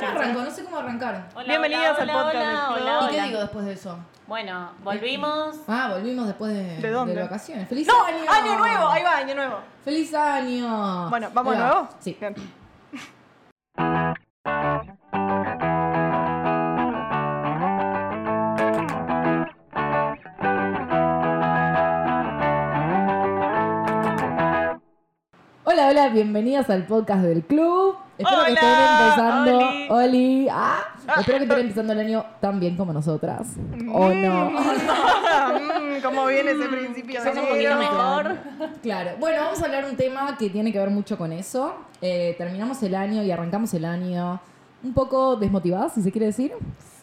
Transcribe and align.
¿Cómo 0.00 0.08
arranco? 0.08 0.40
No 0.42 0.50
sé 0.50 0.64
cómo 0.64 0.78
arrancar. 0.78 1.28
Hola, 1.34 1.44
Bienvenidas 1.46 1.98
hola, 2.00 2.12
al 2.12 2.22
podcast 2.22 2.36
hola, 2.36 2.74
del 2.74 2.82
hola, 2.82 2.94
¿Y 2.94 3.08
qué 3.08 3.14
hola. 3.14 3.24
digo 3.26 3.40
después 3.40 3.64
de 3.66 3.72
eso? 3.72 3.98
Bueno, 4.26 4.70
volvimos. 4.82 5.56
Ah, 5.68 5.90
volvimos 5.92 6.26
después 6.26 6.52
de, 6.52 6.76
¿De 6.80 6.90
dónde? 6.90 7.20
vacaciones. 7.20 7.68
¡Feliz 7.68 7.86
¡No! 7.86 8.02
año! 8.04 8.18
¡Año 8.28 8.58
nuevo! 8.58 8.88
Ahí 8.88 9.02
va, 9.02 9.16
año 9.18 9.34
nuevo. 9.34 9.58
¡Feliz 9.84 10.14
año! 10.14 11.08
Bueno, 11.10 11.28
¿vamos 11.32 11.52
de 11.56 11.62
nuevo? 11.62 11.88
Sí. 12.00 12.16
Bien. 12.18 12.34
Hola, 25.94 26.08
bibienvenidas 26.08 26.68
al 26.70 26.86
podcast 26.86 27.22
del 27.22 27.44
club. 27.44 27.94
Espero 28.18 28.44
que 28.46 28.52
estén 28.54 28.68
empezando. 28.68 29.58
Oli. 29.58 29.86
Oli. 29.90 30.48
Ah, 30.50 30.78
espero 31.20 31.38
que 31.38 31.44
estén 31.44 31.60
empezando 31.60 31.92
el 31.92 32.00
año 32.00 32.24
tan 32.40 32.58
bien 32.58 32.76
como 32.76 32.92
nosotras. 32.92 33.52
¿O 33.92 34.08
no? 34.08 34.50
Mm, 35.54 36.02
¿Cómo 36.02 36.26
viene 36.26 36.50
ese 36.50 36.66
principio 36.66 37.22
de 37.22 37.30
enero? 37.30 37.78
mejor. 37.78 38.36
Claro. 38.82 39.10
Bueno, 39.20 39.42
vamos 39.42 39.62
a 39.62 39.66
hablar 39.66 39.84
de 39.84 39.90
un 39.92 39.96
tema 39.96 40.36
que 40.36 40.50
tiene 40.50 40.72
que 40.72 40.80
ver 40.80 40.90
mucho 40.90 41.16
con 41.16 41.32
eso. 41.32 41.76
Eh, 42.02 42.34
terminamos 42.38 42.82
el 42.82 42.96
año 42.96 43.22
y 43.22 43.30
arrancamos 43.30 43.72
el 43.74 43.84
año 43.84 44.40
un 44.82 44.94
poco 44.94 45.36
desmotivadas, 45.36 45.94
si 45.94 46.02
se 46.02 46.10
quiere 46.10 46.26
decir. 46.26 46.54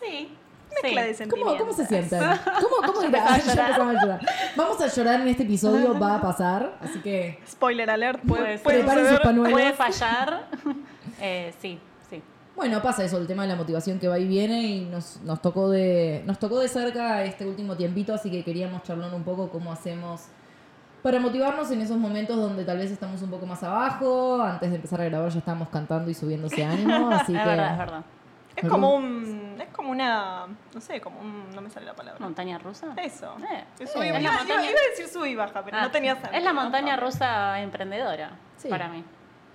Sí. 0.01 0.35
Mezcla 0.81 1.01
sí. 1.01 1.07
de 1.07 1.13
sentimientos. 1.13 1.57
¿Cómo, 1.57 1.71
cómo 1.71 1.73
se 1.73 1.85
sienten? 1.85 2.19
¿Cómo, 2.61 2.93
cómo 2.93 3.01
empezaba 3.03 3.35
a. 3.35 4.19
Vamos 4.55 4.81
a 4.81 4.87
llorar 4.87 5.21
en 5.21 5.27
este 5.27 5.43
episodio, 5.43 5.99
va 5.99 6.15
a 6.15 6.21
pasar. 6.21 6.77
Así 6.81 6.99
que 6.99 7.39
Spoiler 7.49 7.89
alert, 7.89 8.21
Puede 8.27 8.57
puede, 8.59 8.83
ser. 8.83 9.21
puede 9.21 9.73
fallar. 9.73 10.47
Eh, 11.23 11.53
sí, 11.61 11.77
sí. 12.09 12.19
Bueno, 12.55 12.81
pasa 12.81 13.03
eso, 13.03 13.19
el 13.19 13.27
tema 13.27 13.43
de 13.43 13.49
la 13.49 13.55
motivación 13.55 13.99
que 13.99 14.07
va 14.07 14.17
y 14.17 14.27
viene 14.27 14.63
y 14.63 14.85
nos, 14.85 15.21
nos 15.21 15.39
tocó 15.39 15.69
de 15.69 16.23
nos 16.25 16.39
tocó 16.39 16.59
de 16.59 16.67
cerca 16.67 17.23
este 17.23 17.45
último 17.45 17.75
tiempito, 17.75 18.11
así 18.11 18.31
que 18.31 18.43
queríamos 18.43 18.81
charlar 18.81 19.13
un 19.13 19.23
poco 19.23 19.49
cómo 19.49 19.71
hacemos 19.71 20.21
para 21.03 21.19
motivarnos 21.19 21.69
en 21.71 21.81
esos 21.81 21.97
momentos 21.97 22.37
donde 22.37 22.63
tal 22.63 22.77
vez 22.77 22.91
estamos 22.91 23.21
un 23.21 23.29
poco 23.29 23.45
más 23.45 23.61
abajo. 23.63 24.41
Antes 24.41 24.69
de 24.69 24.77
empezar 24.77 25.01
a 25.01 25.05
grabar 25.05 25.29
ya 25.29 25.39
estábamos 25.39 25.69
cantando 25.69 26.09
y 26.09 26.13
subiendo 26.15 26.47
ese 26.47 26.63
ánimo, 26.63 27.09
así 27.11 27.35
es 27.35 27.41
que 27.41 27.47
verdad, 27.49 27.71
es 27.71 27.77
verdad. 27.77 28.03
Es 28.61 28.69
como 28.69 28.95
un. 28.95 29.55
Es 29.59 29.69
como 29.69 29.91
una. 29.91 30.45
No 30.73 30.81
sé, 30.81 30.99
como 31.01 31.19
un. 31.19 31.53
No 31.55 31.61
me 31.61 31.69
sale 31.69 31.85
la 31.85 31.93
palabra. 31.95 32.19
¿Montaña 32.19 32.57
rusa? 32.57 32.87
Eso. 32.97 33.35
Eh, 33.51 33.63
y 33.79 33.83
es 33.83 33.93
baja. 33.93 34.05
Iba, 34.07 34.31
montaña- 34.31 34.69
iba 34.69 34.79
a 34.79 34.89
decir 34.89 35.07
sub 35.07 35.25
y 35.25 35.35
baja, 35.35 35.63
pero 35.63 35.77
Ah, 35.77 35.81
no 35.83 35.91
tenía 35.91 36.13
sentido. 36.15 36.33
Es 36.37 36.43
la 36.43 36.53
montaña 36.53 36.95
¿no? 36.95 37.03
rusa 37.03 37.59
emprendedora 37.61 38.31
Sí. 38.57 38.67
para 38.69 38.87
mí. 38.87 39.03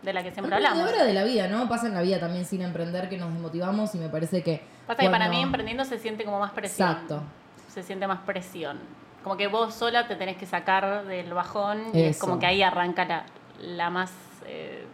De 0.02 0.12
la 0.12 0.22
que 0.22 0.30
siempre 0.30 0.54
hablamos. 0.54 0.78
Emprendedora 0.78 1.06
de 1.08 1.14
la 1.14 1.24
vida, 1.24 1.48
¿no? 1.48 1.68
Pasa 1.68 1.86
en 1.88 1.94
la 1.94 2.02
vida 2.02 2.20
también 2.20 2.44
sin 2.44 2.62
emprender 2.62 3.08
que 3.08 3.16
nos 3.18 3.32
desmotivamos 3.32 3.94
y 3.94 3.98
me 3.98 4.08
parece 4.08 4.42
que 4.42 4.62
Pasa 4.86 5.02
que 5.02 5.10
para 5.10 5.28
mí 5.28 5.40
emprendiendo 5.42 5.84
se 5.84 5.98
siente 5.98 6.24
como 6.24 6.38
más 6.38 6.52
presión. 6.52 6.88
Exacto. 6.90 7.22
Se 7.68 7.82
siente 7.82 8.06
más 8.06 8.20
presión. 8.20 8.78
Como 9.24 9.36
que 9.36 9.48
vos 9.48 9.74
sola 9.74 10.06
te 10.06 10.14
tenés 10.14 10.36
que 10.36 10.46
sacar 10.46 11.04
del 11.06 11.32
bajón 11.34 11.86
y 11.92 12.02
es 12.02 12.18
como 12.18 12.38
que 12.38 12.46
ahí 12.46 12.62
arranca 12.62 13.04
la, 13.04 13.24
la 13.60 13.90
más, 13.90 14.12
eh, 14.46 14.86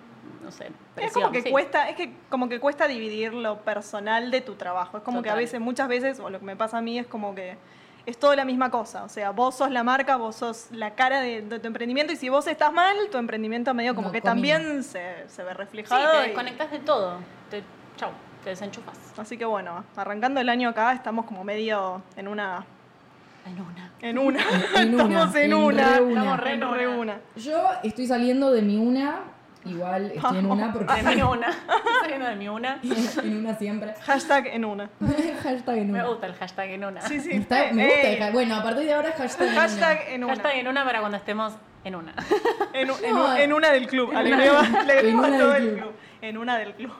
no 0.42 0.50
sé, 0.50 0.70
presión. 0.94 1.06
Es 1.08 1.12
como 1.12 1.30
que 1.32 1.42
sí. 1.42 1.50
cuesta, 1.50 1.88
es 1.88 1.96
que 1.96 2.12
como 2.28 2.48
que 2.48 2.60
cuesta 2.60 2.86
dividir 2.88 3.32
lo 3.32 3.58
personal 3.60 4.30
de 4.30 4.40
tu 4.40 4.54
trabajo. 4.54 4.96
Es 4.98 5.02
como 5.02 5.22
que 5.22 5.30
a 5.30 5.34
veces, 5.34 5.60
muchas 5.60 5.88
veces, 5.88 6.18
o 6.20 6.30
lo 6.30 6.38
que 6.38 6.44
me 6.44 6.56
pasa 6.56 6.78
a 6.78 6.82
mí 6.82 6.98
es 6.98 7.06
como 7.06 7.34
que 7.34 7.56
es 8.04 8.18
todo 8.18 8.34
la 8.34 8.44
misma 8.44 8.70
cosa. 8.70 9.04
O 9.04 9.08
sea, 9.08 9.30
vos 9.30 9.54
sos 9.54 9.70
la 9.70 9.84
marca, 9.84 10.16
vos 10.16 10.34
sos 10.36 10.66
la 10.72 10.94
cara 10.96 11.20
de, 11.20 11.42
de 11.42 11.58
tu 11.60 11.66
emprendimiento 11.68 12.12
y 12.12 12.16
si 12.16 12.28
vos 12.28 12.46
estás 12.48 12.72
mal, 12.72 12.96
tu 13.12 13.18
emprendimiento 13.18 13.72
medio 13.74 13.94
como 13.94 14.08
No, 14.08 14.12
que 14.12 14.20
comino. 14.20 14.34
también 14.34 14.82
se, 14.82 15.28
se 15.28 15.42
ve 15.44 15.50
Sí, 15.52 15.56
reflejado. 15.58 16.10
te 16.12 16.18
y- 16.18 16.26
desconectás 16.28 16.70
de 16.72 16.78
todo. 16.80 17.18
Te, 17.48 17.62
chau, 17.96 18.10
te 18.42 18.50
desenchufas. 18.50 18.98
Así 19.16 19.38
que 19.38 19.44
bueno, 19.44 19.84
arrancando 19.94 20.40
el 20.40 20.48
año 20.48 20.70
acá 20.70 20.92
estamos 20.92 21.26
como 21.26 21.44
medio 21.44 22.02
en 22.16 22.26
una... 22.28 22.64
En 23.44 23.60
una. 23.60 23.90
En 24.00 24.18
una. 24.18 24.40
En 24.76 24.94
una, 25.00 25.02
estamos 25.04 25.34
en, 25.36 25.42
en 25.44 25.54
una. 25.54 25.96
re 25.96 26.00
una. 26.02 26.20
Estamos 26.20 26.40
re, 26.40 26.52
en 26.54 26.60
re 26.74 26.88
una. 26.88 27.20
Yo 27.36 27.60
estoy 27.82 28.06
saliendo 28.06 28.50
de 28.52 28.62
mi 28.62 28.78
una, 28.78 29.20
igual 29.64 30.12
estoy 30.14 30.38
en 30.38 30.46
una 30.46 30.72
porque 30.72 30.92
De 31.02 31.14
mi 31.16 31.22
una. 31.22 31.48
Estoy 31.48 32.18
de 32.18 32.36
mi 32.36 32.48
una. 32.48 32.80
en 32.82 33.36
una 33.38 33.54
siempre. 33.56 33.94
Hashtag 34.02 34.46
en 34.48 34.64
una. 34.64 34.90
hashtag 35.42 35.78
en 35.78 35.90
Me 35.92 35.98
una. 36.00 36.08
gusta 36.08 36.26
el 36.26 36.34
hashtag 36.34 36.70
en 36.70 36.84
una. 36.84 37.00
Sí, 37.02 37.20
sí. 37.20 37.30
Está- 37.32 37.72
me 37.72 37.84
gusta. 37.86 38.00
Ey, 38.08 38.22
el 38.22 38.32
bueno, 38.32 38.56
a 38.56 38.62
partir 38.62 38.84
de 38.86 38.92
ahora 38.94 39.12
hashtag 39.16 39.48
en 39.48 39.54
Hashtag 39.54 39.98
una. 40.06 40.14
en 40.14 40.24
una. 40.24 40.34
Hashtag 40.34 40.56
en 40.56 40.68
una 40.68 40.84
para 40.84 41.00
cuando 41.00 41.16
estemos 41.18 41.52
en 41.84 41.94
una. 41.96 42.14
En, 42.72 42.88
en 42.90 43.40
en 43.40 43.52
una 43.52 43.70
del 43.72 43.86
club. 43.86 44.12
en 44.12 44.24
le 44.24 44.30
en 44.30 45.16
una 45.16 45.38
todo 45.38 45.50
del 45.52 45.62
el 45.62 45.68
club. 45.70 45.78
club. 45.82 45.92
En 46.22 46.38
una 46.38 46.56
del 46.56 46.72
club. 46.74 46.92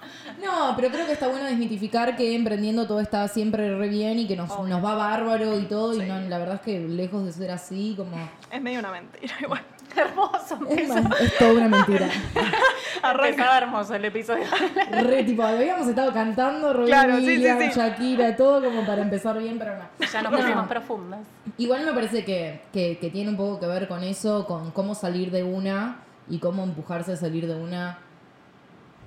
No, 0.44 0.72
pero 0.74 0.88
creo 0.90 1.06
que 1.06 1.12
está 1.12 1.28
bueno 1.28 1.44
desmitificar 1.44 2.16
que 2.16 2.34
emprendiendo 2.34 2.88
todo 2.88 2.98
está 3.00 3.28
siempre 3.28 3.76
re 3.78 3.88
bien 3.88 4.18
y 4.18 4.26
que 4.26 4.36
nos, 4.36 4.48
nos 4.48 4.84
va 4.84 4.94
bárbaro 4.96 5.56
y 5.60 5.66
todo. 5.66 5.92
Sí. 5.94 6.02
Y 6.02 6.06
no, 6.06 6.18
la 6.22 6.38
verdad 6.38 6.56
es 6.56 6.60
que 6.62 6.80
lejos 6.80 7.24
de 7.24 7.30
ser 7.32 7.52
así, 7.52 7.94
como. 7.96 8.16
Es 8.50 8.60
medio 8.60 8.80
una 8.80 8.90
mentira 8.90 9.32
igual. 9.40 9.62
Hermoso. 9.96 10.58
Es, 10.68 10.88
más, 10.88 11.20
es 11.20 11.38
toda 11.38 11.52
una 11.52 11.68
mentira. 11.68 12.08
Arranca. 13.02 13.28
Empezaba 13.28 13.58
hermoso 13.58 13.94
el 13.94 14.04
episodio. 14.04 14.44
Re 15.02 15.24
tipo, 15.24 15.42
habíamos 15.42 15.86
estado 15.88 16.12
cantando, 16.12 16.72
Robbie 16.72 16.86
Claro, 16.86 17.16
sí, 17.16 17.20
sí, 17.22 17.26
Williams, 17.28 17.64
sí. 17.74 17.80
Shakira, 17.80 18.36
todo 18.36 18.62
como 18.64 18.86
para 18.86 19.02
empezar 19.02 19.38
bien, 19.38 19.58
pero 19.58 19.76
no. 19.76 19.84
Ya 20.12 20.22
nos 20.22 20.32
No. 20.32 20.38
pusimos 20.38 20.66
profundas. 20.68 21.20
Igual 21.58 21.84
me 21.84 21.92
parece 21.92 22.24
que, 22.24 22.60
que, 22.72 22.98
que 22.98 23.10
tiene 23.10 23.30
un 23.30 23.36
poco 23.36 23.60
que 23.60 23.66
ver 23.66 23.88
con 23.88 24.02
eso, 24.04 24.46
con 24.46 24.70
cómo 24.70 24.94
salir 24.94 25.30
de 25.30 25.42
una 25.42 25.96
y 26.28 26.38
cómo 26.38 26.62
empujarse 26.64 27.12
a 27.12 27.16
salir 27.16 27.46
de 27.46 27.54
una. 27.54 27.98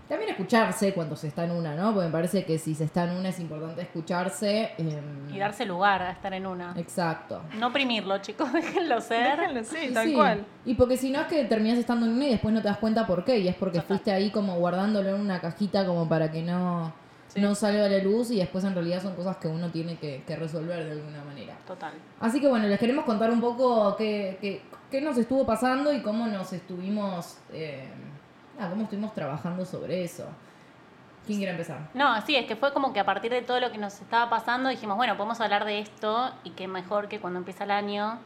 También 0.08 0.30
escucharse 0.30 0.94
cuando 0.94 1.16
se 1.16 1.28
está 1.28 1.46
en 1.46 1.52
una, 1.52 1.76
¿no? 1.76 1.92
Porque 1.94 2.06
me 2.08 2.12
parece 2.12 2.46
que 2.46 2.60
si 2.60 2.76
se 2.76 2.84
está 2.84 3.06
en 3.06 3.12
una 3.18 3.30
es 3.30 3.40
importante 3.40 3.82
escucharse. 3.82 4.72
em, 4.78 5.34
Y 5.34 5.40
darse 5.40 5.66
lugar 5.66 6.02
a 6.04 6.12
estar 6.12 6.32
en 6.34 6.46
una. 6.46 6.74
Exacto. 6.78 7.42
No 7.58 7.68
oprimirlo, 7.68 8.20
chicos. 8.20 8.52
Déjenlo 8.54 9.02
ser. 9.02 9.38
Déjenlo, 9.40 9.64
sí, 9.64 9.92
tal 9.94 10.08
sí. 10.08 10.14
cual. 10.14 10.46
Y 10.66 10.76
porque 10.76 10.98
si 10.98 11.10
no 11.10 11.22
es 11.22 11.28
que 11.28 11.44
terminas 11.46 11.78
estando 11.80 12.06
en 12.06 12.14
una 12.14 12.26
y 12.28 12.32
después 12.32 12.54
no 12.54 12.62
te 12.62 12.68
das 12.68 12.78
cuenta 12.78 13.08
por 13.08 13.26
qué. 13.26 13.40
Y 13.40 13.48
es 13.48 13.56
porque 13.56 13.80
Total. 13.80 13.88
fuiste 13.88 14.12
ahí 14.12 14.30
como 14.30 14.56
guardándolo 14.58 15.10
en 15.10 15.22
una 15.22 15.42
cajita 15.42 15.86
como 15.88 16.08
para 16.08 16.30
que 16.32 16.44
no, 16.44 16.94
Sí. 17.28 17.42
no 17.42 17.56
salga 17.56 17.86
a 17.86 17.90
la 17.90 17.98
luz 17.98 18.30
y 18.30 18.38
después 18.38 18.64
en 18.64 18.76
realidad 18.76 19.02
son 19.02 19.16
cosas 19.16 19.38
que 19.38 19.48
uno 19.48 19.70
tiene 19.72 19.98
que, 19.98 20.24
que 20.28 20.36
resolver 20.36 20.86
de 20.86 20.92
alguna 20.92 21.24
manera. 21.26 21.58
Total. 21.66 21.92
Así 22.20 22.40
que 22.40 22.48
bueno, 22.48 22.68
les 22.68 22.80
queremos 22.80 23.04
contar 23.06 23.32
un 23.32 23.42
poco 23.42 23.96
qué, 23.98 24.38
qué, 24.40 24.62
qué 24.92 25.02
nos 25.02 25.18
estuvo 25.18 25.46
pasando 25.46 25.92
y 25.92 26.02
cómo 26.02 26.28
nos 26.28 26.54
estuvimos, 26.54 27.40
eh, 27.52 27.90
ah, 28.60 28.68
cómo 28.70 28.84
estuvimos 28.84 29.14
trabajando 29.14 29.66
sobre 29.66 30.04
eso. 30.04 30.26
¿Quién 31.26 31.40
quiere 31.40 31.52
empezar? 31.54 31.80
No, 31.96 32.22
sí, 32.22 32.36
es 32.36 32.46
que 32.46 32.56
fue 32.56 32.72
como 32.72 32.94
que 32.94 33.00
a 33.00 33.06
partir 33.06 33.32
de 33.32 33.42
todo 33.42 33.60
lo 33.60 33.72
que 33.72 33.78
nos 33.80 34.00
estaba 34.00 34.30
pasando 34.30 34.70
dijimos, 34.70 34.96
bueno, 34.96 35.18
podemos 35.18 35.42
hablar 35.42 35.66
de 35.66 35.80
esto 35.80 36.32
y 36.44 36.52
qué 36.52 36.68
mejor 36.68 37.08
que 37.08 37.20
cuando 37.20 37.40
empieza 37.40 37.64
el 37.64 37.72
año, 37.72 38.20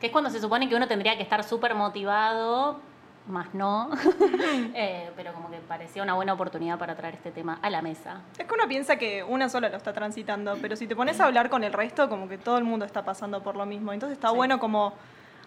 que 0.00 0.06
es 0.06 0.12
cuando 0.12 0.30
se 0.30 0.40
supone 0.40 0.66
que 0.68 0.74
uno 0.74 0.88
tendría 0.88 1.16
que 1.18 1.22
estar 1.22 1.44
súper 1.44 1.74
motivado, 1.74 2.80
más 3.28 3.52
no, 3.52 3.90
Eh, 4.74 5.10
pero 5.14 5.34
como 5.34 5.50
que 5.50 5.58
parecía 5.58 6.02
una 6.02 6.14
buena 6.14 6.32
oportunidad 6.32 6.78
para 6.78 6.96
traer 6.96 7.16
este 7.16 7.30
tema 7.30 7.58
a 7.60 7.68
la 7.68 7.82
mesa. 7.82 8.22
Es 8.38 8.46
que 8.46 8.54
uno 8.54 8.66
piensa 8.66 8.96
que 8.96 9.22
una 9.22 9.50
sola 9.50 9.68
lo 9.68 9.76
está 9.76 9.92
transitando, 9.92 10.56
pero 10.62 10.76
si 10.76 10.86
te 10.86 10.96
pones 10.96 11.20
a 11.20 11.26
hablar 11.26 11.50
con 11.50 11.62
el 11.62 11.72
resto, 11.74 12.08
como 12.08 12.26
que 12.28 12.38
todo 12.38 12.56
el 12.56 12.64
mundo 12.64 12.86
está 12.86 13.04
pasando 13.04 13.42
por 13.42 13.54
lo 13.56 13.66
mismo. 13.66 13.92
Entonces 13.92 14.16
está 14.16 14.30
Sí. 14.30 14.36
bueno 14.36 14.58
como 14.58 14.94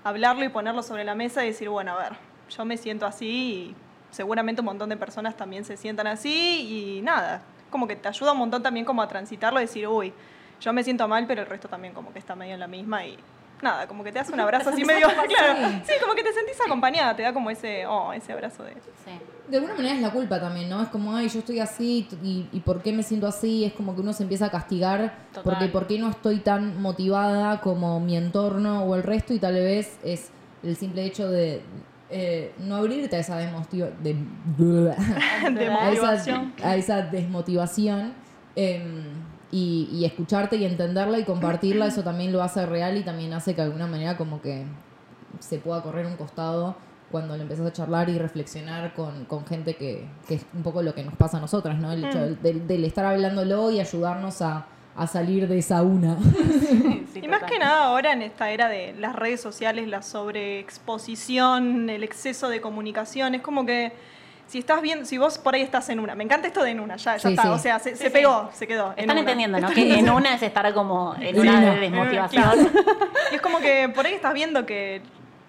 hablarlo 0.03 0.44
y 0.45 0.50
ponerlo 0.50 0.83
sobre 0.83 1.03
la 1.03 1.16
mesa 1.16 1.44
y 1.44 1.47
decir, 1.47 1.69
bueno, 1.69 1.94
a 1.94 1.97
ver, 1.97 2.13
yo 2.56 2.63
me 2.66 2.78
siento 2.78 3.07
así 3.07 3.25
y 3.28 3.75
seguramente 4.13 4.62
un 4.62 4.66
montón 4.66 4.90
de 4.90 4.97
personas 4.97 5.35
también 5.35 5.66
se 5.66 5.75
sientan 5.75 6.07
así 6.07 6.97
y 7.00 7.01
nada, 7.01 7.41
como 7.69 7.88
que 7.88 7.96
te 7.96 8.07
ayuda 8.07 8.31
un 8.31 8.38
montón 8.38 8.62
también 8.62 8.85
como 8.85 9.01
a 9.01 9.07
transitarlo 9.07 9.59
y 9.59 9.63
decir, 9.63 9.88
uy, 9.88 10.13
yo 10.62 10.72
me 10.72 10.84
siento 10.84 11.07
mal, 11.07 11.25
pero 11.28 11.41
el 11.41 11.47
resto 11.47 11.68
también 11.68 11.94
como 11.94 12.13
que 12.13 12.19
está 12.19 12.35
medio 12.35 12.53
en 12.53 12.59
la 12.59 12.68
misma 12.68 13.06
y 13.06 13.18
nada, 13.62 13.88
como 13.88 14.03
que 14.03 14.12
te 14.12 14.19
hace 14.19 14.31
un 14.34 14.40
abrazo 14.40 14.69
así 14.69 14.85
medio, 14.85 15.07
claro, 15.07 15.81
sí, 15.85 15.94
como 16.01 16.13
que 16.13 16.24
te 16.24 16.34
sentís 16.34 16.59
acompañada, 16.66 17.16
te 17.16 17.24
da 17.24 17.34
como 17.34 17.50
ese, 17.50 17.85
oh, 17.88 18.13
ese 18.13 18.34
abrazo 18.34 18.63
de... 18.63 18.74
Sí. 18.74 19.12
De 19.47 19.57
alguna 19.57 19.75
manera 19.75 19.96
es 19.96 20.01
la 20.01 20.12
culpa 20.12 20.40
también, 20.40 20.69
¿no? 20.69 20.81
Es 20.81 20.90
como, 20.90 21.16
ay, 21.16 21.28
yo 21.28 21.40
estoy 21.40 21.59
así 21.59 22.07
y, 22.24 22.47
y 22.51 22.59
¿por 22.62 22.81
qué 22.81 22.94
me 22.94 23.03
siento 23.03 23.28
así? 23.28 23.66
Es 23.66 23.74
como 23.74 23.94
que 23.95 24.01
uno 24.01 24.13
se 24.13 24.24
empieza 24.24 24.45
a 24.45 24.51
castigar 24.51 25.18
Total. 25.33 25.44
porque 25.44 25.68
¿por 25.68 25.88
qué 25.88 26.00
no 26.00 26.09
estoy 26.09 26.39
tan 26.39 26.81
motivada 26.81 27.59
como 27.59 28.00
mi 28.00 28.16
entorno 28.16 28.83
o 28.83 28.95
el 28.95 29.04
resto? 29.04 29.33
Y 29.33 29.39
tal 29.39 29.56
vez 29.56 29.98
es 30.04 30.30
el 30.63 30.77
simple 30.77 31.04
hecho 31.04 31.30
de 31.30 31.62
eh, 32.13 32.54
no 32.60 32.75
abrirte 32.75 33.15
a 33.15 33.19
esa 33.19 33.38
desmotiva- 33.39 33.89
de- 34.01 34.13
de 34.57 34.92
a 35.68 35.92
esa, 35.92 36.01
motivación. 36.01 36.54
a 36.63 36.75
esa 36.75 37.01
desmotivación 37.01 38.13
em, 38.56 39.04
y, 39.51 39.89
y 39.92 40.06
escucharte 40.06 40.56
y 40.57 40.65
entenderla 40.65 41.19
y 41.19 41.24
compartirla, 41.24 41.88
eso 41.88 42.04
también 42.04 42.31
lo 42.31 42.42
hace 42.44 42.65
real 42.65 42.98
y 42.98 43.04
también 43.04 43.33
hace 43.33 43.54
que 43.54 43.62
de 43.62 43.68
alguna 43.68 43.88
manera 43.88 44.15
como 44.18 44.42
que 44.42 44.63
se 45.39 45.57
pueda 45.57 45.81
correr 45.81 46.06
un 46.06 46.15
costado 46.15 46.75
cuando 47.12 47.36
le 47.38 47.44
empezás 47.44 47.68
a 47.68 47.74
charlar 47.74 48.10
y 48.10 48.18
reflexionar 48.18 48.94
con, 48.94 49.25
con 49.25 49.45
gente 49.45 49.75
que, 49.75 50.07
que 50.27 50.36
es 50.36 50.45
un 50.56 50.63
poco 50.63 50.81
lo 50.81 50.95
que 50.95 51.04
nos 51.04 51.16
pasa 51.16 51.38
a 51.38 51.42
nosotras, 51.42 51.77
¿no? 51.80 51.92
El 51.92 52.06
hecho 52.06 52.18
Mm. 52.18 52.42
del- 52.42 52.68
del 52.68 52.86
estar 52.86 53.06
hablándolo 53.06 53.69
y 53.69 53.80
ayudarnos 53.80 54.42
a, 54.42 54.66
a 54.95 55.07
salir 55.07 55.48
de 55.48 55.57
esa 55.60 55.81
una. 55.81 56.18
Sí, 57.13 57.19
Y 57.24 57.28
más 57.28 57.44
que 57.44 57.60
nada 57.60 57.84
ahora 57.86 58.12
en 58.13 58.24
esta 58.24 58.50
era 58.50 58.68
de 58.69 58.94
las 58.98 59.16
redes 59.16 59.40
sociales, 59.40 59.88
la 59.88 60.01
sobreexposición, 60.01 61.90
el 61.90 62.04
exceso 62.04 62.50
de 62.50 62.60
comunicación, 62.62 63.36
es 63.36 63.42
como 63.42 63.66
que 63.66 63.92
si 64.48 64.60
estás 64.60 64.81
bien, 64.81 65.06
si 65.06 65.18
vos 65.18 65.38
por 65.38 65.54
ahí 65.56 65.62
estás 65.62 65.90
en 65.90 66.00
una, 66.00 66.16
me 66.16 66.24
encanta 66.24 66.48
esto 66.48 66.63
de 66.63 66.72
en 66.72 66.80
una, 66.80 66.95
ya, 66.98 67.13
ya 67.18 67.19
Sí, 67.19 67.30
está, 67.30 67.44
sí. 67.44 67.50
o 67.50 67.57
sea, 67.60 67.80
se, 67.80 67.92
Sí, 67.92 67.98
se 67.98 68.04
sí. 68.06 68.10
pegó, 68.12 68.50
se 68.54 68.68
quedó. 68.68 68.94
en 68.98 69.00
Están 69.01 69.12
una. 69.12 69.19
entendiendo, 69.22 69.60
¿no? 69.60 69.69
Que 69.69 69.98
en 70.00 70.10
una 70.10 70.36
es 70.36 70.42
estar 70.44 70.74
como 70.74 71.16
en 71.19 71.40
una 71.40 71.62
de 71.75 71.80
desmotivación. 71.80 72.69
Y 73.31 73.36
es 73.36 73.42
como 73.42 73.60
que 73.60 73.90
por 73.94 74.06
ahí 74.06 74.13
estás 74.13 74.34
viendo 74.34 74.66
que 74.66 75.01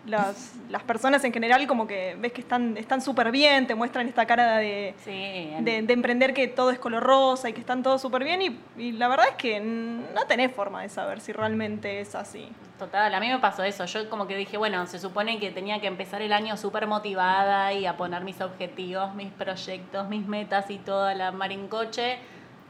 las, 0.07 0.53
las 0.69 0.83
personas 0.83 1.25
en 1.25 1.33
general 1.33 1.67
como 1.67 1.87
que 1.87 2.17
ves 2.21 2.33
que 2.33 2.41
están 2.43 2.77
están 2.77 3.01
súper 3.01 3.31
bien, 3.31 3.67
te 3.67 3.75
muestran 3.75 4.07
esta 4.09 4.27
cara 4.27 4.59
de, 4.59 4.95
Sí, 5.05 5.51
de, 5.61 5.83
de 5.83 5.93
emprender 5.93 6.35
que 6.35 6.47
todo 6.49 6.71
es 6.71 6.79
color 6.79 7.03
rosa 7.03 7.49
y 7.49 7.53
que 7.53 7.61
están 7.61 7.83
todos 7.83 8.03
súper 8.03 8.23
bien 8.25 8.43
y, 8.43 8.59
y 8.77 8.93
la 8.93 9.09
verdad 9.09 9.27
es 9.31 9.37
que 9.37 9.61
no 9.61 10.25
tenés 10.27 10.53
forma 10.53 10.83
de 10.83 10.89
saber 10.89 11.21
si 11.21 11.33
realmente 11.33 12.01
es 12.01 12.15
así. 12.15 12.49
Total, 12.79 13.15
a 13.15 13.21
mí 13.21 13.29
me 13.29 13.39
pasó 13.39 13.63
eso. 13.63 13.85
Yo 13.87 14.11
como 14.11 14.27
que 14.27 14.37
dije, 14.37 14.57
bueno, 14.59 14.87
se 14.87 14.99
supone 14.99 15.39
que 15.39 15.51
tenía 15.53 15.81
que 15.81 15.87
empezar 15.87 16.21
el 16.23 16.33
año 16.33 16.57
súper 16.57 16.87
motivada 16.87 17.73
y 17.73 17.87
a 17.87 17.97
poner 17.97 18.25
mis 18.25 18.41
objetivos, 18.41 19.15
mis 19.15 19.31
proyectos, 19.31 20.09
mis 20.09 20.27
metas 20.27 20.69
y 20.71 20.79
toda 20.79 21.15
la 21.15 21.31
mar 21.33 21.53
en 21.53 21.69
coche. 21.69 22.19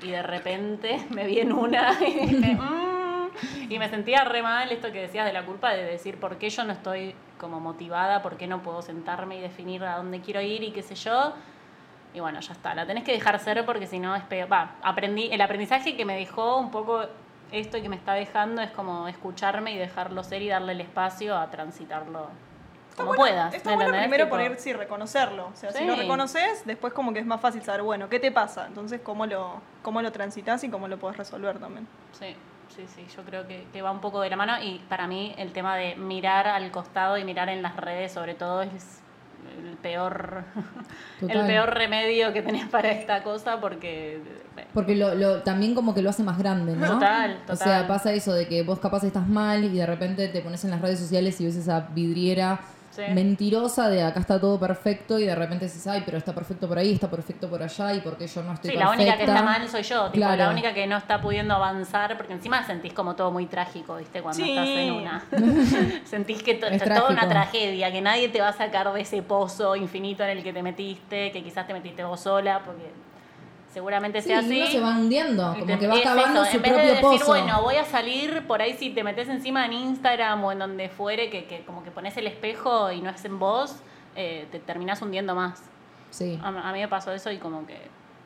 Y 0.03 0.11
de 0.11 0.23
repente 0.23 0.99
me 1.11 1.27
vi 1.27 1.41
en 1.41 1.53
una 1.53 1.97
y 2.07 2.27
dije, 2.27 2.55
"Mm", 2.55 2.94
y 3.69 3.79
me 3.79 3.89
sentía 3.89 4.25
re 4.25 4.43
mal 4.43 4.71
esto 4.71 4.93
que 4.93 5.01
decías 5.01 5.27
de 5.27 5.33
la 5.33 5.45
culpa 5.45 5.73
de 5.73 5.85
decir 5.85 6.19
por 6.19 6.37
qué 6.39 6.51
yo 6.51 6.65
no 6.65 6.73
estoy 6.73 7.15
como 7.39 7.61
motivada, 7.61 8.23
por 8.23 8.37
qué 8.37 8.47
no 8.47 8.63
puedo 8.63 8.83
sentarme 8.83 9.37
y 9.37 9.41
definir 9.41 9.85
a 9.85 9.97
dónde 9.97 10.21
quiero 10.21 10.41
ir 10.41 10.63
y 10.63 10.71
qué 10.71 10.83
sé 10.83 10.95
yo. 10.95 11.33
Y 12.15 12.21
bueno, 12.21 12.39
ya 12.41 12.53
está, 12.53 12.75
la 12.75 12.87
tenés 12.87 13.03
que 13.05 13.13
dejar 13.13 13.39
ser 13.41 13.65
porque 13.67 13.87
si 13.87 13.99
no 13.99 14.15
es 14.15 14.23
peor. 14.23 14.51
Va, 14.51 14.77
aprendí, 14.83 15.29
el 15.33 15.41
aprendizaje 15.41 15.97
que 15.97 16.05
me 16.05 16.17
dejó 16.17 16.59
un 16.59 16.71
poco 16.71 17.05
esto 17.51 17.77
y 17.77 17.83
que 17.83 17.89
me 17.89 17.97
está 17.97 18.15
dejando 18.15 18.63
es 18.63 18.71
como 18.71 19.09
escucharme 19.09 19.73
y 19.73 19.79
dejarlo 19.79 20.23
ser 20.25 20.43
y 20.43 20.49
darle 20.49 20.73
el 20.73 20.81
espacio 20.81 21.37
a 21.37 21.51
transitarlo 21.51 22.29
como 22.97 23.09
bueno- 23.09 23.21
puedas. 23.23 23.55
Está 23.55 23.71
¿me 23.71 23.77
bueno 23.77 23.99
primero 23.99 24.25
Tipo, 24.25 24.37
poner, 24.37 24.59
sí, 24.59 24.73
reconocerlo. 24.73 25.47
O 25.47 25.57
sea, 25.57 25.73
si 25.73 25.85
lo 25.85 25.97
reconoces, 25.97 26.65
después 26.65 26.93
como 26.93 27.13
que 27.13 27.19
es 27.19 27.27
más 27.27 27.41
fácil 27.41 27.63
saber, 27.63 27.83
bueno, 27.83 28.09
¿qué 28.09 28.21
te 28.21 28.31
pasa? 28.31 28.67
Entonces, 28.67 29.01
¿cómo 29.03 29.27
lo, 29.27 29.61
cómo 29.83 30.01
lo 30.01 30.13
transitas 30.13 30.63
y 30.65 30.71
cómo 30.71 30.89
lo 30.89 30.99
puedes 30.99 31.17
resolver 31.17 31.59
también? 31.59 31.87
Sí, 32.13 32.37
sí, 32.69 32.85
sí, 32.95 33.07
yo 33.17 33.23
creo 33.25 33.47
que, 33.47 33.65
que 33.73 33.83
va 33.83 33.91
un 33.91 34.01
poco 34.01 34.21
de 34.21 34.31
la 34.31 34.37
mano 34.37 34.55
y 34.63 34.79
para 34.89 35.07
mí 35.07 35.35
el 35.39 35.53
tema 35.53 35.77
de 35.77 35.97
mirar 35.97 36.47
al 36.47 36.71
costado 36.71 37.19
y 37.19 37.25
mirar 37.25 37.49
en 37.49 37.63
las 37.63 37.77
redes 37.77 38.13
sobre 38.13 38.35
todo 38.35 38.63
es 38.63 39.01
el 39.63 39.77
peor, 39.77 40.45
el 41.21 41.29
Total. 41.29 41.47
peor 41.47 41.75
remedio 41.75 42.33
que 42.33 42.43
tenés 42.43 42.67
para 42.69 42.91
esta 42.91 43.23
cosa 43.23 43.61
porque... 43.61 44.21
Porque 44.73 44.97
lo, 44.97 45.15
lo- 45.15 45.43
también 45.43 45.75
como 45.75 45.95
que 45.95 46.03
lo 46.03 46.11
hace 46.11 46.23
más 46.25 46.39
grande, 46.39 46.75
¿no? 46.75 46.95
Total, 46.95 47.39
O 47.49 47.55
sea, 47.55 47.67
total. 47.83 47.87
pasa 47.87 48.13
eso 48.13 48.33
de 48.33 48.49
que 48.49 48.63
vos 48.63 48.81
capaz 48.81 49.05
estás 49.05 49.29
mal 49.29 49.63
y 49.65 49.69
de 49.69 49.87
repente 49.87 50.27
te 50.29 50.41
pones 50.41 50.65
en 50.65 50.71
las 50.71 50.81
redes 50.81 50.99
sociales 50.99 51.41
y 51.41 51.45
ves 51.45 51.57
esa 51.57 51.81
vidriera 51.95 52.61
Sí. 52.95 53.03
mentirosa 53.13 53.89
de 53.89 54.03
acá 54.05 54.21
está 54.21 54.41
todo 54.41 54.59
perfecto 54.61 55.19
y 55.19 55.25
de 55.27 55.35
repente 55.35 55.65
dices, 55.65 55.87
ay, 55.87 56.03
pero 56.05 56.17
está 56.19 56.33
perfecto 56.35 56.69
por 56.69 56.79
ahí, 56.79 56.93
está 56.93 57.11
perfecto 57.11 57.49
por 57.51 57.63
allá 57.63 57.93
y 57.95 58.01
porque 58.01 58.27
yo 58.27 58.43
no 58.43 58.53
estoy 58.53 58.71
Sí, 58.71 58.77
la 58.77 58.87
perfecta. 58.87 59.03
única 59.03 59.17
que 59.19 59.25
está 59.31 59.43
mal 59.43 59.69
soy 59.69 59.83
yo, 59.83 60.05
tipo, 60.07 60.13
Claro. 60.27 60.37
la 60.45 60.51
única 60.51 60.73
que 60.75 60.87
no 60.87 60.97
está 60.97 61.21
pudiendo 61.21 61.55
avanzar, 61.55 62.17
porque 62.17 62.33
encima 62.35 62.65
sentís 62.65 62.93
como 62.93 63.17
todo 63.17 63.31
muy 63.33 63.47
trágico, 63.47 63.97
¿viste? 63.97 64.23
Cuando 64.23 64.45
Sí. 64.45 64.51
estás 64.51 64.69
en 64.69 64.93
una. 64.93 65.25
sentís 66.05 66.43
que 66.43 66.55
to- 66.55 66.67
Es 66.67 66.83
es 66.83 66.89
toda 66.95 67.11
una 67.11 67.29
tragedia, 67.29 67.91
que 67.91 68.01
nadie 68.01 68.29
te 68.29 68.41
va 68.41 68.49
a 68.49 68.53
sacar 68.53 68.93
de 68.93 69.01
ese 69.01 69.23
pozo 69.23 69.75
infinito 69.77 70.23
en 70.23 70.31
el 70.31 70.43
que 70.45 70.53
te 70.53 70.63
metiste, 70.63 71.33
que 71.33 71.43
quizás 71.43 71.67
te 71.67 71.73
metiste 71.73 72.05
vos 72.05 72.21
sola, 72.21 72.61
porque 72.65 72.91
seguramente 73.75 74.23
sea 74.23 74.39
así. 74.39 74.57
uno 74.57 74.67
se 74.71 74.81
va 74.81 74.91
hundiendo, 74.97 75.43
como 75.59 75.79
que 75.79 75.87
va 75.89 75.97
es 75.97 76.07
eso, 76.07 76.45
su 76.45 76.57
en 76.57 76.63
vez 76.63 76.73
de 76.73 76.79
propio 76.79 76.91
decir, 76.91 77.03
pozo. 77.03 77.27
bueno, 77.27 77.63
voy 77.63 77.75
a 77.75 77.85
salir, 77.85 78.47
por 78.47 78.63
ahí 78.63 78.75
si 78.75 78.91
te 78.91 79.03
metes 79.03 79.29
encima 79.29 79.67
en 79.67 79.73
Instagram 79.73 80.45
o 80.45 80.53
en 80.53 80.61
donde 80.61 80.89
fuere, 80.89 81.29
que, 81.29 81.45
que 81.47 81.65
como 81.65 81.83
que 81.83 81.91
pones 81.91 82.17
el 82.17 82.29
espejo 82.29 82.93
y 82.93 83.01
no 83.01 83.11
es 83.11 83.25
en 83.25 83.39
vos, 83.41 83.77
eh, 84.15 84.47
te 84.53 84.61
terminás 84.61 85.03
hundiendo 85.03 85.35
más. 85.35 85.61
Sí. 86.11 86.39
A, 86.41 86.49
a 86.49 86.73
mí 86.73 86.79
me 86.79 86.89
pasó 86.89 87.13
eso 87.13 87.33
y 87.33 87.39
como 87.39 87.67
que 87.67 87.77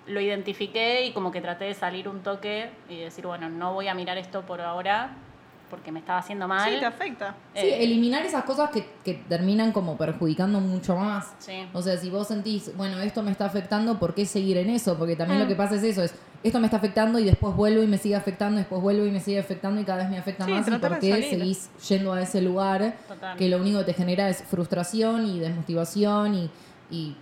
lo 0.06 0.20
identifiqué 0.20 1.06
y 1.06 1.12
como 1.12 1.32
que 1.32 1.40
traté 1.40 1.64
de 1.64 1.74
salir 1.74 2.08
un 2.08 2.22
toque 2.22 2.70
y 2.90 3.00
decir, 3.00 3.26
bueno, 3.26 3.48
no 3.48 3.72
voy 3.72 3.88
a 3.88 3.94
mirar 3.94 4.18
esto 4.18 4.42
por 4.42 4.60
ahora 4.60 5.16
porque 5.70 5.92
me 5.92 5.98
estaba 6.00 6.18
haciendo 6.18 6.46
mal. 6.48 6.70
Sí, 6.72 6.78
te 6.78 6.86
afecta. 6.86 7.34
Sí, 7.54 7.60
Eh, 7.66 7.84
eliminar 7.84 8.24
esas 8.24 8.44
cosas 8.44 8.70
que, 8.70 8.86
que 9.04 9.14
terminan 9.14 9.72
como 9.72 9.96
perjudicando 9.96 10.60
mucho 10.60 10.96
más. 10.96 11.32
Sí. 11.38 11.66
O 11.72 11.82
sea, 11.82 11.96
si 11.96 12.10
vos 12.10 12.28
sentís, 12.28 12.76
bueno, 12.76 12.98
esto 13.00 13.22
me 13.22 13.30
está 13.30 13.46
afectando, 13.46 13.98
¿por 13.98 14.14
qué 14.14 14.26
seguir 14.26 14.56
en 14.58 14.70
eso? 14.70 14.96
Porque 14.98 15.16
también 15.16 15.38
Mm. 15.40 15.42
lo 15.42 15.48
que 15.48 15.54
pasa 15.56 15.74
es 15.76 15.82
eso, 15.82 16.02
es 16.02 16.14
esto 16.42 16.60
me 16.60 16.66
está 16.66 16.76
afectando 16.76 17.18
y 17.18 17.24
después 17.24 17.54
vuelvo 17.56 17.82
y 17.82 17.86
me 17.88 17.98
sigue 17.98 18.14
afectando, 18.14 18.58
después 18.58 18.80
vuelvo 18.80 19.04
y 19.04 19.10
me 19.10 19.18
sigue 19.20 19.40
afectando 19.40 19.80
y 19.80 19.84
cada 19.84 19.98
vez 19.98 20.10
me 20.10 20.18
afecta 20.18 20.44
Sí, 20.44 20.52
más. 20.52 20.68
¿Y 20.68 20.70
por 20.70 20.98
qué 21.00 21.22
seguís 21.30 21.68
yendo 21.88 22.12
a 22.12 22.20
ese 22.22 22.40
lugar 22.40 22.94
Total. 23.08 23.36
que 23.36 23.48
lo 23.48 23.56
único 23.58 23.78
que 23.80 23.86
te 23.86 23.94
genera 23.94 24.28
es 24.28 24.42
frustración 24.44 25.26
y 25.26 25.40
desmotivación 25.40 26.34
y, 26.36 26.50
y 26.90 27.16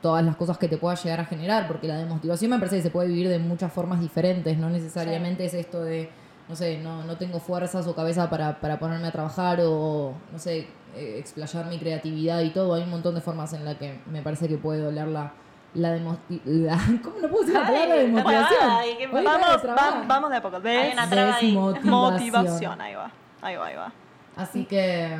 todas 0.00 0.24
las 0.24 0.36
cosas 0.36 0.58
que 0.58 0.68
te 0.68 0.76
pueda 0.76 0.94
llegar 0.94 1.18
a 1.20 1.24
generar? 1.24 1.66
Porque 1.66 1.88
la 1.88 1.98
desmotivación 1.98 2.52
me 2.52 2.58
parece 2.58 2.76
que 2.76 2.82
se 2.82 2.90
puede 2.90 3.08
vivir 3.08 3.28
de 3.28 3.40
muchas 3.40 3.72
formas 3.72 4.00
diferentes, 4.00 4.56
no 4.56 4.70
necesariamente 4.70 5.44
es 5.44 5.54
esto 5.54 5.82
de 5.82 6.08
no 6.48 6.54
sé, 6.56 6.78
no, 6.78 7.02
no 7.04 7.16
tengo 7.16 7.40
fuerzas 7.40 7.86
o 7.86 7.94
cabeza 7.94 8.30
para, 8.30 8.60
para 8.60 8.78
ponerme 8.78 9.08
a 9.08 9.12
trabajar 9.12 9.58
o, 9.62 10.14
no 10.32 10.38
sé, 10.38 10.68
eh, 10.94 11.16
explayar 11.18 11.66
mi 11.66 11.78
creatividad 11.78 12.40
y 12.42 12.50
todo. 12.50 12.74
Hay 12.74 12.82
un 12.82 12.90
montón 12.90 13.14
de 13.14 13.20
formas 13.20 13.52
en 13.52 13.64
las 13.64 13.76
que 13.76 14.00
me 14.06 14.22
parece 14.22 14.46
que 14.48 14.56
puede 14.56 14.80
doler 14.80 15.08
la, 15.08 15.32
la, 15.74 15.92
demo- 15.94 16.18
la 16.44 16.78
¿Cómo 17.02 17.16
no 17.20 17.28
puedo 17.28 17.40
decir 17.46 17.54
la 17.54 17.66
palabra 17.66 17.94
ay, 17.96 18.98
Vamos, 19.12 20.06
vamos 20.06 20.30
de 20.30 20.36
a 20.36 20.42
poco. 20.42 20.56
Hay 20.64 20.92
una 20.92 21.08
traba. 21.10 21.36
Desmotivación. 21.40 21.90
motivación, 21.90 22.80
ahí 22.80 22.94
va. 22.94 23.10
Ahí 23.42 23.56
va, 23.56 23.66
ahí 23.66 23.76
va. 23.76 23.92
Así 24.36 24.64
que, 24.66 25.16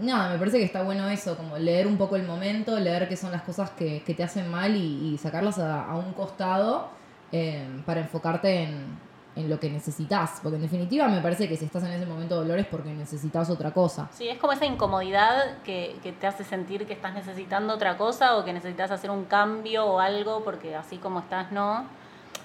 nada, 0.00 0.30
me 0.30 0.38
parece 0.38 0.58
que 0.58 0.64
está 0.64 0.82
bueno 0.82 1.08
eso, 1.08 1.36
como 1.36 1.56
leer 1.56 1.86
un 1.86 1.96
poco 1.96 2.16
el 2.16 2.24
momento, 2.24 2.78
leer 2.78 3.08
qué 3.08 3.16
son 3.16 3.32
las 3.32 3.42
cosas 3.42 3.70
que, 3.70 4.02
que 4.02 4.12
te 4.14 4.22
hacen 4.24 4.50
mal 4.50 4.74
y, 4.76 5.12
y 5.14 5.18
sacarlas 5.18 5.58
a, 5.58 5.84
a 5.84 5.96
un 5.96 6.12
costado 6.12 6.88
eh, 7.32 7.66
para 7.86 8.00
enfocarte 8.00 8.64
en, 8.64 9.05
en 9.36 9.48
lo 9.48 9.60
que 9.60 9.70
necesitas. 9.70 10.40
Porque 10.42 10.56
en 10.56 10.62
definitiva 10.62 11.06
me 11.06 11.20
parece 11.20 11.48
que 11.48 11.56
si 11.56 11.66
estás 11.66 11.84
en 11.84 11.92
ese 11.92 12.06
momento 12.06 12.34
de 12.34 12.40
dolor 12.40 12.58
es 12.58 12.66
porque 12.66 12.92
necesitas 12.92 13.48
otra 13.50 13.72
cosa. 13.72 14.08
Sí, 14.12 14.28
es 14.28 14.38
como 14.38 14.52
esa 14.52 14.66
incomodidad 14.66 15.58
que, 15.62 15.96
que 16.02 16.12
te 16.12 16.26
hace 16.26 16.42
sentir 16.42 16.86
que 16.86 16.94
estás 16.94 17.14
necesitando 17.14 17.74
otra 17.74 17.96
cosa 17.96 18.36
o 18.36 18.44
que 18.44 18.52
necesitas 18.52 18.90
hacer 18.90 19.10
un 19.10 19.24
cambio 19.24 19.86
o 19.86 20.00
algo 20.00 20.42
porque 20.42 20.74
así 20.74 20.96
como 20.96 21.20
estás 21.20 21.52
no. 21.52 21.84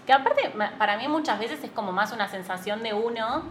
Que 0.06 0.14
aparte, 0.14 0.52
para 0.78 0.98
mí 0.98 1.08
muchas 1.08 1.40
veces 1.40 1.64
es 1.64 1.72
como 1.72 1.92
más 1.92 2.12
una 2.12 2.28
sensación 2.28 2.84
de 2.84 2.94
uno 2.94 3.44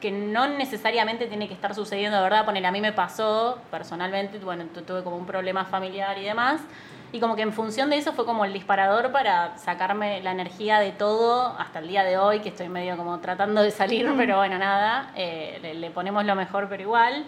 que 0.00 0.10
no 0.10 0.46
necesariamente 0.48 1.26
tiene 1.26 1.46
que 1.48 1.54
estar 1.54 1.74
sucediendo 1.74 2.16
de 2.16 2.22
verdad. 2.22 2.44
Poner, 2.44 2.64
a 2.64 2.72
mí 2.72 2.80
me 2.80 2.92
pasó 2.92 3.58
personalmente, 3.70 4.38
bueno, 4.38 4.64
tu- 4.72 4.82
tuve 4.82 5.02
como 5.02 5.16
un 5.16 5.26
problema 5.26 5.64
familiar 5.64 6.16
y 6.18 6.24
demás. 6.24 6.60
Y 7.12 7.18
como 7.20 7.34
que 7.36 7.42
en 7.42 7.52
función 7.52 7.90
de 7.90 7.96
eso 7.98 8.12
fue 8.12 8.24
como 8.24 8.44
el 8.44 8.52
disparador 8.52 9.10
para 9.10 9.58
sacarme 9.58 10.20
la 10.22 10.30
energía 10.30 10.78
de 10.78 10.92
todo 10.92 11.54
hasta 11.58 11.80
el 11.80 11.88
día 11.88 12.04
de 12.04 12.16
hoy, 12.18 12.38
que 12.40 12.50
estoy 12.50 12.68
medio 12.68 12.96
como 12.96 13.18
tratando 13.18 13.62
de 13.62 13.70
salir, 13.72 14.08
pero 14.16 14.36
bueno, 14.36 14.58
nada, 14.58 15.10
eh, 15.16 15.58
le, 15.60 15.74
le 15.74 15.90
ponemos 15.90 16.24
lo 16.24 16.34
mejor, 16.36 16.68
pero 16.68 16.82
igual. 16.82 17.24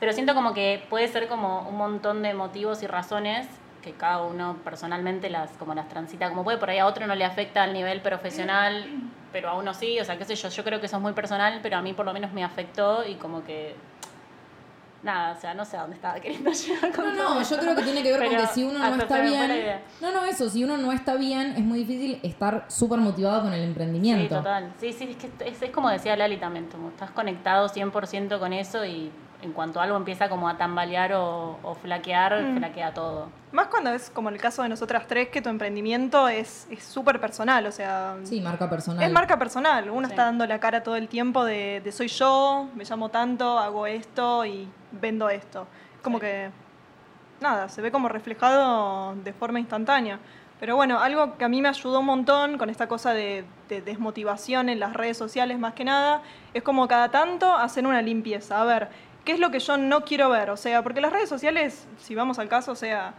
Pero 0.00 0.12
siento 0.12 0.34
como 0.34 0.54
que 0.54 0.84
puede 0.90 1.06
ser 1.08 1.28
como 1.28 1.68
un 1.68 1.76
montón 1.76 2.22
de 2.22 2.32
motivos 2.34 2.82
y 2.82 2.86
razones 2.86 3.46
que 3.82 3.92
cada 3.92 4.22
uno 4.22 4.56
personalmente 4.64 5.28
las 5.28 5.50
como 5.52 5.74
las 5.74 5.88
transita 5.88 6.28
como 6.30 6.44
puede, 6.44 6.58
por 6.58 6.70
ahí 6.70 6.78
a 6.78 6.86
otro 6.86 7.06
no 7.06 7.14
le 7.14 7.24
afecta 7.24 7.62
al 7.64 7.72
nivel 7.72 8.00
profesional, 8.00 8.86
pero 9.32 9.48
a 9.50 9.54
uno 9.58 9.74
sí, 9.74 9.98
o 10.00 10.04
sea, 10.04 10.16
qué 10.16 10.24
sé 10.24 10.34
yo, 10.36 10.48
yo 10.48 10.64
creo 10.64 10.80
que 10.80 10.86
eso 10.86 10.96
es 10.96 11.02
muy 11.02 11.12
personal, 11.12 11.60
pero 11.62 11.76
a 11.76 11.82
mí 11.82 11.92
por 11.92 12.06
lo 12.06 12.12
menos 12.12 12.32
me 12.32 12.44
afectó 12.44 13.06
y 13.06 13.14
como 13.16 13.42
que 13.44 13.74
nada, 15.02 15.32
o 15.36 15.40
sea, 15.40 15.52
no 15.52 15.64
sé 15.64 15.76
a 15.76 15.80
dónde 15.80 15.96
estaba 15.96 16.20
queriendo 16.20 16.50
llegar 16.52 16.92
con 16.92 17.04
No, 17.06 17.12
todo 17.24 17.34
no, 17.34 17.40
esto. 17.40 17.56
yo 17.56 17.60
creo 17.60 17.74
que 17.74 17.82
tiene 17.82 18.02
que 18.04 18.12
ver 18.16 18.24
con 18.28 18.36
que 18.36 18.46
si 18.46 18.62
uno 18.62 18.78
no 18.78 18.94
está 18.96 19.20
bien. 19.20 19.80
No, 20.00 20.12
no, 20.12 20.24
eso, 20.24 20.48
si 20.48 20.62
uno 20.62 20.76
no 20.78 20.92
está 20.92 21.14
bien, 21.16 21.54
es 21.56 21.62
muy 21.64 21.80
difícil 21.80 22.20
estar 22.22 22.66
súper 22.68 23.00
motivado 23.00 23.42
con 23.42 23.52
el 23.52 23.60
Sí, 23.62 23.66
emprendimiento. 23.66 24.36
total. 24.36 24.72
Sí, 24.78 24.92
sí, 24.92 25.08
es 25.10 25.16
que 25.16 25.48
es, 25.48 25.60
es 25.60 25.70
como 25.70 25.90
decía 25.90 26.16
Lali 26.16 26.36
también, 26.36 26.66
como 26.66 26.90
estás 26.90 27.10
conectado 27.10 27.68
100% 27.68 28.38
con 28.38 28.52
eso 28.52 28.84
y 28.84 29.10
en 29.42 29.52
cuanto 29.52 29.80
algo 29.80 29.96
empieza 29.96 30.28
como 30.28 30.48
a 30.48 30.56
tambalear 30.56 31.12
o, 31.14 31.58
o 31.62 31.74
flaquear, 31.74 32.42
Mm. 32.42 32.58
flaquea 32.58 32.94
todo. 32.94 33.28
Más 33.52 33.66
cuando 33.66 33.90
es 33.92 34.08
como 34.08 34.28
el 34.30 34.38
caso 34.40 34.62
de 34.62 34.68
nosotras 34.70 35.06
tres, 35.06 35.28
que 35.28 35.42
tu 35.42 35.48
emprendimiento 35.50 36.28
es 36.28 36.66
es 36.70 36.82
súper 36.84 37.20
personal, 37.20 37.66
o 37.66 37.72
sea, 37.72 38.16
Sí, 38.22 38.40
marca 38.40 38.70
personal. 38.70 39.02
es 39.04 39.12
marca 39.12 39.38
personal. 39.38 39.90
Uno 39.90 40.06
Sí. 40.06 40.12
está 40.12 40.24
dando 40.24 40.46
la 40.46 40.58
cara 40.58 40.82
todo 40.82 40.96
el 40.96 41.08
tiempo 41.08 41.44
de, 41.44 41.80
de 41.84 41.92
soy 41.92 42.08
yo, 42.08 42.68
me 42.74 42.84
llamo 42.84 43.08
tanto, 43.10 43.58
hago 43.58 43.86
esto 43.86 44.44
y 44.46 44.68
vendo 44.92 45.28
esto. 45.28 45.66
Como 46.02 46.18
Sí. 46.18 46.22
que, 46.26 46.50
nada, 47.40 47.68
se 47.68 47.82
ve 47.82 47.90
como 47.90 48.08
reflejado 48.08 49.14
de 49.16 49.32
forma 49.32 49.58
instantánea. 49.60 50.18
Pero 50.60 50.76
bueno, 50.76 51.00
algo 51.00 51.36
que 51.36 51.44
a 51.44 51.48
mí 51.48 51.60
me 51.60 51.68
ayudó 51.68 51.98
un 52.00 52.06
montón 52.06 52.56
con 52.56 52.70
esta 52.70 52.86
cosa 52.86 53.12
de, 53.12 53.44
de 53.68 53.82
desmotivación 53.82 54.68
en 54.68 54.78
las 54.78 54.92
redes 54.92 55.18
sociales 55.18 55.58
más 55.58 55.74
que 55.74 55.84
nada, 55.84 56.22
es 56.54 56.62
como 56.62 56.86
cada 56.86 57.10
tanto 57.10 57.52
hacer 57.52 57.84
una 57.84 58.00
limpieza. 58.00 58.60
A 58.60 58.64
ver, 58.64 58.88
¿qué 59.24 59.32
es 59.32 59.40
lo 59.40 59.50
que 59.50 59.60
yo 59.60 59.76
no 59.76 60.04
quiero 60.04 60.30
ver? 60.30 60.50
O 60.50 60.56
sea, 60.56 60.82
porque 60.82 61.00
las 61.00 61.12
redes 61.12 61.28
sociales, 61.28 61.86
si 61.98 62.14
vamos 62.14 62.38
al 62.38 62.48
caso, 62.48 62.72
o 62.72 62.76
sea, 62.76 63.14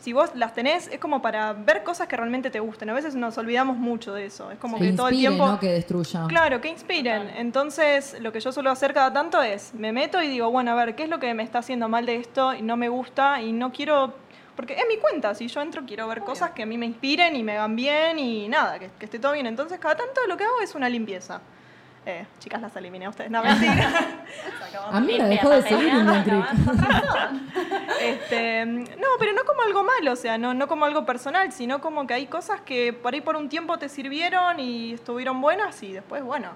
si 0.00 0.12
vos 0.12 0.30
las 0.34 0.54
tenés, 0.54 0.88
es 0.88 1.00
como 1.00 1.20
para 1.20 1.52
ver 1.52 1.82
cosas 1.82 2.06
que 2.06 2.16
realmente 2.16 2.50
te 2.50 2.60
gusten. 2.60 2.88
A 2.90 2.94
veces 2.94 3.14
nos 3.14 3.36
olvidamos 3.36 3.76
mucho 3.76 4.14
de 4.14 4.26
eso. 4.26 4.50
Es 4.50 4.58
como 4.58 4.78
que 4.78 4.90
que 4.90 4.96
todo 4.96 5.08
el 5.08 5.16
tiempo... 5.16 5.46
no 5.46 5.58
que 5.58 5.70
destruya. 5.70 6.26
Claro, 6.28 6.60
que 6.60 6.68
inspiren. 6.68 7.22
Total. 7.22 7.40
Entonces, 7.40 8.16
lo 8.20 8.32
que 8.32 8.40
yo 8.40 8.52
suelo 8.52 8.70
hacer 8.70 8.94
cada 8.94 9.12
tanto 9.12 9.42
es, 9.42 9.74
me 9.74 9.92
meto 9.92 10.22
y 10.22 10.28
digo, 10.28 10.50
bueno, 10.50 10.70
a 10.70 10.74
ver, 10.74 10.94
¿qué 10.94 11.04
es 11.04 11.08
lo 11.08 11.18
que 11.18 11.34
me 11.34 11.42
está 11.42 11.58
haciendo 11.58 11.88
mal 11.88 12.06
de 12.06 12.16
esto 12.16 12.54
y 12.54 12.62
no 12.62 12.76
me 12.76 12.88
gusta 12.88 13.42
y 13.42 13.52
no 13.52 13.72
quiero, 13.72 14.14
porque 14.54 14.74
es 14.74 14.84
mi 14.88 14.98
cuenta, 14.98 15.34
si 15.34 15.48
yo 15.48 15.60
entro 15.60 15.82
quiero 15.84 16.06
ver 16.06 16.20
cosas 16.20 16.52
que 16.52 16.62
a 16.62 16.66
mí 16.66 16.78
me 16.78 16.86
inspiren 16.86 17.34
y 17.34 17.42
me 17.42 17.52
hagan 17.52 17.74
bien 17.74 18.18
y 18.20 18.48
nada, 18.48 18.78
que, 18.78 18.90
que 18.98 19.06
esté 19.06 19.18
todo 19.18 19.32
bien. 19.32 19.46
Entonces 19.46 19.80
cada 19.80 19.96
tanto 19.96 20.20
lo 20.28 20.36
que 20.36 20.44
hago 20.44 20.60
es 20.62 20.76
una 20.76 20.88
limpieza. 20.88 21.40
Eh, 22.10 22.24
chicas, 22.38 22.62
las 22.62 22.74
eliminé 22.74 23.04
a 23.04 23.10
ustedes, 23.10 23.30
no 23.30 23.42
mentira. 23.42 23.90
A 24.90 24.98
mí 25.00 25.18
me 25.18 25.28
dejó 25.28 25.50
de 25.50 25.60
seguir 25.60 25.92
¿no? 25.92 26.14
Este, 28.00 28.64
no, 28.64 29.06
pero 29.18 29.32
no 29.34 29.44
como 29.44 29.60
algo 29.60 29.84
malo, 29.84 30.12
o 30.12 30.16
sea, 30.16 30.38
no, 30.38 30.54
no 30.54 30.66
como 30.68 30.86
algo 30.86 31.04
personal, 31.04 31.52
sino 31.52 31.82
como 31.82 32.06
que 32.06 32.14
hay 32.14 32.26
cosas 32.26 32.62
que 32.62 32.94
por 32.94 33.12
ahí 33.12 33.20
por 33.20 33.36
un 33.36 33.50
tiempo 33.50 33.76
te 33.78 33.90
sirvieron 33.90 34.58
y 34.58 34.94
estuvieron 34.94 35.42
buenas 35.42 35.82
y 35.82 35.92
después, 35.92 36.22
bueno, 36.22 36.52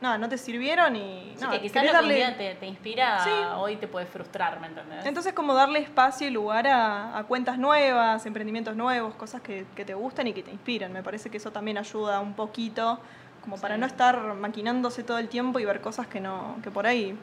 nada, 0.00 0.18
no 0.18 0.28
te 0.28 0.38
sirvieron 0.38 0.96
y 0.96 1.34
Sí, 1.36 1.44
no, 1.44 1.50
que 1.52 1.60
quizás 1.60 1.84
lo 1.84 1.90
que 1.92 1.96
un 1.98 2.02
darle- 2.02 2.14
día 2.16 2.36
te, 2.36 2.54
te 2.56 2.66
inspira, 2.66 3.22
Sí. 3.22 3.30
hoy 3.58 3.76
te 3.76 3.86
puede 3.86 4.06
frustrar, 4.06 4.58
¿me 4.58 4.66
entendés? 4.66 5.06
Entonces 5.06 5.32
como 5.34 5.54
darle 5.54 5.78
espacio 5.78 6.26
y 6.26 6.30
lugar 6.32 6.66
a, 6.66 7.16
a 7.16 7.22
cuentas 7.24 7.58
nuevas, 7.58 8.26
emprendimientos 8.26 8.74
nuevos, 8.74 9.14
cosas 9.14 9.40
que, 9.42 9.66
que 9.76 9.84
te 9.84 9.94
gustan 9.94 10.26
y 10.26 10.32
que 10.32 10.42
te 10.42 10.50
inspiran. 10.50 10.92
Me 10.92 11.04
parece 11.04 11.30
que 11.30 11.36
eso 11.36 11.52
también 11.52 11.78
ayuda 11.78 12.18
un 12.18 12.32
poquito, 12.34 12.98
como 13.42 13.56
para 13.58 13.74
Sí. 13.74 13.80
no 13.80 13.86
estar 13.86 14.34
maquinándose 14.34 15.02
todo 15.04 15.18
el 15.18 15.28
tiempo 15.28 15.58
y 15.58 15.64
ver 15.64 15.80
cosas 15.80 16.06
que 16.06 16.20
no, 16.20 16.56
que 16.62 16.70
por 16.70 16.86
ahí 16.86 17.16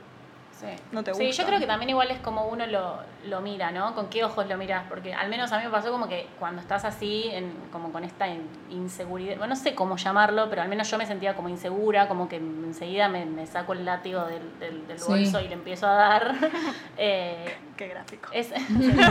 Sí. 0.60 0.66
no 0.92 1.04
te 1.04 1.14
Sí, 1.14 1.20
yo 1.22 1.28
gustan. 1.28 1.46
creo 1.46 1.60
que 1.60 1.68
también 1.68 1.92
igual 1.92 2.10
es 2.10 2.18
como 2.18 2.48
uno 2.48 2.66
lo, 2.66 2.98
lo 3.28 3.42
mira, 3.42 3.70
¿no? 3.70 3.94
Con 3.94 4.10
qué 4.10 4.24
ojos 4.24 4.48
lo 4.48 4.58
miras, 4.58 4.86
porque 4.90 5.14
al 5.14 5.30
menos 5.30 5.52
a 5.52 5.60
mí 5.60 5.66
me 5.66 5.70
pasó 5.70 5.92
como 5.92 6.08
que 6.08 6.26
cuando 6.40 6.60
estás 6.64 6.84
así, 6.84 7.30
en, 7.32 7.54
como 7.72 7.92
con 7.92 8.04
esta 8.04 8.28
in- 8.28 8.50
inseguridad, 8.72 9.38
bueno, 9.38 9.54
no 9.54 9.56
sé 9.56 9.76
cómo 9.76 9.98
llamarlo, 9.98 10.50
pero 10.50 10.64
al 10.64 10.68
menos 10.68 10.90
yo 10.90 10.98
me 10.98 11.06
sentía 11.06 11.36
como 11.36 11.48
insegura, 11.50 12.08
como 12.08 12.28
que 12.28 12.38
enseguida 12.38 13.08
me, 13.08 13.24
me 13.28 13.46
saco 13.46 13.74
el 13.74 13.86
látigo 13.86 14.26
del, 14.26 14.58
del, 14.60 14.88
del 14.88 14.98
Sí. 14.98 15.06
bolso 15.08 15.40
y 15.42 15.48
le 15.48 15.54
empiezo 15.54 15.86
a 15.88 15.94
dar. 15.94 16.34
Eh, 16.98 17.56
Qué 17.78 17.90
gráfico. 17.90 18.30
es 18.34 18.50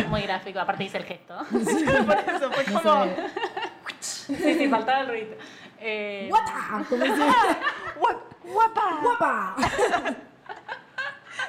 muy 0.08 0.22
gráfico, 0.22 0.58
aparte 0.58 0.82
hice 0.82 0.98
el 0.98 1.04
gesto. 1.04 1.36
por 1.48 2.18
eso 2.34 2.50
fue 2.50 2.64
como... 2.82 3.04
sí, 4.00 4.34
sí, 4.34 4.68
faltaba 4.68 5.02
el 5.02 5.08
ruido. 5.08 5.36
Eh, 5.78 6.26
¡Guata! 6.30 6.85
Como 6.88 7.04
dice, 7.04 7.23
"Guap- 7.99 8.18
¡Guapa! 8.45 8.99
¡Guapa! 9.02 9.56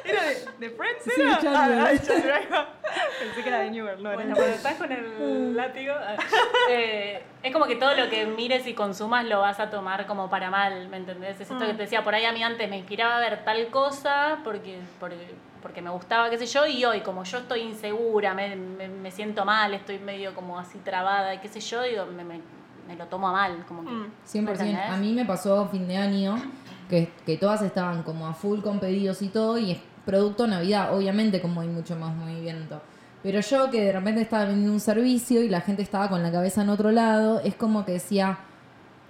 ¿Era 0.04 0.24
de, 0.24 0.46
de 0.60 0.70
Friends? 0.70 1.04
Sí, 1.04 1.22
¿Era? 1.22 1.40
Ah, 1.44 1.70
va. 1.70 1.88
Pensé 3.20 3.42
que 3.44 3.50
era 3.50 3.60
de 3.60 3.72
Newell, 3.72 4.02
no 4.02 4.14
Bueno, 4.14 4.36
cuando 4.36 4.54
estás 4.56 4.76
con 4.76 4.92
el 4.92 5.56
látigo, 5.56 5.94
eh, 6.70 7.22
es 7.44 7.54
como 7.54 7.66
que 7.66 7.76
todo 7.76 7.94
lo 7.96 8.10
que 8.10 8.26
mires 8.26 8.66
y 8.68 8.74
consumas 8.74 9.26
lo 9.26 9.40
vas 9.42 9.60
a 9.60 9.70
tomar 9.70 10.06
como 10.06 10.30
para 10.30 10.50
mal, 10.50 10.88
¿me 10.90 10.98
entendés? 10.98 11.36
Es 11.36 11.42
esto 11.42 11.56
Mm. 11.56 11.60
que 11.68 11.74
te 11.74 11.82
decía, 11.84 12.04
por 12.04 12.16
ahí 12.16 12.26
a 12.26 12.32
mí 12.32 12.44
antes 12.44 12.70
me 12.70 12.78
inspiraba 12.78 13.18
a 13.18 13.20
ver 13.20 13.44
tal 13.44 13.68
cosa 13.68 14.40
porque, 14.44 14.80
porque, 15.00 15.36
porque 15.62 15.82
me 15.82 15.90
gustaba, 15.90 16.30
qué 16.30 16.38
sé 16.38 16.46
yo, 16.46 16.66
y 16.66 16.84
hoy 16.86 17.02
como 17.02 17.24
yo 17.24 17.40
estoy 17.40 17.62
insegura, 17.62 18.34
me, 18.34 18.56
me, 18.56 18.88
me 18.88 19.12
siento 19.12 19.44
mal, 19.46 19.74
estoy 19.74 20.00
medio 20.00 20.34
como 20.34 20.58
así 20.60 20.78
trabada, 20.80 21.34
y 21.34 21.40
qué 21.40 21.48
sé 21.50 21.60
yo, 21.60 21.82
digo, 21.84 22.06
me, 22.06 22.24
me, 22.24 22.42
me 22.88 22.96
lo 22.96 23.06
tomo 23.06 23.27
a 23.29 23.32
mal, 23.32 23.65
como 23.67 23.84
que... 23.84 23.89
Mm. 23.89 24.12
100%. 24.25 24.41
¿me 24.41 24.51
entendés? 24.51 24.89
A 24.89 24.98
mí 24.98 25.13
me 25.13 25.25
pasó 25.25 25.67
fin 25.70 25.88
de 25.88 25.98
año 25.98 26.36
que, 26.89 27.12
que 27.25 27.38
todas 27.38 27.62
estaban 27.62 28.03
como 28.03 28.27
a 28.27 28.34
full 28.34 28.62
con 28.62 28.79
pedidos 28.79 29.22
y 29.22 29.27
todo, 29.27 29.58
y 29.58 29.72
es 29.72 29.79
producto 30.06 30.48
Navidad, 30.48 30.96
obviamente, 30.96 31.41
como 31.41 31.62
hay 31.62 31.67
mucho 31.67 31.96
más 31.96 32.15
movimiento. 32.15 32.82
Pero 33.24 33.41
yo 33.41 33.70
que 33.70 33.84
de 33.84 33.91
repente 33.91 34.22
estaba 34.22 34.46
vendiendo 34.46 34.72
un 34.72 34.79
servicio 34.79 35.44
y 35.44 35.50
la 35.50 35.62
gente 35.62 35.82
estaba 35.82 36.08
con 36.08 36.24
la 36.24 36.32
cabeza 36.32 36.62
en 36.62 36.70
otro 36.70 36.91
lado, 36.91 37.41
es 37.41 37.56
como 37.56 37.84
que 37.84 37.94
decía, 37.94 38.39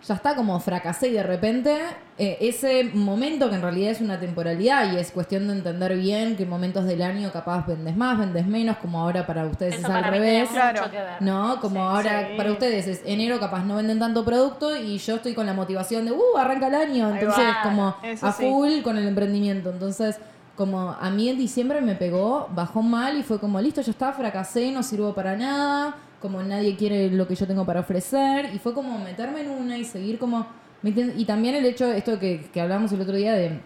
ya 0.05 0.13
está, 0.13 0.35
como 0.35 0.59
fracasé 0.59 1.09
y 1.09 1.13
de 1.13 1.23
repente 1.23 1.75
eh, 2.17 2.37
ese 2.41 2.85
momento 2.93 3.49
que 3.49 3.55
en 3.55 3.61
realidad 3.61 3.91
es 3.91 3.99
una 3.99 4.19
temporalidad 4.19 4.93
y 4.93 4.97
es 4.97 5.11
cuestión 5.11 5.47
de 5.47 5.53
entender 5.53 5.95
bien 5.97 6.35
qué 6.37 6.45
momentos 6.45 6.85
del 6.85 7.01
año 7.01 7.31
capaz 7.31 7.65
vendes 7.65 7.95
más, 7.97 8.17
vendes 8.17 8.45
menos, 8.45 8.77
como 8.77 9.01
ahora 9.01 9.25
para 9.25 9.45
ustedes 9.45 9.73
Eso 9.75 9.87
es 9.87 9.93
al 9.93 10.01
para 10.01 10.11
revés. 10.11 10.49
Claro. 10.49 10.83
¿No? 11.19 11.59
Como 11.59 11.75
Sí. 11.75 11.95
ahora 11.95 12.27
Sí. 12.29 12.37
para 12.37 12.51
ustedes 12.51 12.87
es 12.87 13.01
enero 13.05 13.39
capaz 13.39 13.63
no 13.65 13.75
venden 13.77 13.99
tanto 13.99 14.23
producto 14.23 14.75
y 14.77 14.97
yo 14.99 15.15
estoy 15.15 15.33
con 15.33 15.45
la 15.45 15.53
motivación 15.53 16.05
de, 16.05 16.11
uh, 16.11 16.37
arranca 16.37 16.67
el 16.67 16.75
año. 16.75 17.09
Entonces, 17.13 17.45
como 17.63 17.95
Eso 18.03 18.27
a 18.27 18.31
sí. 18.31 18.43
full 18.43 18.81
con 18.83 18.97
el 18.97 19.07
emprendimiento. 19.07 19.71
Entonces, 19.71 20.17
como 20.55 20.91
a 20.91 21.09
mí 21.09 21.27
en 21.29 21.37
diciembre 21.37 21.81
me 21.81 21.95
pegó, 21.95 22.47
bajó 22.53 22.81
mal 22.81 23.17
y 23.17 23.23
fue 23.23 23.39
como, 23.39 23.59
listo, 23.61 23.81
ya 23.81 23.91
está, 23.91 24.11
fracasé, 24.13 24.71
no 24.71 24.81
sirvo 24.83 25.13
para 25.13 25.35
nada, 25.35 25.95
como 26.21 26.41
nadie 26.43 26.75
quiere 26.75 27.09
lo 27.11 27.27
que 27.27 27.35
yo 27.35 27.45
tengo 27.47 27.65
para 27.65 27.81
ofrecer. 27.81 28.49
Y 28.53 28.59
fue 28.59 28.73
como 28.73 28.97
meterme 28.99 29.41
en 29.41 29.49
una 29.49 29.77
y 29.77 29.85
seguir 29.85 30.17
como... 30.19 30.47
Y 30.83 31.25
también 31.25 31.55
el 31.55 31.65
hecho, 31.65 31.91
esto 31.91 32.19
que, 32.19 32.49
que 32.53 32.61
hablamos 32.61 32.91
el 32.91 33.01
otro 33.01 33.15
día 33.15 33.33
de, 33.33 33.59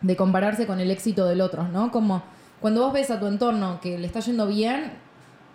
de 0.00 0.16
compararse 0.16 0.66
con 0.66 0.80
el 0.80 0.90
éxito 0.90 1.26
del 1.26 1.40
otro, 1.40 1.68
¿no? 1.68 1.90
Como 1.92 2.22
cuando 2.60 2.82
vos 2.82 2.92
ves 2.92 3.10
a 3.10 3.20
tu 3.20 3.26
entorno 3.26 3.80
que 3.80 3.96
le 3.96 4.06
está 4.06 4.20
yendo 4.20 4.46
bien, 4.46 4.92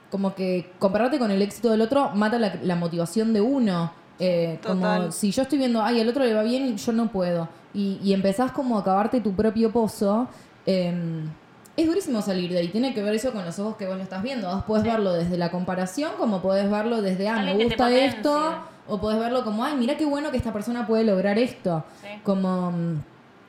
como 0.10 0.34
que 0.34 0.72
compararte 0.80 1.20
con 1.20 1.30
el 1.30 1.42
éxito 1.42 1.70
del 1.72 1.82
otro 1.82 2.12
mata 2.16 2.40
la, 2.40 2.56
la 2.64 2.76
motivación 2.76 3.34
de 3.34 3.42
uno. 3.42 3.92
Eh, 4.20 4.60
como 4.66 5.12
si 5.12 5.32
yo 5.32 5.42
estoy 5.42 5.58
viendo, 5.58 5.82
ay, 5.84 6.00
al 6.00 6.08
otro 6.08 6.24
le 6.24 6.34
va 6.34 6.44
bien 6.44 6.68
y 6.68 6.76
yo 6.78 6.94
no 6.94 7.12
puedo. 7.12 7.50
Y, 7.74 8.00
y 8.02 8.14
empezás 8.14 8.52
como 8.52 8.78
a 8.78 8.84
cavarte 8.84 9.20
tu 9.20 9.34
propio 9.34 9.72
pozo. 9.72 10.30
eh, 10.66 11.26
es 11.75 11.88
durísimo 11.88 12.22
salir 12.22 12.51
de 12.51 12.60
ahí. 12.60 12.68
Tiene 12.70 12.94
que 12.94 13.01
ver 13.01 13.13
eso 13.15 13.32
con 13.32 13.44
los 13.46 13.58
ojos 13.60 13.77
que 13.77 13.88
vos 13.88 13.98
lo 13.98 14.03
estás 14.03 14.22
viendo. 14.24 14.48
Vos 14.53 14.63
podés 14.63 14.84
verlo 14.84 15.13
desde 15.13 15.38
la 15.38 15.50
comparación, 15.51 16.12
como 16.18 16.42
podés 16.42 16.70
verlo 16.70 17.01
desde, 17.01 17.27
ah, 17.30 17.36
me 17.39 17.51
Alguien 17.51 17.68
gusta 17.70 17.92
esto. 17.92 18.56
O 18.88 19.00
podés 19.00 19.18
verlo 19.20 19.44
como, 19.44 19.63
ay, 19.63 19.75
mira 19.77 19.96
qué 19.98 20.06
bueno 20.06 20.30
que 20.30 20.38
esta 20.38 20.51
persona 20.53 20.86
puede 20.86 21.03
lograr 21.06 21.39
esto. 21.39 21.84
Sí. 22.01 22.08
Como 22.24 22.72
mm, 22.72 23.01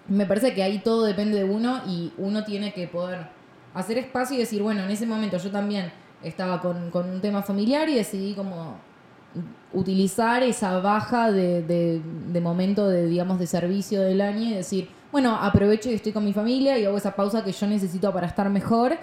me 0.08 0.26
parece 0.26 0.54
que 0.54 0.62
ahí 0.62 0.78
todo 0.78 1.04
depende 1.04 1.36
de 1.38 1.44
uno 1.44 1.80
y 1.88 2.12
uno 2.18 2.44
tiene 2.44 2.72
que 2.72 2.86
poder 2.86 3.26
hacer 3.74 3.98
espacio 3.98 4.36
y 4.36 4.40
decir, 4.40 4.62
bueno, 4.62 4.84
en 4.84 4.90
ese 4.90 5.06
momento 5.06 5.36
yo 5.38 5.50
también 5.50 5.90
estaba 6.22 6.60
con, 6.62 6.90
con 6.90 7.10
un 7.10 7.20
tema 7.20 7.42
familiar 7.42 7.88
y 7.88 7.94
decidí 7.96 8.34
como 8.34 8.76
utilizar 9.72 10.42
esa 10.42 10.78
baja 10.78 11.32
de, 11.32 11.62
de- 11.62 12.00
de 12.32 12.40
momento 12.40 12.88
de, 12.88 13.06
digamos, 13.06 13.38
de 13.38 13.46
servicio 13.46 14.00
del 14.02 14.20
año 14.20 14.42
y 14.44 14.54
decir, 14.54 14.88
bueno, 15.14 15.36
aprovecho 15.40 15.88
y 15.90 15.94
estoy 15.94 16.10
con 16.10 16.24
mi 16.24 16.32
familia 16.32 16.76
y 16.76 16.84
hago 16.84 16.96
esa 16.98 17.14
pausa 17.14 17.44
que 17.44 17.52
yo 17.52 17.68
necesito 17.68 18.12
para 18.12 18.26
estar 18.26 18.50
mejor. 18.50 18.96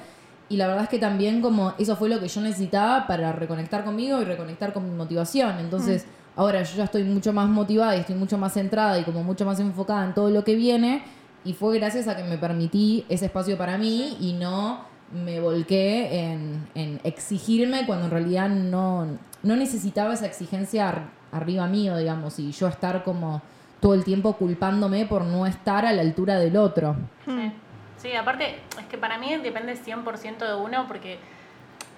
Y 0.49 0.57
la 0.57 0.67
verdad 0.67 0.83
es 0.83 0.89
que 0.89 0.99
también 0.99 1.41
como 1.41 1.73
eso 1.79 1.95
fue 1.95 2.09
lo 2.09 2.19
que 2.19 2.27
yo 2.27 2.41
necesitaba 2.41 3.07
para 3.07 3.31
reconectar 3.31 3.85
conmigo 3.85 4.21
y 4.21 4.25
reconectar 4.25 4.73
con 4.73 4.83
mi 4.83 4.93
motivación. 4.93 5.57
Entonces, 5.59 6.05
ahora 6.35 6.63
yo 6.63 6.75
ya 6.75 6.83
estoy 6.83 7.05
mucho 7.05 7.31
más 7.31 7.47
motivada 7.47 7.95
y 7.95 8.01
estoy 8.01 8.15
mucho 8.15 8.37
más 8.37 8.51
centrada 8.51 8.99
y 8.99 9.05
como 9.05 9.23
mucho 9.23 9.45
más 9.45 9.57
enfocada 9.61 10.03
en 10.03 10.13
todo 10.13 10.29
lo 10.29 10.43
que 10.43 10.55
viene. 10.55 11.01
Y 11.45 11.53
fue 11.53 11.77
gracias 11.79 12.09
a 12.09 12.17
que 12.17 12.23
me 12.25 12.37
permití 12.37 13.05
ese 13.07 13.27
espacio 13.27 13.57
para 13.57 13.77
mí 13.77 14.17
y 14.19 14.33
no 14.33 14.81
me 15.25 15.39
volqué 15.39 16.23
en, 16.23 16.67
en 16.75 16.99
exigirme 17.05 17.85
cuando 17.85 18.07
en 18.07 18.11
realidad 18.11 18.49
no, 18.49 19.07
no 19.43 19.55
necesitaba 19.55 20.13
esa 20.13 20.25
exigencia 20.25 20.89
ar- 20.89 21.09
arriba 21.31 21.67
mío, 21.67 21.95
digamos, 21.95 22.37
y 22.39 22.51
yo 22.51 22.67
estar 22.67 23.05
como 23.05 23.41
todo 23.81 23.93
el 23.95 24.03
tiempo 24.05 24.33
culpándome 24.37 25.05
por 25.05 25.23
no 25.23 25.45
estar 25.45 25.85
a 25.85 25.91
la 25.91 26.01
altura 26.01 26.35
del 26.39 26.55
otro. 26.55 26.95
Sí. 27.25 27.51
Sí, 27.97 28.15
aparte, 28.15 28.59
es 28.79 28.85
que 28.85 28.97
para 28.97 29.17
mí 29.17 29.35
depende 29.37 29.75
100% 29.75 30.47
de 30.47 30.55
uno, 30.55 30.85
porque 30.87 31.19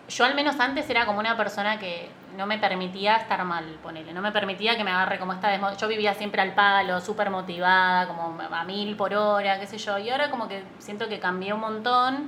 yo 0.10 0.26
al 0.26 0.36
menos 0.36 0.60
antes 0.60 0.90
era 0.90 1.06
como 1.06 1.20
una 1.20 1.38
persona 1.38 1.80
que 1.80 2.10
no 2.36 2.46
me 2.46 2.58
permitía 2.58 3.16
estar 3.16 3.44
mal, 3.46 3.64
ponele, 3.82 4.12
no 4.12 4.22
me 4.22 4.32
permitía 4.34 4.76
que 4.76 4.84
me 4.84 4.92
agarre 4.92 5.18
como 5.18 5.32
esta 5.32 5.50
desmo- 5.56 5.78
Yo 5.78 5.88
vivía 5.88 6.14
siempre 6.14 6.42
al 6.42 6.54
palo, 6.56 7.00
súper 7.00 7.30
motivada, 7.30 8.08
como 8.08 8.38
a 8.42 8.64
mil 8.66 8.98
por 8.98 9.14
hora, 9.14 9.60
qué 9.60 9.68
sé 9.68 9.78
yo, 9.78 9.98
y 9.98 10.10
ahora 10.10 10.30
como 10.30 10.48
que 10.50 10.64
siento 10.80 11.08
que 11.08 11.20
cambié 11.20 11.54
un 11.54 11.62
montón. 11.62 12.28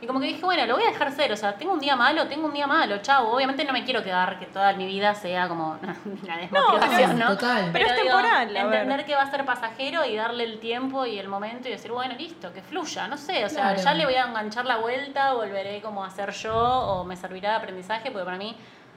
Y 0.00 0.06
como 0.06 0.20
que 0.20 0.26
dije, 0.26 0.44
bueno, 0.44 0.66
lo 0.66 0.74
voy 0.74 0.84
a 0.84 0.88
dejar 0.90 1.10
ser, 1.12 1.32
o 1.32 1.36
sea, 1.36 1.54
tengo 1.56 1.72
un 1.72 1.78
día 1.80 1.96
malo, 1.96 2.26
tengo 2.26 2.46
un 2.46 2.52
día 2.52 2.66
malo, 2.66 2.98
chao. 2.98 3.28
Obviamente 3.32 3.64
no 3.64 3.72
me 3.72 3.84
quiero 3.84 4.02
quedar 4.02 4.38
que 4.38 4.46
toda 4.46 4.72
mi 4.74 4.86
vida 4.86 5.14
sea 5.14 5.48
como 5.48 5.78
la 6.26 6.36
desmotivación, 6.36 7.18
¿no? 7.18 7.28
total. 7.28 7.70
Pero 7.72 7.86
es 7.86 7.92
digo, 7.94 8.04
temporal, 8.08 8.48
ver. 8.52 8.56
entender 8.64 9.06
que 9.06 9.14
va 9.14 9.22
a 9.22 9.30
ser 9.30 9.44
pasajero 9.46 10.04
y 10.04 10.14
darle 10.16 10.44
el 10.44 10.58
tiempo 10.60 11.06
y 11.06 11.18
el 11.18 11.28
momento 11.28 11.68
y 11.68 11.70
decir, 11.70 11.90
bueno, 11.90 12.14
listo, 12.18 12.52
que 12.52 12.60
fluya, 12.60 13.08
no 13.08 13.16
sé, 13.16 13.44
o 13.44 13.48
sea, 13.48 13.68
Claro. 13.74 13.82
ya 13.82 13.94
le 13.94 14.04
voy 14.04 14.14
a 14.16 14.24
enganchar 14.26 14.66
la 14.66 14.76
vuelta, 14.76 15.32
volveré 15.32 15.80
como 15.80 16.04
a 16.04 16.10
ser 16.10 16.32
yo 16.32 16.54
o 16.54 17.04
me 17.04 17.16
servirá 17.16 17.50
de 17.50 17.56
aprendizaje, 17.56 18.10
porque 18.10 18.24
para 18.26 18.36
mí 18.36 18.54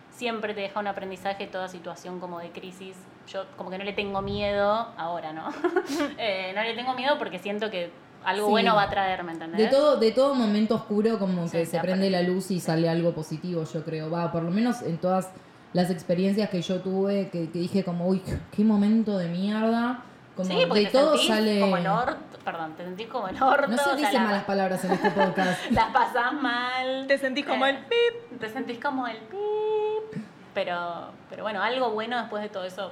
siempre 0.09 0.53
te 0.55 0.61
deja 0.61 0.79
un 0.79 0.87
aprendizaje 0.87 1.47
toda 1.47 1.67
situación 1.69 2.19
como 2.19 2.39
de 2.39 2.51
crisis. 2.51 2.97
Yo 3.27 3.45
como 3.55 3.69
que 3.69 3.77
no 3.77 3.83
le 3.85 3.93
tengo 3.93 4.21
miedo, 4.21 4.87
ahora, 4.97 5.31
¿no? 5.31 5.53
Eh, 6.17 6.51
no 6.55 6.63
le 6.63 6.73
tengo 6.73 6.93
miedo 6.95 7.17
porque 7.19 7.39
siento 7.39 7.69
que 7.69 7.91
algo 8.27 8.45
Sí. 8.47 8.51
bueno 8.51 8.75
va 8.75 8.83
a 8.83 8.89
traer, 8.89 9.23
¿me 9.23 9.31
entendés? 9.31 9.57
De 9.59 9.67
todo, 9.67 9.97
de 9.97 10.11
todo 10.11 10.35
momento 10.35 10.75
oscuro 10.75 11.17
como 11.19 11.45
Sí, 11.47 11.57
que 11.57 11.65
se 11.65 11.71
se 11.71 11.79
prende 11.79 12.07
aprende. 12.07 12.09
la 12.09 12.21
luz 12.33 12.51
y 12.51 12.59
sale 12.59 12.87
algo 12.89 13.13
positivo, 13.13 13.63
yo 13.63 13.83
creo. 13.83 14.09
Va, 14.09 14.31
por 14.31 14.43
lo 14.43 14.51
menos 14.51 14.81
en 14.81 14.97
todas 14.97 15.29
las 15.73 15.89
experiencias 15.89 16.49
que 16.49 16.61
yo 16.61 16.81
tuve, 16.81 17.29
que, 17.29 17.49
que 17.49 17.59
dije 17.59 17.83
como, 17.83 18.07
uy, 18.07 18.21
qué 18.55 18.63
momento 18.63 19.17
de 19.17 19.27
mierda. 19.29 20.01
Como 20.35 20.49
sí, 20.49 20.57
porque 20.67 20.81
de 20.81 20.85
te 20.87 20.91
todo 20.91 21.11
sentís 21.17 21.27
sale... 21.29 21.59
como 21.61 21.77
el 21.77 21.87
orto, 21.87 22.37
perdón, 22.45 22.73
te 22.77 22.83
sentís 22.83 23.07
como 23.07 23.27
el 23.27 23.41
orto. 23.41 23.67
No 23.69 23.75
se 23.77 23.81
o 23.81 23.85
sea, 23.85 23.95
dicen 23.95 24.13
la- 24.13 24.21
malas 24.21 24.43
palabras 24.43 24.85
en 24.85 24.91
este 24.91 25.09
podcast. 25.11 25.59
La 25.71 25.91
pasás 25.91 26.33
mal. 26.33 27.05
Te 27.07 27.17
sentís 27.17 27.45
como 27.45 27.65
Eh, 27.65 27.71
el 27.71 27.77
pip. 27.85 28.39
Te 28.39 28.47
sentís 28.49 28.77
como 28.79 29.07
el 29.07 29.17
pip. 29.17 30.21
Pero, 30.53 31.11
pero 31.29 31.43
bueno, 31.43 31.61
algo 31.61 31.91
bueno 31.91 32.17
después 32.19 32.43
de 32.43 32.49
todo 32.49 32.65
eso. 32.65 32.91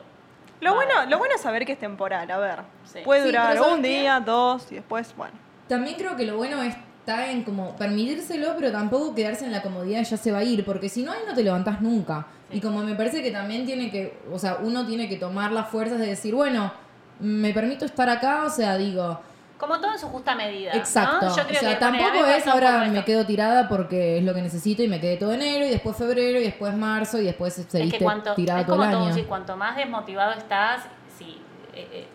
Lo 0.62 0.74
bueno, 0.74 1.06
lo 1.08 1.18
bueno 1.18 1.36
es 1.36 1.42
saber 1.42 1.66
que 1.66 1.74
es 1.74 1.80
temporal, 1.80 2.30
a 2.32 2.38
ver. 2.38 2.60
Sí. 2.86 3.00
Puede 3.04 3.22
Sí, 3.22 3.28
durar 3.28 3.50
pero 3.50 3.64
¿sabes 3.64 3.78
un 3.78 3.84
qué? 3.84 3.90
día, 4.02 4.20
dos 4.20 4.72
y 4.72 4.76
después, 4.76 5.14
bueno. 5.16 5.34
También 5.68 5.96
creo 5.98 6.16
que 6.16 6.26
lo 6.26 6.38
bueno 6.38 6.62
es 6.62 6.76
está 7.06 7.30
en 7.30 7.44
como 7.44 7.76
permitírselo, 7.76 8.56
pero 8.58 8.72
tampoco 8.72 9.14
quedarse 9.14 9.46
en 9.46 9.52
la 9.52 9.62
comodidad 9.62 10.00
de 10.00 10.06
ya 10.06 10.18
se 10.18 10.32
va 10.32 10.40
a 10.40 10.44
ir, 10.44 10.66
porque 10.66 10.90
si 10.90 11.04
no, 11.04 11.12
ahí 11.12 11.20
no 11.28 11.36
te 11.36 11.44
levantás 11.44 11.80
nunca. 11.80 12.26
Sí. 12.50 12.58
Y 12.58 12.62
como 12.62 12.82
me 12.84 12.96
parece 12.96 13.22
que 13.22 13.30
también 13.30 13.64
tiene 13.64 13.92
que, 13.92 14.18
o 14.32 14.40
sea, 14.40 14.58
uno 14.64 14.88
tiene 14.88 15.08
que 15.08 15.18
tomar 15.18 15.52
las 15.52 15.70
fuerzas 15.70 16.00
de 16.00 16.08
decir, 16.08 16.34
bueno, 16.34 16.74
me 17.20 17.54
permito 17.54 17.86
estar 17.86 18.10
acá, 18.10 18.46
o 18.46 18.50
sea, 18.50 18.76
digo, 18.78 19.20
Como 19.58 19.80
todo 19.80 19.94
en 19.94 20.00
su 20.00 20.08
justa 20.10 20.36
medida. 20.36 20.74
¿no? 20.74 20.80
exacto. 20.80 21.28
O 21.28 21.30
sea, 21.30 21.48
que, 21.48 21.76
tampoco 21.76 22.26
es 22.26 22.46
ahora 22.48 22.86
me 22.86 23.06
quedo 23.06 23.26
tirada 23.26 23.70
porque 23.70 24.18
es 24.18 24.24
lo 24.24 24.34
que 24.34 24.42
necesito 24.42 24.84
y 24.84 24.88
me 24.88 25.00
quedé 25.00 25.16
todo 25.18 25.32
enero 25.34 25.66
y 25.66 25.70
después 25.70 25.96
febrero 25.96 26.40
y 26.40 26.44
después 26.44 26.74
marzo 26.76 27.20
y 27.20 27.26
después 27.26 27.58
Es 27.58 27.66
seguiste 27.68 28.00
que 28.00 28.04
cuanto, 28.04 28.34
tirada 28.36 28.62
es 28.62 28.66
todo 28.66 28.76
como 28.78 28.90
el 28.90 28.96
todo, 28.96 29.14
sí, 29.14 29.24
cuanto 29.24 29.56
más 29.56 29.78
desmotivado 29.78 30.34
estás, 30.34 30.84
sí, 31.18 31.42
eh, 31.74 31.88
eh, 31.92 32.08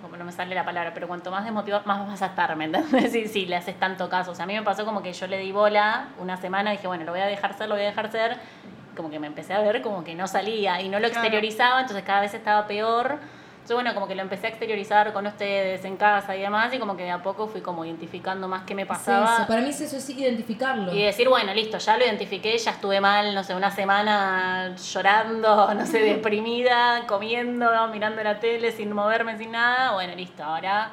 como 0.00 0.16
no 0.16 0.24
me 0.24 0.32
sale 0.32 0.54
la 0.54 0.64
palabra, 0.64 0.92
pero 0.94 1.06
cuanto 1.06 1.30
más 1.30 1.44
desmotivado, 1.44 1.82
más 1.84 2.06
vas 2.06 2.22
a 2.22 2.26
estar, 2.26 2.56
¿me 2.56 2.64
entendés? 2.64 3.12
Si, 3.12 3.28
si 3.28 3.44
le 3.46 3.56
haces 3.56 3.78
tanto 3.78 4.08
caso. 4.08 4.30
O 4.30 4.34
sea, 4.34 4.44
a 4.44 4.46
mí 4.46 4.54
me 4.54 4.62
pasó 4.62 4.84
como 4.86 5.02
que 5.02 5.12
yo 5.12 5.26
le 5.26 5.38
di 5.38 5.52
bola 5.52 6.08
una 6.18 6.36
semana 6.38 6.72
y 6.72 6.76
dije, 6.78 6.86
bueno, 6.86 7.04
lo 7.04 7.12
voy 7.12 7.20
a 7.20 7.26
dejar 7.26 7.52
ser, 7.58 7.68
lo 7.68 7.74
voy 7.74 7.84
a 7.84 7.88
dejar 7.88 8.10
ser. 8.10 8.38
Como 8.96 9.10
que 9.10 9.18
me 9.18 9.26
empecé 9.26 9.52
a 9.52 9.60
ver 9.60 9.82
como 9.82 10.02
que 10.04 10.14
no 10.14 10.26
salía 10.26 10.80
y 10.80 10.88
no 10.88 10.98
lo 10.98 11.08
Claro. 11.08 11.20
exteriorizaba, 11.20 11.80
entonces 11.82 12.02
cada 12.04 12.20
vez 12.22 12.32
estaba 12.32 12.66
peor. 12.66 13.18
Entonces, 13.66 13.82
bueno, 13.82 13.94
como 13.94 14.06
que 14.06 14.14
lo 14.14 14.22
empecé 14.22 14.46
a 14.46 14.50
exteriorizar 14.50 15.12
con 15.12 15.26
ustedes 15.26 15.84
en 15.84 15.96
casa 15.96 16.36
y 16.36 16.40
demás, 16.40 16.72
y 16.72 16.78
como 16.78 16.96
que 16.96 17.02
de 17.02 17.10
a 17.10 17.20
poco 17.20 17.48
fui 17.48 17.62
como 17.62 17.84
identificando 17.84 18.46
más 18.46 18.62
qué 18.62 18.76
me 18.76 18.82
Es 18.82 18.88
pasaba. 18.88 19.38
eso, 19.38 19.46
Para 19.48 19.60
mí 19.60 19.70
es 19.70 19.80
eso, 19.80 19.98
sí 19.98 20.14
identificarlo. 20.16 20.94
Y 20.94 21.02
decir, 21.02 21.28
bueno, 21.28 21.52
listo, 21.52 21.76
ya 21.78 21.96
lo 21.96 22.04
identifiqué, 22.04 22.56
ya 22.56 22.70
estuve 22.70 23.00
mal, 23.00 23.34
no 23.34 23.42
sé, 23.42 23.56
una 23.56 23.72
semana 23.72 24.76
llorando, 24.76 25.74
no 25.74 25.84
sé, 25.84 25.98
deprimida, 26.14 27.08
comiendo, 27.08 27.68
mirando 27.88 28.22
la 28.22 28.38
tele, 28.38 28.70
sin 28.70 28.92
moverme, 28.92 29.36
sin 29.36 29.50
nada. 29.50 29.94
Bueno, 29.94 30.14
listo, 30.14 30.44
ahora 30.44 30.92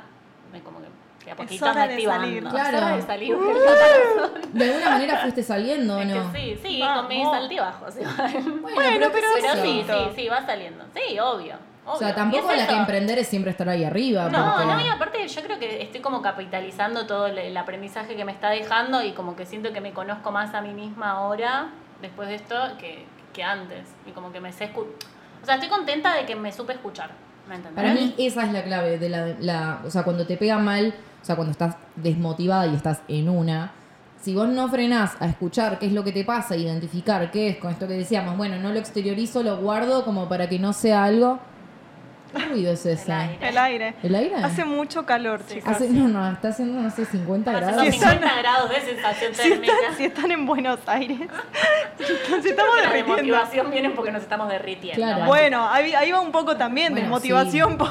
me 0.51 0.59
como 0.61 0.79
que 0.79 0.85
de 1.25 1.29
a 1.29 1.33
Es 1.35 1.37
poquito 1.37 1.73
me 1.75 1.81
activando. 1.83 2.25
salir. 2.25 2.43
Es 2.43 2.49
Claro. 2.49 2.77
hora 2.79 2.95
de 2.95 3.01
salir. 3.03 3.35
razón 3.37 4.31
De 4.51 4.65
alguna 4.65 4.89
manera 4.89 5.17
fuiste 5.19 5.43
saliendo, 5.43 5.95
¿o 5.97 5.99
es 5.99 6.07
que 6.07 6.13
no? 6.15 6.33
sí, 6.33 6.59
sí, 6.63 6.79
Vamos. 6.79 7.01
con 7.05 7.07
mis 7.09 7.27
altibajos 7.27 7.95
igual. 8.01 8.61
Bueno, 8.63 8.89
pero 8.95 9.11
¿qué 9.11 9.19
es 9.19 9.25
Pero 9.35 9.53
eso? 9.53 9.61
sí, 9.63 9.85
sí, 9.87 10.11
sí, 10.15 10.27
va 10.27 10.43
saliendo. 10.43 10.85
Sí, 10.95 11.19
obvio. 11.19 11.53
O 11.85 11.97
sea, 11.97 12.15
tampoco 12.15 12.49
es 12.51 12.57
la 12.59 12.67
que 12.67 12.75
emprender 12.75 13.19
es 13.19 13.27
siempre 13.27 13.51
estar 13.51 13.67
ahí 13.67 13.83
arriba. 13.83 14.29
No, 14.29 14.53
porque- 14.55 14.65
no, 14.67 14.79
y 14.79 14.87
aparte 14.87 15.27
yo 15.27 15.41
creo 15.41 15.59
que 15.59 15.81
estoy 15.81 15.99
como 16.01 16.21
capitalizando 16.21 17.05
todo 17.05 17.27
el, 17.27 17.37
el 17.37 17.57
aprendizaje 17.57 18.15
que 18.15 18.23
me 18.25 18.31
está 18.31 18.49
dejando 18.49 19.03
y 19.03 19.11
como 19.11 19.35
que 19.35 19.45
siento 19.45 19.73
que 19.73 19.81
me 19.81 19.91
conozco 19.91 20.31
más 20.31 20.53
a 20.53 20.61
mí 20.61 20.73
misma 20.73 21.11
ahora, 21.11 21.67
después 22.01 22.29
de 22.29 22.35
esto, 22.35 22.55
que, 22.79 23.05
que 23.33 23.43
antes. 23.43 23.87
Y 24.07 24.11
como 24.11 24.31
que 24.31 24.39
me 24.39 24.53
sé 24.53 24.65
escuchar. 24.65 24.93
O 25.41 25.45
sea, 25.45 25.55
estoy 25.55 25.69
contenta 25.69 26.15
de 26.15 26.25
que 26.25 26.35
me 26.35 26.51
supe 26.53 26.73
escuchar. 26.73 27.09
¿Me 27.49 27.55
entendés? 27.55 27.75
Para 27.83 27.93
mí 27.93 28.15
esa 28.17 28.43
es 28.45 28.53
la 28.53 28.63
clave 28.63 28.97
de 28.97 29.09
la, 29.09 29.27
la- 29.39 29.81
o 29.85 29.89
sea, 29.91 30.03
cuando 30.03 30.25
te 30.25 30.37
pega 30.37 30.57
mal, 30.59 30.93
o 31.21 31.25
sea, 31.25 31.35
cuando 31.35 31.51
estás 31.51 31.75
desmotivada 31.97 32.65
y 32.67 32.75
estás 32.75 33.01
en 33.09 33.27
una, 33.27 33.71
si 34.21 34.33
vos 34.33 34.47
no 34.47 34.69
frenás 34.69 35.17
a 35.19 35.25
escuchar 35.25 35.79
qué 35.79 35.87
es 35.87 35.91
lo 35.91 36.05
que 36.05 36.13
te 36.13 36.23
pasa, 36.23 36.55
identificar 36.55 37.29
qué 37.31 37.49
es 37.49 37.57
con 37.57 37.71
esto 37.71 37.85
que 37.89 37.95
decíamos, 37.95 38.37
bueno, 38.37 38.57
no 38.59 38.71
lo 38.71 38.79
exteriorizo, 38.79 39.43
lo 39.43 39.57
guardo 39.57 40.05
como 40.05 40.29
para 40.29 40.47
que 40.47 40.59
no 40.59 40.71
sea 40.71 41.03
algo. 41.03 41.39
¿Qué 42.35 42.45
ruido 42.45 42.73
es 42.73 42.85
ese? 42.85 43.11
El 43.11 43.17
aire. 43.19 43.37
El 43.49 43.57
aire. 43.57 43.93
¿El 44.03 44.15
aire? 44.15 44.35
Hace 44.43 44.65
mucho 44.65 45.05
calor, 45.05 45.45
chicos. 45.45 45.69
Hace- 45.71 45.89
no, 45.89 46.07
no, 46.07 46.31
está 46.31 46.49
haciendo, 46.49 46.81
no 46.81 46.89
sé, 46.89 47.05
50 47.05 47.51
Hace 47.51 47.59
grados. 47.59 47.81
unos 47.81 47.89
Sí, 47.93 47.99
están- 47.99 48.13
50 48.19 48.39
grados 48.41 48.69
de 48.69 48.81
sensación 48.81 49.33
Si 49.35 49.49
térmica. 49.49 49.73
están, 49.73 49.97
si 49.97 50.05
están 50.05 50.31
en 50.31 50.45
Buenos 50.45 50.79
Aires, 50.87 51.19
creo 51.97 52.09
estamos 52.17 52.43
que 52.43 52.53
la 52.53 52.55
derritiendo. 52.89 53.15
desmotivación 53.15 53.71
viene 53.71 53.89
porque 53.91 54.11
nos 54.11 54.21
estamos 54.23 54.49
derritiendo. 54.49 55.01
Claro. 55.01 55.25
Bueno, 55.25 55.69
ahí, 55.69 55.93
ahí 55.93 56.11
va 56.11 56.19
un 56.21 56.31
poco 56.31 56.55
también, 56.57 56.91
Bueno, 56.93 57.05
desmotivación 57.07 57.71
sí. 57.71 57.77
por, 57.77 57.89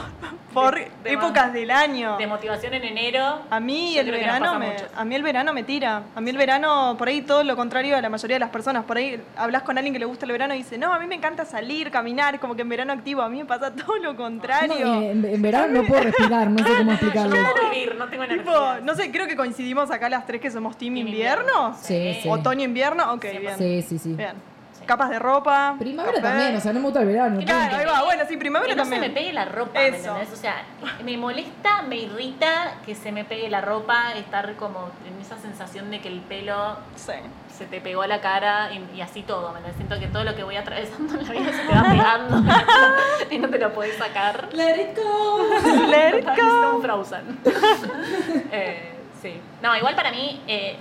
por 0.52 0.80
De- 1.02 1.10
de- 1.10 1.16
épocas 1.16 1.52
del 1.52 1.70
año. 1.70 2.16
Desmotivación 2.18 2.74
en 2.74 2.84
enero. 2.84 3.40
A 3.50 3.60
mí 3.60 3.94
yo 3.94 4.00
el 4.00 4.10
verano 4.10 4.58
me, 4.58 4.76
a 4.94 5.04
mí 5.04 5.14
el 5.14 5.22
verano 5.22 5.52
me 5.52 5.62
tira. 5.62 6.02
A 6.14 6.20
mí 6.20 6.30
el 6.30 6.36
verano, 6.36 6.94
por 6.98 7.08
ahí 7.08 7.22
todo 7.22 7.42
lo 7.44 7.56
contrario 7.56 7.96
a 7.96 8.00
la 8.00 8.08
mayoría 8.08 8.36
de 8.36 8.40
las 8.40 8.50
personas. 8.50 8.84
Por 8.84 8.96
ahí 8.96 9.20
hablas 9.36 9.62
con 9.62 9.76
alguien 9.78 9.92
que 9.92 9.98
le 9.98 10.04
gusta 10.06 10.24
el 10.26 10.32
verano 10.32 10.54
y 10.54 10.58
dice, 10.58 10.78
no, 10.78 10.92
a 10.92 10.98
mí 10.98 11.06
me 11.06 11.14
encanta 11.16 11.44
salir, 11.44 11.90
caminar, 11.90 12.38
como 12.40 12.54
que 12.54 12.62
en 12.62 12.68
verano 12.68 12.92
activo. 12.92 13.22
A 13.22 13.28
mí 13.28 13.38
me 13.38 13.44
pasa 13.44 13.74
todo 13.74 13.96
lo 13.98 14.16
contrario. 14.16 14.86
No, 14.86 15.02
en, 15.02 15.24
en 15.24 15.42
verano 15.42 15.82
no 15.82 15.86
puedo 15.88 16.02
respirar, 16.02 16.48
no 16.50 16.58
sé 16.64 16.76
cómo 16.78 16.92
explicarlo. 16.92 17.34
No 17.36 17.52
puedo 17.52 17.70
vivir, 17.70 17.94
no 17.96 18.08
tengo 18.08 18.22
Tipo, 18.24 18.50
energía. 18.50 18.80
no 18.84 18.94
sé, 18.94 19.10
creo 19.10 19.26
que 19.26 19.36
coincidimos 19.36 19.90
acá 19.90 20.08
las 20.08 20.26
tres 20.26 20.40
que 20.40 20.50
somos 20.50 20.76
team 20.78 20.94
Team 20.94 21.06
invierno. 21.06 21.76
Sí, 21.80 22.18
sí. 22.22 22.28
Otoño-invierno, 22.28 23.12
ok, 23.14 23.24
Sí, 23.30 23.38
bien. 23.38 23.58
Sí, 23.58 23.82
sí, 23.82 23.98
sí. 23.98 24.12
Bien. 24.14 24.51
Capas 24.86 25.10
de 25.10 25.18
ropa. 25.18 25.74
Primavera 25.78 26.14
café. 26.16 26.26
también, 26.28 26.56
o 26.56 26.60
sea, 26.60 26.72
no 26.72 26.80
me 26.80 26.84
gusta 26.86 27.00
el 27.00 27.06
verano. 27.08 27.40
Claro, 27.44 27.76
ahí 27.76 27.86
va, 27.86 28.02
bueno, 28.04 28.22
sí, 28.28 28.36
primavera 28.36 28.68
que 28.72 28.76
no 28.76 28.82
también. 28.82 29.02
se 29.02 29.08
me 29.08 29.14
pegue 29.14 29.32
la 29.32 29.44
ropa, 29.44 29.78
¿me 29.80 29.86
entendés? 29.88 30.32
O 30.32 30.36
sea, 30.36 30.62
me 31.04 31.16
molesta, 31.16 31.82
me 31.82 31.96
irrita 31.96 32.74
que 32.84 32.94
se 32.94 33.12
me 33.12 33.24
pegue 33.24 33.48
la 33.48 33.60
ropa, 33.60 34.12
estar 34.16 34.54
como 34.56 34.88
en 35.06 35.20
esa 35.20 35.36
sensación 35.38 35.90
de 35.90 36.00
que 36.00 36.08
el 36.08 36.20
pelo 36.20 36.76
Sí. 36.96 37.12
se 37.56 37.66
te 37.66 37.80
pegó 37.80 38.02
a 38.02 38.06
la 38.06 38.20
cara 38.20 38.70
y, 38.72 38.96
y 38.96 39.00
así 39.00 39.22
todo, 39.22 39.52
¿me? 39.52 39.72
Siento 39.74 39.98
que 39.98 40.06
todo 40.08 40.24
lo 40.24 40.34
que 40.34 40.42
voy 40.44 40.56
atravesando 40.56 41.14
en 41.20 41.26
la 41.26 41.32
vida 41.32 41.52
se 41.52 41.62
te 41.66 41.74
va 41.74 41.82
pegando 41.84 42.52
y 43.30 43.38
no 43.38 43.48
te 43.48 43.58
lo 43.58 43.72
podés 43.72 43.96
sacar. 43.96 44.48
Let 44.52 44.80
it 44.80 44.96
go. 44.96 45.44
Let 45.88 46.18
it 46.18 46.26
go. 46.26 46.80
Frozen. 46.82 47.38
Eh, 48.54 48.92
sí. 49.22 49.40
No, 49.62 49.74
igual 49.76 49.94
para 49.94 50.10
mí, 50.10 50.42
eh, 50.46 50.76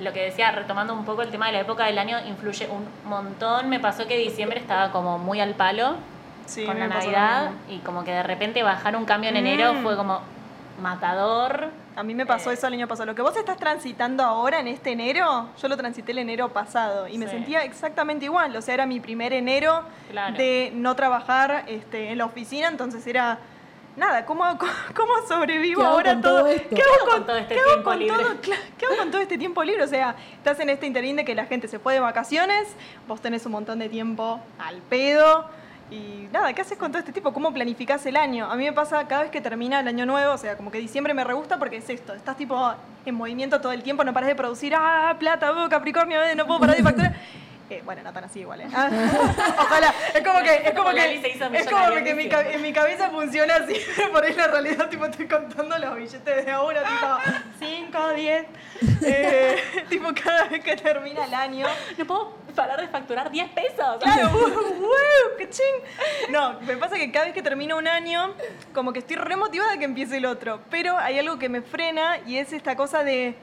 lo 0.00 0.12
que 0.12 0.22
decía, 0.24 0.50
retomando 0.50 0.92
un 0.94 1.04
poco 1.04 1.22
el 1.22 1.30
tema 1.30 1.46
de 1.46 1.52
la 1.52 1.60
época 1.60 1.86
del 1.86 1.98
año, 1.98 2.18
influye 2.26 2.68
un 2.68 2.86
montón. 3.08 3.68
Me 3.68 3.78
pasó 3.80 4.06
que 4.06 4.16
diciembre 4.18 4.58
estaba 4.58 4.90
como 4.92 5.18
muy 5.18 5.40
al 5.40 5.54
palo 5.54 5.94
Sí, 6.46 6.64
con 6.66 6.78
la 6.78 6.88
Navidad 6.88 7.52
y 7.70 7.78
como 7.78 8.04
que 8.04 8.10
de 8.10 8.22
repente 8.22 8.62
bajar 8.62 8.96
un 8.96 9.04
cambio 9.06 9.30
en 9.30 9.36
enero 9.36 9.72
Mm. 9.74 9.82
fue 9.82 9.96
como 9.96 10.20
matador. 10.82 11.70
A 11.96 12.02
mí 12.02 12.14
me 12.14 12.26
pasó 12.26 12.50
Eh. 12.50 12.54
eso 12.54 12.66
el 12.66 12.74
año 12.74 12.88
pasado. 12.88 13.06
Lo 13.06 13.14
que 13.14 13.22
vos 13.22 13.36
estás 13.36 13.56
transitando 13.56 14.24
ahora 14.24 14.58
en 14.60 14.66
este 14.68 14.90
enero, 14.92 15.48
yo 15.60 15.68
lo 15.68 15.76
transité 15.76 16.12
el 16.12 16.18
enero 16.18 16.52
pasado 16.52 17.06
y 17.08 17.16
me 17.18 17.28
sentía 17.28 17.62
exactamente 17.64 18.24
igual. 18.24 18.54
O 18.56 18.60
sea, 18.62 18.74
era 18.74 18.84
mi 18.84 19.00
primer 19.00 19.32
enero 19.32 19.82
Claro. 20.10 20.36
de 20.36 20.72
no 20.74 20.94
trabajar 20.96 21.64
este, 21.68 22.10
en 22.10 22.18
la 22.18 22.24
oficina, 22.26 22.66
entonces 22.68 23.06
era 23.06 23.38
nada, 23.96 24.26
¿cómo, 24.26 24.44
cómo 24.94 25.12
sobrevivo 25.28 25.80
¿Qué 25.80 25.86
hago 25.86 25.94
ahora 25.94 26.12
con 26.12 26.22
todo? 26.22 26.38
todo 26.38 26.46
esto? 26.48 26.76
¿Qué 26.76 26.82
hago 26.82 27.10
con, 27.10 27.26
todo 27.26 27.36
este 27.36 27.54
qué 27.54 27.60
tiempo 27.62 27.84
con 27.84 27.98
libre? 27.98 28.16
todo? 28.18 28.40
¿Qué 28.40 28.86
hago 28.86 28.96
con 28.96 29.10
todo 29.10 29.20
este 29.20 29.38
tiempo 29.38 29.64
libre? 29.64 29.82
O 29.82 29.88
sea, 29.88 30.16
estás 30.36 30.60
en 30.60 30.70
este 30.70 30.86
interín 30.86 31.16
de 31.16 31.24
que 31.24 31.34
la 31.34 31.46
gente 31.46 31.68
se 31.68 31.78
fue 31.78 31.94
de 31.94 32.00
vacaciones, 32.00 32.68
vos 33.06 33.20
tenés 33.20 33.46
un 33.46 33.52
montón 33.52 33.78
de 33.78 33.88
tiempo 33.88 34.40
al 34.58 34.78
pedo. 34.82 35.46
Y 35.90 36.28
nada, 36.32 36.52
¿qué 36.54 36.62
haces 36.62 36.78
con 36.78 36.90
todo 36.90 36.98
este 36.98 37.12
tiempo? 37.12 37.32
¿Cómo 37.32 37.52
planificás 37.52 38.06
el 38.06 38.16
año? 38.16 38.50
A 38.50 38.56
mí 38.56 38.64
me 38.64 38.72
pasa 38.72 39.06
cada 39.06 39.22
vez 39.22 39.30
que 39.30 39.40
termina 39.40 39.80
el 39.80 39.88
año 39.88 40.06
nuevo, 40.06 40.32
o 40.32 40.38
sea, 40.38 40.56
como 40.56 40.70
que 40.70 40.78
diciembre 40.78 41.12
me 41.12 41.24
re 41.24 41.34
gusta 41.34 41.58
porque 41.58 41.76
es 41.76 41.88
esto, 41.90 42.14
estás 42.14 42.36
tipo 42.36 42.72
en 43.04 43.14
movimiento 43.14 43.60
todo 43.60 43.70
el 43.70 43.82
tiempo, 43.82 44.02
no 44.02 44.12
paras 44.14 44.28
de 44.28 44.34
producir, 44.34 44.74
ah, 44.74 45.14
plata, 45.18 45.52
oh, 45.52 45.68
Capricornio, 45.68 46.22
eh, 46.22 46.34
no 46.34 46.46
puedo 46.46 46.60
parar 46.60 46.76
de 46.76 46.82
facturar. 46.82 47.14
Eh, 47.70 47.80
bueno, 47.84 48.02
no 48.02 48.12
tan 48.12 48.24
así 48.24 48.40
igual, 48.40 48.60
¿eh? 48.60 48.68
Ah, 48.74 48.90
ojalá, 49.58 49.94
es 50.14 50.22
como 50.22 50.42
que, 50.42 50.54
es 50.54 50.74
como 50.74 50.90
que, 50.90 51.14
es 51.58 51.66
como 51.66 52.04
que 52.04 52.14
mi 52.14 52.28
en 52.30 52.62
mi 52.62 52.72
cabeza 52.72 53.10
funciona 53.10 53.56
así, 53.56 53.74
por 54.12 54.22
ahí 54.22 54.34
la 54.34 54.48
realidad, 54.48 54.88
tipo, 54.90 55.06
estoy 55.06 55.26
contando 55.26 55.78
los 55.78 55.96
billetes 55.96 56.44
de 56.44 56.52
a 56.52 56.62
uno, 56.62 56.80
tipo, 56.80 57.40
5, 57.58 58.08
10, 58.14 58.46
eh, 59.02 59.56
tipo, 59.88 60.08
cada 60.22 60.44
vez 60.44 60.62
que 60.62 60.76
termina 60.76 61.24
el 61.24 61.34
año, 61.34 61.66
No 61.96 62.04
puedo 62.04 62.44
parar 62.54 62.80
de 62.80 62.88
facturar 62.88 63.30
10 63.30 63.50
pesos. 63.50 63.96
Claro, 64.00 64.30
wow, 64.30 65.36
qué 65.38 65.48
ching. 65.48 66.30
No, 66.30 66.60
me 66.60 66.76
pasa 66.76 66.96
que 66.96 67.10
cada 67.10 67.26
vez 67.26 67.34
que 67.34 67.42
termino 67.42 67.76
un 67.76 67.88
año, 67.88 68.34
como 68.72 68.92
que 68.92 69.00
estoy 69.00 69.16
remotivada 69.16 69.72
de 69.72 69.78
que 69.78 69.84
empiece 69.84 70.18
el 70.18 70.26
otro. 70.26 70.60
Pero 70.70 70.96
hay 70.98 71.18
algo 71.18 71.38
que 71.38 71.48
me 71.48 71.62
frena 71.62 72.18
y 72.26 72.36
es 72.36 72.52
esta 72.52 72.76
cosa 72.76 73.02
de 73.02 73.34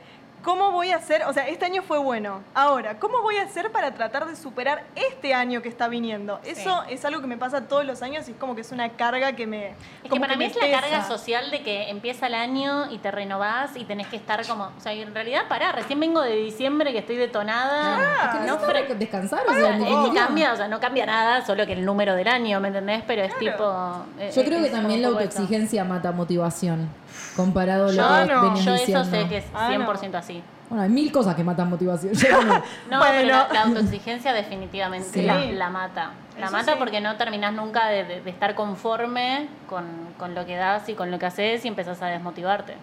cómo 0.44 0.72
voy 0.72 0.92
a 0.92 0.98
hacer, 0.98 1.24
o 1.26 1.34
sea, 1.34 1.48
este 1.48 1.66
año 1.66 1.82
fue 1.84 1.98
bueno. 2.00 2.42
Ahora, 2.54 2.98
¿cómo 3.00 3.22
voy 3.22 3.38
a 3.38 3.44
hacer 3.44 3.72
para 3.72 3.94
tratar 3.94 4.26
de 4.28 4.36
superar 4.36 4.84
este 4.96 5.34
año 5.34 5.62
que 5.62 5.70
está 5.70 5.88
viniendo? 5.88 6.40
Eso 6.44 6.84
es 6.90 7.04
algo 7.06 7.22
que 7.22 7.28
me 7.28 7.38
pasa 7.38 7.68
todos 7.68 7.86
los 7.86 8.02
años 8.02 8.28
y 8.28 8.32
es 8.32 8.38
como 8.38 8.56
que 8.56 8.62
es 8.62 8.72
una 8.72 8.90
carga 8.90 9.34
que 9.34 9.48
me. 9.48 9.70
Es 10.04 10.12
que 10.12 10.20
para 10.20 10.34
mí 10.36 10.40
me 10.40 10.46
es 10.48 10.56
la 10.56 10.62
pesa. 10.62 10.82
carga 10.82 11.04
social 11.08 11.52
de 11.52 11.62
que 11.64 11.90
empieza 11.90 12.28
el 12.28 12.34
año 12.36 12.92
y 12.92 12.98
te 12.98 13.12
renovás 13.12 13.76
y 13.76 13.86
tenés 13.86 14.08
que 14.08 14.16
estar 14.16 14.46
como. 14.48 14.66
O 14.78 14.80
sea, 14.82 14.94
en 14.94 15.14
realidad, 15.14 15.44
pará, 15.48 15.72
recién 15.72 16.00
vengo 16.00 16.22
de 16.22 16.36
diciembre 16.36 16.92
que 16.92 17.00
estoy 17.00 17.16
detonada. 17.18 18.26
Es 18.26 18.40
que 18.40 18.48
no, 18.48 18.58
descansar, 18.98 19.42
o 19.48 19.54
sea, 19.54 19.78
ni- 19.78 20.14
cambia, 20.16 20.54
o 20.54 20.56
sea, 20.56 20.68
no 20.68 20.80
cambia 20.80 21.06
nada, 21.06 21.46
solo 21.46 21.66
que 21.66 21.74
el 21.74 21.86
número 21.86 22.16
del 22.16 22.28
año, 22.28 22.60
¿me 22.60 22.70
entendés? 22.70 23.04
Pero 23.08 23.24
es 23.24 23.34
Claro. 23.36 23.58
tipo. 23.58 24.22
eh, 24.24 24.32
Yo 24.36 24.42
eh, 24.42 24.46
creo 24.46 24.60
que 24.60 24.66
es 24.68 24.72
también 24.72 25.02
la 25.02 25.08
eso. 25.10 25.18
autoexigencia 25.18 25.84
mata 25.84 26.12
motivación 26.12 26.90
comparado 27.36 27.86
a 27.86 27.92
lo 27.92 27.94
Yo, 27.94 28.28
que 28.28 28.34
no. 28.34 28.42
venías 28.44 28.66
yo 28.66 28.74
eso 28.74 28.86
diciendo. 28.86 29.06
sé 29.06 29.28
que 29.28 29.38
es 29.38 29.46
Ah, 29.54 29.70
100% 29.72 30.16
así. 30.16 30.44
Bueno, 30.70 30.84
hay 30.84 30.90
mil 30.90 31.12
cosas 31.12 31.36
que 31.36 31.44
matan 31.44 31.70
motivación. 31.70 32.14
Yo 32.16 32.42
no. 32.44 32.54
No, 32.90 32.98
Bueno. 33.00 33.06
pero 33.12 33.28
la, 33.28 33.48
la 33.52 33.62
autoexigencia 33.64 34.32
definitivamente 34.34 35.10
Sí. 35.12 35.22
la, 35.24 35.36
la 35.44 35.70
mata. 35.70 36.12
La 36.40 36.46
Eso 36.46 36.54
mata 36.56 36.72
sí. 36.74 36.78
porque 36.80 37.02
no 37.02 37.18
terminás 37.18 37.54
nunca 37.54 37.88
de, 37.88 38.06
de- 38.06 38.22
de 38.22 38.30
estar 38.30 38.56
conforme 38.56 39.48
con, 39.68 39.84
con 40.18 40.34
lo 40.34 40.46
que 40.46 40.56
das 40.56 40.88
y 40.88 40.94
con 40.94 41.12
lo 41.12 41.20
que 41.20 41.26
haces 41.26 41.66
y 41.66 41.68
empezás 41.68 42.02
a 42.02 42.08
desmotivarte. 42.08 42.76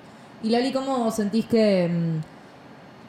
Y 0.43 0.51
Lali, 0.51 0.71
¿cómo 0.73 1.11
sentís 1.11 1.47
que, 1.47 1.89
mm, 1.89 2.21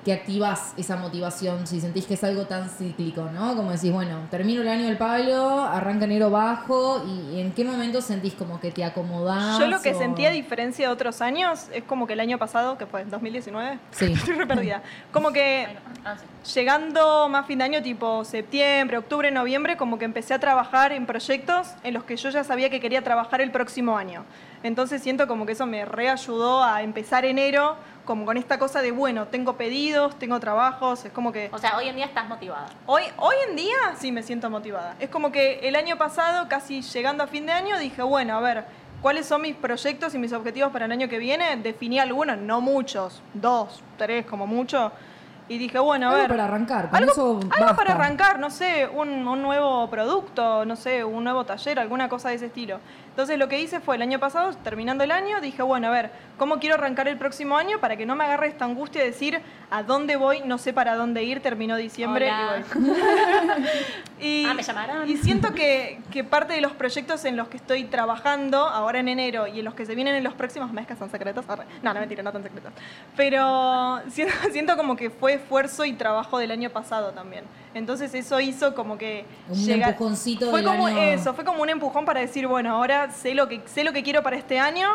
que 0.09 0.13
activas 0.13 0.73
esa 0.75 0.95
motivación 0.95 1.67
si 1.67 1.79
sentís 1.79 2.07
que 2.07 2.15
es 2.15 2.23
algo 2.23 2.45
tan 2.47 2.67
cíclico, 2.67 3.29
¿no? 3.31 3.55
Como 3.55 3.71
decís, 3.71 3.91
bueno, 3.93 4.21
termino 4.31 4.63
el 4.63 4.67
año 4.67 4.85
del 4.85 4.97
palo, 4.97 5.61
arranca 5.61 6.05
enero 6.05 6.31
bajo 6.31 7.03
y 7.05 7.39
en 7.39 7.51
qué 7.51 7.63
momento 7.63 8.01
sentís 8.01 8.33
como 8.33 8.59
que 8.59 8.71
te 8.71 8.83
acomodás. 8.83 9.59
Yo 9.59 9.67
lo 9.67 9.79
que 9.83 9.91
o- 9.91 9.97
sentí 9.99 10.25
a 10.25 10.31
diferencia 10.31 10.87
de 10.87 10.93
otros 10.93 11.21
años 11.21 11.67
es 11.75 11.83
como 11.83 12.07
que 12.07 12.13
el 12.13 12.21
año 12.21 12.39
pasado, 12.39 12.75
que 12.79 12.87
fue 12.87 13.05
2019, 13.05 13.77
Sí. 13.91 14.13
estoy 14.13 14.33
re 14.33 14.47
perdida. 14.47 14.81
Como 15.13 15.31
que 15.31 15.67
ah, 16.05 16.15
sí. 16.43 16.53
llegando 16.59 17.29
más 17.29 17.45
fin 17.45 17.59
de 17.59 17.65
año, 17.65 17.81
tipo 17.83 18.25
septiembre, 18.25 18.97
octubre, 18.97 19.29
noviembre, 19.29 19.77
como 19.77 19.99
que 19.99 20.05
empecé 20.05 20.33
a 20.33 20.39
trabajar 20.39 20.91
en 20.91 21.05
proyectos 21.05 21.67
en 21.83 21.93
los 21.93 22.03
que 22.03 22.15
yo 22.17 22.29
ya 22.31 22.43
sabía 22.43 22.69
que 22.71 22.79
quería 22.79 23.03
trabajar 23.03 23.41
el 23.41 23.51
próximo 23.51 23.95
año. 23.97 24.23
Entonces 24.63 25.01
siento 25.01 25.27
como 25.27 25.45
que 25.45 25.53
eso 25.53 25.65
me 25.65 25.85
reayudó 25.85 26.63
a 26.63 26.81
empezar 26.81 27.25
enero, 27.25 27.77
como 28.05 28.25
con 28.25 28.37
esta 28.37 28.59
cosa 28.59 28.81
de, 28.81 28.91
bueno, 28.91 29.27
tengo 29.27 29.55
pedidos, 29.55 30.17
tengo 30.17 30.39
trabajos, 30.39 31.05
es 31.05 31.11
como 31.11 31.31
que... 31.31 31.49
O 31.53 31.57
sea, 31.57 31.77
hoy 31.77 31.87
en 31.87 31.95
día 31.95 32.05
estás 32.05 32.27
motivada. 32.27 32.67
Hoy, 32.85 33.03
hoy 33.17 33.35
en 33.47 33.55
día 33.55 33.77
sí 33.97 34.11
me 34.11 34.23
siento 34.23 34.49
motivada. 34.49 34.95
Es 34.99 35.09
como 35.09 35.31
que 35.31 35.59
el 35.67 35.75
año 35.75 35.97
pasado, 35.97 36.47
casi 36.49 36.81
llegando 36.81 37.23
a 37.23 37.27
fin 37.27 37.45
de 37.45 37.53
año, 37.53 37.77
dije, 37.79 38.01
bueno, 38.01 38.35
a 38.35 38.41
ver, 38.41 38.65
¿cuáles 39.01 39.27
son 39.27 39.43
mis 39.43 39.55
proyectos 39.55 40.13
y 40.15 40.17
mis 40.17 40.33
objetivos 40.33 40.71
para 40.71 40.85
el 40.85 40.91
año 40.91 41.07
que 41.07 41.19
viene? 41.19 41.55
Definí 41.57 41.99
algunos, 41.99 42.37
no 42.37 42.61
muchos, 42.61 43.21
dos, 43.33 43.81
tres 43.97 44.25
como 44.25 44.47
mucho. 44.47 44.91
Y 45.49 45.57
dije, 45.57 45.79
bueno, 45.79 46.05
a 46.07 46.09
Algo 46.11 46.21
ver. 46.21 46.29
para 46.29 46.45
arrancar, 46.45 46.89
con 46.89 46.97
algo, 46.97 47.11
eso 47.11 47.39
algo 47.41 47.49
basta. 47.49 47.75
para 47.75 47.93
arrancar, 47.95 48.37
no 48.39 48.49
sé, 48.51 48.87
un, 48.87 49.27
un 49.27 49.41
nuevo 49.41 49.89
producto, 49.89 50.63
no 50.63 50.75
sé, 50.75 51.03
un 51.03 51.23
nuevo 51.23 51.43
taller, 51.43 51.79
alguna 51.79 52.07
cosa 52.07 52.29
de 52.29 52.35
ese 52.35 52.45
estilo. 52.45 52.79
Entonces 53.09 53.37
lo 53.39 53.49
que 53.49 53.59
hice 53.59 53.79
fue 53.81 53.95
el 53.97 54.01
año 54.03 54.19
pasado, 54.19 54.53
terminando 54.63 55.03
el 55.03 55.11
año, 55.11 55.41
dije, 55.41 55.61
bueno, 55.63 55.87
a 55.87 55.89
ver, 55.89 56.11
¿cómo 56.37 56.59
quiero 56.59 56.75
arrancar 56.75 57.07
el 57.07 57.17
próximo 57.17 57.57
año 57.57 57.79
para 57.79 57.97
que 57.97 58.05
no 58.05 58.15
me 58.15 58.23
agarre 58.23 58.47
esta 58.47 58.63
angustia 58.63 59.01
de 59.01 59.07
decir 59.07 59.41
a 59.71 59.83
dónde 59.83 60.15
voy, 60.15 60.41
no 60.45 60.57
sé 60.57 60.71
para 60.71 60.95
dónde 60.95 61.23
ir, 61.23 61.41
terminó 61.41 61.75
diciembre 61.75 62.29
Hola. 62.31 62.63
y 62.75 62.79
voy. 62.79 62.95
Y, 64.21 64.45
Ah, 64.45 64.53
me 64.53 64.63
llamaron. 64.63 65.09
y 65.09 65.15
siento 65.17 65.53
que, 65.53 66.01
que 66.11 66.23
parte 66.25 66.53
de 66.53 66.59
los 66.61 66.73
proyectos 66.73 67.23
en 67.25 67.37
los 67.37 67.47
que 67.47 67.55
estoy 67.57 67.85
trabajando 67.85 68.59
ahora 68.67 68.99
en 68.99 69.07
enero 69.07 69.47
y 69.47 69.59
en 69.59 69.65
los 69.65 69.73
que 69.75 69.85
se 69.85 69.95
vienen 69.95 70.13
en 70.15 70.23
los 70.25 70.33
próximos 70.33 70.73
meses, 70.73 70.89
que 70.89 70.95
son 70.97 71.09
secretos, 71.09 71.45
no, 71.81 71.93
no 71.93 71.99
mentira, 72.01 72.21
no 72.21 72.31
tan 72.33 72.43
secretos, 72.43 72.71
pero 73.15 74.01
siento, 74.09 74.33
siento 74.51 74.75
como 74.77 74.95
que 74.97 75.09
fue 75.09 75.38
esfuerzo 75.39 75.85
y 75.85 75.93
trabajo 75.93 76.37
del 76.37 76.51
año 76.51 76.69
pasado 76.69 77.11
también. 77.11 77.43
Entonces 77.73 78.13
eso 78.13 78.39
hizo 78.39 78.73
como 78.75 78.97
que 78.97 79.25
Un 79.49 79.55
llegar- 79.57 79.89
empujoncito 79.91 80.49
fue 80.49 80.61
del 80.61 80.69
como 80.69 80.87
año. 80.87 81.01
eso, 81.01 81.33
fue 81.33 81.43
como 81.45 81.61
un 81.61 81.69
empujón 81.69 82.05
para 82.05 82.19
decir, 82.21 82.47
bueno, 82.47 82.73
ahora 82.75 83.11
sé 83.11 83.33
lo 83.33 83.47
que 83.49 83.61
sé 83.65 83.83
lo 83.83 83.91
que 83.93 84.03
quiero 84.03 84.21
para 84.23 84.35
este 84.37 84.59
año 84.59 84.87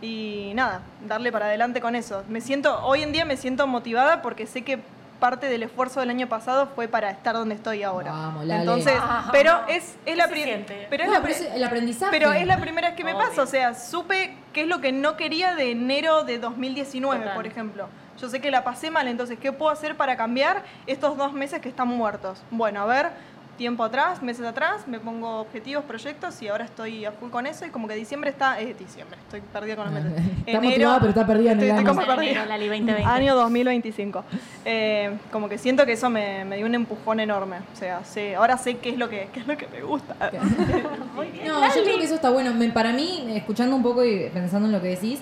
y 0.00 0.52
nada, 0.54 0.82
darle 1.06 1.32
para 1.32 1.46
adelante 1.46 1.80
con 1.80 1.94
eso. 1.96 2.22
Me 2.28 2.40
siento 2.40 2.84
hoy 2.84 3.02
en 3.02 3.12
día 3.12 3.24
me 3.24 3.36
siento 3.36 3.66
motivada 3.66 4.22
porque 4.22 4.46
sé 4.46 4.62
que 4.62 4.78
parte 5.18 5.48
del 5.48 5.64
esfuerzo 5.64 5.98
del 5.98 6.10
año 6.10 6.28
pasado 6.28 6.68
fue 6.76 6.86
para 6.86 7.10
estar 7.10 7.34
donde 7.34 7.56
estoy 7.56 7.82
ahora. 7.82 8.12
Vamos, 8.12 8.44
Lale. 8.44 8.60
Entonces, 8.60 8.94
Ah. 9.00 9.28
pero 9.32 9.52
es, 9.66 9.96
es 10.06 10.16
la 10.16 10.28
¿Qué 10.28 10.28
se 10.28 10.34
pri- 10.34 10.42
siente? 10.44 10.86
pero 10.88 11.02
es 11.02 11.10
No, 11.10 11.16
pero 11.20 11.34
es 11.34 11.40
el 11.40 11.64
aprendizaje. 11.64 12.10
pero 12.16 12.32
es 12.32 12.46
la 12.46 12.58
primera 12.60 12.88
vez 12.90 12.96
que 12.96 13.02
me 13.02 13.14
pasa, 13.16 13.42
o 13.42 13.46
sea, 13.46 13.74
supe 13.74 14.36
qué 14.52 14.60
es 14.62 14.68
lo 14.68 14.80
que 14.80 14.92
no 14.92 15.16
quería 15.16 15.56
de 15.56 15.72
enero 15.72 16.22
de 16.22 16.38
2019, 16.38 17.18
Total. 17.22 17.34
por 17.34 17.46
ejemplo. 17.48 17.88
Yo 18.20 18.28
sé 18.28 18.40
que 18.40 18.50
la 18.50 18.64
pasé 18.64 18.90
mal, 18.90 19.06
entonces, 19.08 19.38
¿qué 19.38 19.52
puedo 19.52 19.70
hacer 19.70 19.96
para 19.96 20.16
cambiar 20.16 20.64
estos 20.86 21.16
dos 21.16 21.32
meses 21.32 21.60
que 21.60 21.68
están 21.68 21.88
muertos? 21.88 22.42
Bueno, 22.50 22.80
a 22.82 22.86
ver, 22.86 23.10
tiempo 23.56 23.82
atrás, 23.82 24.22
meses 24.22 24.46
atrás, 24.46 24.86
me 24.86 25.00
pongo 25.00 25.40
objetivos, 25.40 25.84
proyectos 25.84 26.40
y 26.42 26.46
ahora 26.48 26.64
estoy 26.64 27.04
a 27.04 27.10
full 27.12 27.30
con 27.30 27.44
eso 27.46 27.66
y 27.66 27.70
como 27.70 27.88
que 27.88 27.94
diciembre 27.96 28.30
está, 28.30 28.60
es 28.60 28.78
diciembre, 28.78 29.18
estoy 29.20 29.40
perdida 29.40 29.74
con 29.76 29.86
los 29.86 29.94
meses. 29.94 30.12
Está 30.46 30.60
motivada, 30.60 30.98
pero 31.00 31.10
está 31.10 31.26
perdida 31.26 31.52
en 31.52 31.58
el 31.60 31.64
estoy- 31.64 31.78
estoy 31.78 31.78
año. 31.80 31.88
como 31.88 32.02
Enero, 32.02 32.16
perdida. 32.16 32.46
Lali 32.46 32.68
2020. 32.68 33.04
Año 33.04 33.34
2025. 33.36 34.24
Eh, 34.64 35.16
como 35.32 35.48
que 35.48 35.58
siento 35.58 35.84
que 35.86 35.92
eso 35.92 36.08
me, 36.08 36.44
me 36.44 36.56
dio 36.56 36.66
un 36.66 36.74
empujón 36.76 37.18
enorme. 37.20 37.56
O 37.72 37.76
sea, 37.76 38.04
sé- 38.04 38.36
ahora 38.36 38.56
sé 38.58 38.78
qué 38.78 38.90
es 38.90 38.96
lo 38.98 39.08
que, 39.08 39.28
qué 39.32 39.40
es 39.40 39.46
lo 39.46 39.56
que 39.56 39.66
me 39.68 39.82
gusta. 39.82 40.14
Muy 41.16 41.26
bien. 41.28 41.48
No, 41.48 41.60
yo 41.74 41.82
creo 41.82 41.98
que 41.98 42.04
eso 42.04 42.14
está 42.14 42.30
bueno. 42.30 42.54
Me- 42.54 42.70
para 42.70 42.92
mí, 42.92 43.24
escuchando 43.34 43.74
un 43.76 43.82
poco 43.82 44.04
y 44.04 44.28
pensando 44.30 44.66
en 44.66 44.72
lo 44.72 44.80
que 44.80 44.88
decís, 44.88 45.20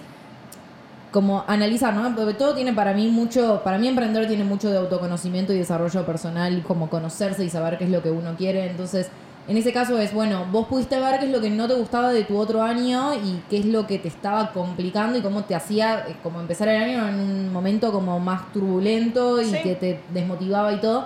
como 1.17 1.45
analizar, 1.47 1.95
¿no? 1.95 2.15
Porque 2.15 2.35
todo 2.35 2.55
tiene 2.55 2.75
para 2.75 2.93
mí 2.93 3.09
mucho, 3.09 3.63
para 3.65 3.79
mí 3.79 3.89
emprender 3.89 4.29
tiene 4.29 4.45
mucho 4.45 4.69
de 4.71 4.77
autoconocimiento 4.77 5.55
y 5.55 5.57
desarrollo 5.57 6.05
personal, 6.05 6.63
como 6.63 6.91
conocerse 6.91 7.43
y 7.43 7.49
saber 7.49 7.79
qué 7.79 7.85
es 7.85 7.91
lo 7.91 8.03
que 8.03 8.11
uno 8.11 8.35
quiere. 8.37 8.67
Entonces, 8.71 9.09
en 9.49 9.57
ese 9.57 9.73
caso 9.73 9.97
es, 9.99 10.13
bueno, 10.13 10.45
vos 10.53 10.67
pudiste 10.67 11.01
ver 11.01 11.19
qué 11.19 11.25
es 11.25 11.33
lo 11.33 11.41
que 11.41 11.49
no 11.49 11.67
te 11.69 11.73
gustaba 11.73 12.13
de 12.13 12.25
tu 12.25 12.37
otro 12.37 12.63
año 12.63 13.15
y 13.15 13.43
qué 13.49 13.61
es 13.61 13.65
lo 13.65 13.87
que 13.87 13.99
te 13.99 14.09
estaba 14.09 14.53
complicando 14.53 15.17
y 15.17 15.23
cómo 15.23 15.45
te 15.45 15.55
hacía 15.55 16.01
eh, 16.07 16.17
como 16.23 16.39
empezar 16.39 16.69
el 16.69 16.83
año 16.83 17.09
en 17.09 17.15
un 17.15 17.51
momento 17.51 17.91
como 17.93 18.21
más 18.21 18.53
turbulento 18.53 19.41
y 19.41 19.47
Sí. 19.47 19.57
que 19.63 19.75
te 19.75 20.01
desmotivaba 20.13 20.75
y 20.75 20.83
todo. 20.83 21.05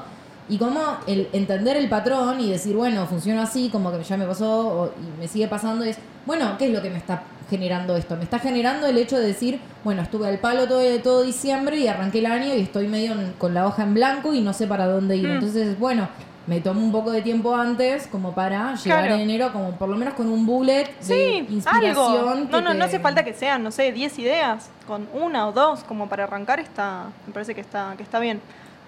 Y 0.51 0.59
cómo 0.59 0.81
el 1.07 1.29
entender 1.33 1.77
el 1.77 1.89
patrón 1.89 2.41
y 2.41 2.51
decir, 2.51 2.75
bueno, 2.77 3.07
funciona 3.07 3.45
así, 3.45 3.71
como 3.71 3.91
que 3.93 4.03
ya 4.03 4.17
me 4.17 4.27
pasó 4.27 4.69
o- 4.69 4.87
y 5.01 5.19
me 5.21 5.29
sigue 5.29 5.47
pasando, 5.49 5.85
es, 5.85 5.97
bueno, 6.27 6.57
¿qué 6.59 6.67
es 6.67 6.73
lo 6.73 6.83
que 6.83 6.91
me 6.91 6.99
está 6.99 7.23
generando 7.49 7.97
esto? 7.97 8.17
Me 8.17 8.25
está 8.25 8.39
generando 8.41 8.87
el 8.89 8.99
hecho 8.99 9.17
de 9.19 9.27
decir, 9.29 9.61
bueno, 9.85 10.03
estuve 10.03 10.27
al 10.29 10.39
palo 10.39 10.67
todo, 10.67 10.83
todo 11.03 11.23
diciembre 11.23 11.77
y 11.79 11.87
arranqué 11.87 12.19
el 12.19 12.27
año 12.27 12.55
y 12.55 12.61
estoy 12.61 12.89
medio 12.89 13.13
en- 13.13 13.33
con 13.39 13.55
la 13.55 13.67
hoja 13.67 13.85
en 13.85 13.95
blanco 13.95 14.35
y 14.35 14.41
no 14.41 14.53
sé 14.53 14.67
para 14.67 14.87
dónde 14.87 15.17
ir. 15.17 15.29
Mm. 15.29 15.33
Entonces, 15.35 15.79
bueno, 15.79 16.09
me 16.49 16.61
tomo 16.61 16.81
un 16.81 16.91
poco 16.91 17.13
de 17.13 17.23
tiempo 17.23 17.55
antes 17.55 18.09
como 18.09 18.35
para 18.35 18.75
llegar 18.75 19.01
Claro. 19.05 19.15
en 19.15 19.21
enero 19.21 19.53
como 19.53 19.73
por 19.73 19.89
lo 19.89 19.97
menos 19.97 20.15
con 20.15 20.27
un 20.27 20.47
bullet 20.47 20.85
de 20.85 20.95
Sí, 21.01 21.47
inspiración. 21.49 21.97
algo. 21.97 22.47
que 22.47 22.53
No, 22.53 22.61
no, 22.61 22.73
te- 22.73 22.79
no 22.79 22.85
hace 22.87 22.99
falta 22.99 23.25
que 23.25 23.35
sean, 23.35 23.63
no 23.63 23.71
sé, 23.71 23.93
10 23.93 24.19
ideas. 24.19 24.69
Con 24.89 25.07
una 25.13 25.47
o 25.47 25.53
dos, 25.53 25.85
como 25.85 26.09
para 26.09 26.25
arrancar, 26.25 26.59
está, 26.59 27.05
me 27.29 27.33
parece 27.33 27.55
que 27.55 27.61
está, 27.61 27.95
que 27.97 28.03
está 28.03 28.19
bien. 28.19 28.41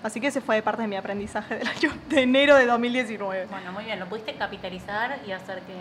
Así 0.03 0.21
que 0.21 0.29
ese 0.29 0.41
fue 0.41 0.57
de 0.57 0.63
parte 0.63 0.83
de 0.83 0.89
mi 0.89 0.97
aprendizaje 0.97 1.57
del 1.57 1.69
año 1.69 1.93
de 2.09 2.23
enero 2.23 2.57
de 2.57 2.67
2019. 2.67 3.47
Bueno, 3.51 3.73
muy 3.73 3.85
bien, 3.85 4.01
lo 4.01 4.07
pudiste 4.07 4.35
capitalizar 4.35 5.19
y 5.27 5.33
hacer 5.33 5.61
que. 5.61 5.75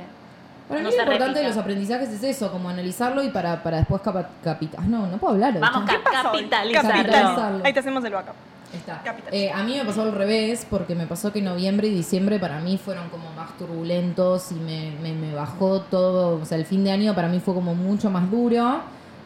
Para 0.68 0.82
no 0.82 0.90
mí 0.90 0.96
lo 0.96 1.02
importante 1.02 1.40
de 1.40 1.48
los 1.48 1.58
aprendizajes 1.58 2.10
es 2.10 2.24
eso, 2.24 2.52
como 2.52 2.70
analizarlo 2.70 3.24
y 3.24 3.30
para, 3.30 3.62
para 3.62 3.78
después 3.78 4.02
capital. 4.44 4.90
No, 4.90 5.08
no 5.08 5.18
puedo 5.18 5.34
hablar. 5.34 5.60
Vamos, 5.60 5.82
hoy? 5.82 6.46
capitalizarlo. 6.46 6.72
Capitalizarlo. 6.74 7.66
Ahí 7.66 7.74
te 7.74 7.80
hacemos 7.80 8.04
el 8.06 8.14
backup. 8.14 8.36
Está. 8.74 9.04
Eh, 9.32 9.52
a 9.52 9.64
mí 9.64 9.76
me 9.76 9.84
pasó 9.84 10.04
al 10.04 10.14
revés, 10.14 10.66
porque 10.70 10.96
me 10.96 11.06
pasó 11.06 11.34
que 11.34 11.42
noviembre 11.42 11.90
y 11.90 11.94
diciembre 11.94 12.40
para 12.40 12.62
mí 12.62 12.78
fueron 12.78 13.10
como 13.10 13.30
más 13.34 13.58
turbulentos 13.58 14.54
y 14.54 14.56
me, 14.56 14.92
me, 15.02 15.12
me 15.14 15.34
bajó 15.34 15.82
todo. 15.82 16.42
O 16.42 16.46
sea, 16.46 16.58
el 16.58 16.66
fin 16.66 16.86
de 16.86 16.92
año 16.92 17.14
para 17.14 17.28
mí 17.28 17.42
fue 17.42 17.54
como 17.54 17.76
mucho 17.76 18.10
más 18.10 18.30
duro. 18.32 18.82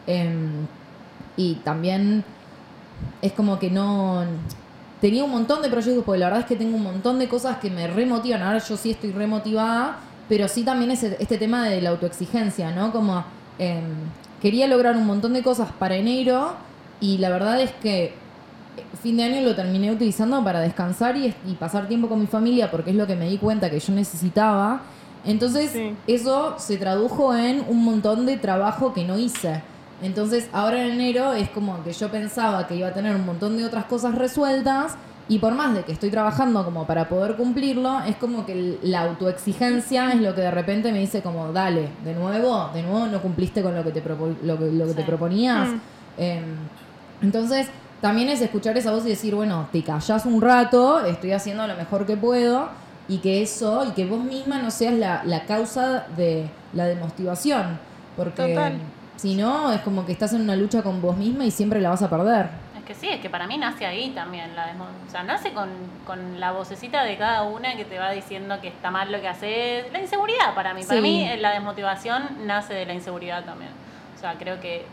em, 0.08 0.66
y 1.36 1.56
también 1.56 2.24
es 3.22 3.32
como 3.32 3.58
que 3.58 3.70
no. 3.70 4.24
Tenía 5.00 5.24
un 5.24 5.30
montón 5.30 5.60
de 5.62 5.68
proyectos, 5.68 6.04
porque 6.04 6.18
la 6.20 6.26
verdad 6.26 6.40
es 6.40 6.46
que 6.46 6.56
tengo 6.56 6.76
un 6.76 6.82
montón 6.82 7.18
de 7.18 7.28
cosas 7.28 7.58
que 7.58 7.70
me 7.70 7.86
remotivan. 7.86 8.42
Ahora 8.42 8.58
yo 8.58 8.76
sí 8.76 8.90
estoy 8.92 9.12
remotivada, 9.12 9.98
pero 10.28 10.48
sí 10.48 10.62
también 10.62 10.90
ese, 10.90 11.16
este 11.20 11.36
tema 11.38 11.68
de 11.68 11.80
la 11.82 11.90
autoexigencia, 11.90 12.70
¿no? 12.70 12.92
Como 12.92 13.24
em, 13.58 13.84
quería 14.40 14.66
lograr 14.66 14.96
un 14.96 15.06
montón 15.06 15.32
de 15.34 15.42
cosas 15.42 15.68
para 15.78 15.96
enero 15.96 16.54
y 17.00 17.18
la 17.18 17.28
verdad 17.28 17.60
es 17.60 17.72
que 17.82 18.14
fin 19.02 19.16
de 19.18 19.24
año 19.24 19.40
lo 19.42 19.54
terminé 19.54 19.90
utilizando 19.92 20.42
para 20.42 20.60
descansar 20.60 21.16
y, 21.16 21.34
y 21.46 21.54
pasar 21.54 21.88
tiempo 21.88 22.08
con 22.08 22.20
mi 22.20 22.26
familia 22.26 22.70
porque 22.70 22.90
es 22.90 22.96
lo 22.96 23.06
que 23.06 23.16
me 23.16 23.28
di 23.28 23.38
cuenta 23.38 23.70
que 23.70 23.78
yo 23.80 23.92
necesitaba. 23.92 24.80
Entonces 25.24 25.70
Sí. 25.72 25.94
eso 26.06 26.54
se 26.58 26.76
tradujo 26.78 27.34
en 27.34 27.64
un 27.68 27.84
montón 27.84 28.26
de 28.26 28.36
trabajo 28.36 28.92
que 28.94 29.04
no 29.04 29.18
hice. 29.18 29.62
Entonces 30.02 30.48
ahora 30.52 30.84
en 30.84 30.92
enero 30.92 31.32
es 31.32 31.48
como 31.50 31.82
que 31.82 31.92
yo 31.92 32.10
pensaba 32.10 32.66
que 32.66 32.76
iba 32.76 32.88
a 32.88 32.92
tener 32.92 33.14
un 33.16 33.24
montón 33.24 33.56
de 33.56 33.64
otras 33.64 33.86
cosas 33.86 34.14
resueltas 34.14 34.96
y 35.28 35.38
por 35.38 35.54
más 35.54 35.74
de 35.74 35.82
que 35.82 35.92
estoy 35.92 36.10
trabajando 36.10 36.64
como 36.64 36.86
para 36.86 37.08
poder 37.08 37.36
cumplirlo, 37.36 38.00
es 38.06 38.14
como 38.16 38.46
que 38.46 38.78
la 38.82 39.00
autoexigencia 39.02 40.12
es 40.12 40.20
lo 40.20 40.34
que 40.34 40.42
de 40.42 40.50
repente 40.52 40.92
me 40.92 41.00
dice 41.00 41.20
como, 41.22 41.52
dale, 41.52 41.88
de 42.04 42.14
nuevo, 42.14 42.70
de 42.72 42.82
nuevo 42.82 43.06
no 43.06 43.20
cumpliste 43.20 43.62
con 43.62 43.74
lo 43.74 43.82
que 43.82 43.90
te, 43.90 44.04
propo- 44.04 44.36
lo 44.42 44.58
que, 44.58 44.70
lo 44.70 44.86
que 44.86 44.94
te 44.94 45.02
proponías. 45.02 45.68
Mm. 45.68 45.80
Em, 46.18 46.44
entonces, 47.22 47.66
también 48.00 48.28
es 48.28 48.40
escuchar 48.40 48.76
esa 48.76 48.92
voz 48.92 49.04
y 49.06 49.08
decir, 49.08 49.34
bueno, 49.34 49.68
te 49.72 49.82
callás 49.82 50.26
un 50.26 50.40
rato, 50.40 51.04
estoy 51.04 51.32
haciendo 51.32 51.66
lo 51.66 51.74
mejor 51.74 52.06
que 52.06 52.16
puedo, 52.16 52.68
y 53.08 53.18
que 53.18 53.42
eso, 53.42 53.84
y 53.88 53.92
que 53.92 54.04
vos 54.06 54.22
misma 54.22 54.60
no 54.62 54.70
seas 54.70 54.94
la, 54.94 55.22
la 55.24 55.44
causa 55.44 56.06
de 56.16 56.48
la 56.72 56.84
demotivación. 56.86 57.78
Porque 58.16 58.54
Total. 58.54 58.78
Si 59.16 59.34
no, 59.34 59.72
es 59.72 59.80
como 59.80 60.04
que 60.06 60.12
estás 60.12 60.32
en 60.32 60.42
una 60.42 60.56
lucha 60.56 60.82
con 60.82 61.00
vos 61.00 61.16
misma 61.16 61.44
y 61.44 61.50
siempre 61.50 61.80
la 61.80 61.90
vas 61.90 62.02
a 62.02 62.10
perder. 62.10 62.48
Es 62.78 62.84
que 62.84 62.94
sí, 62.94 63.08
es 63.08 63.20
que 63.20 63.28
para 63.30 63.46
mí 63.46 63.58
nace 63.58 63.84
ahí 63.86 64.10
también. 64.10 64.54
La 64.54 64.66
o 64.66 65.10
sea, 65.10 65.22
nace 65.24 65.52
con, 65.52 65.68
con 66.06 66.38
la 66.38 66.52
vocecita 66.52 67.02
de 67.02 67.16
cada 67.16 67.42
una 67.42 67.76
que 67.76 67.84
te 67.84 67.98
va 67.98 68.10
diciendo 68.12 68.60
que 68.60 68.68
está 68.68 68.90
mal 68.90 69.10
lo 69.10 69.20
que 69.20 69.28
haces. 69.28 69.90
La 69.92 70.00
inseguridad 70.00 70.54
para 70.54 70.72
mí. 70.74 70.82
Para 70.84 71.00
Sí. 71.00 71.02
mí 71.02 71.28
eh, 71.28 71.36
la 71.38 71.50
desmotivación 71.52 72.46
nace 72.46 72.74
de 72.74 72.86
la 72.86 72.94
inseguridad 72.94 73.44
también. 73.44 73.70
O 74.16 74.20
sea, 74.20 74.34
creo 74.34 74.60
que 74.60 74.84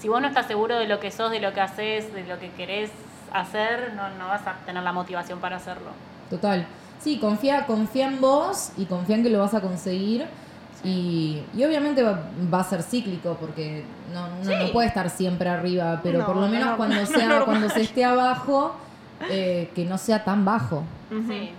si 0.00 0.08
vos 0.08 0.20
no 0.20 0.28
estás 0.28 0.46
seguro 0.46 0.78
de 0.78 0.86
lo 0.88 0.98
que 1.00 1.10
sos, 1.10 1.30
de 1.30 1.40
lo 1.40 1.52
que 1.52 1.60
haces, 1.60 2.12
de 2.12 2.24
lo 2.24 2.38
que 2.38 2.50
querés 2.50 2.90
hacer, 3.32 3.92
no, 3.94 4.08
no 4.10 4.28
vas 4.28 4.46
a 4.46 4.54
tener 4.66 4.82
la 4.82 4.92
motivación 4.92 5.38
para 5.38 5.56
hacerlo. 5.56 5.90
Total. 6.30 6.66
Sí, 7.00 7.18
confía, 7.18 7.66
confía 7.66 8.06
en 8.08 8.20
vos 8.20 8.72
y 8.76 8.86
confía 8.86 9.16
en 9.16 9.22
que 9.22 9.30
lo 9.30 9.38
vas 9.38 9.54
a 9.54 9.60
conseguir. 9.60 10.26
Y, 10.86 11.42
y 11.54 11.64
obviamente 11.64 12.02
va, 12.02 12.20
va 12.52 12.60
a 12.60 12.64
ser 12.64 12.82
cíclico 12.82 13.36
porque 13.40 13.84
no, 14.12 14.28
Sí. 14.42 14.54
no 14.66 14.72
puede 14.72 14.88
estar 14.88 15.10
siempre 15.10 15.48
arriba, 15.48 16.00
pero 16.02 16.20
No, 16.20 16.26
por 16.26 16.36
lo 16.36 16.42
no, 16.42 16.48
menos 16.48 16.68
no, 16.70 16.76
cuando 16.76 17.04
sea, 17.06 17.40
cuando 17.44 17.68
se 17.70 17.82
esté 17.82 18.04
abajo, 18.04 18.74
eh, 19.30 19.70
que 19.74 19.84
no 19.84 19.98
sea 19.98 20.22
tan 20.24 20.44
bajo. 20.44 20.84
Sí, 21.28 21.50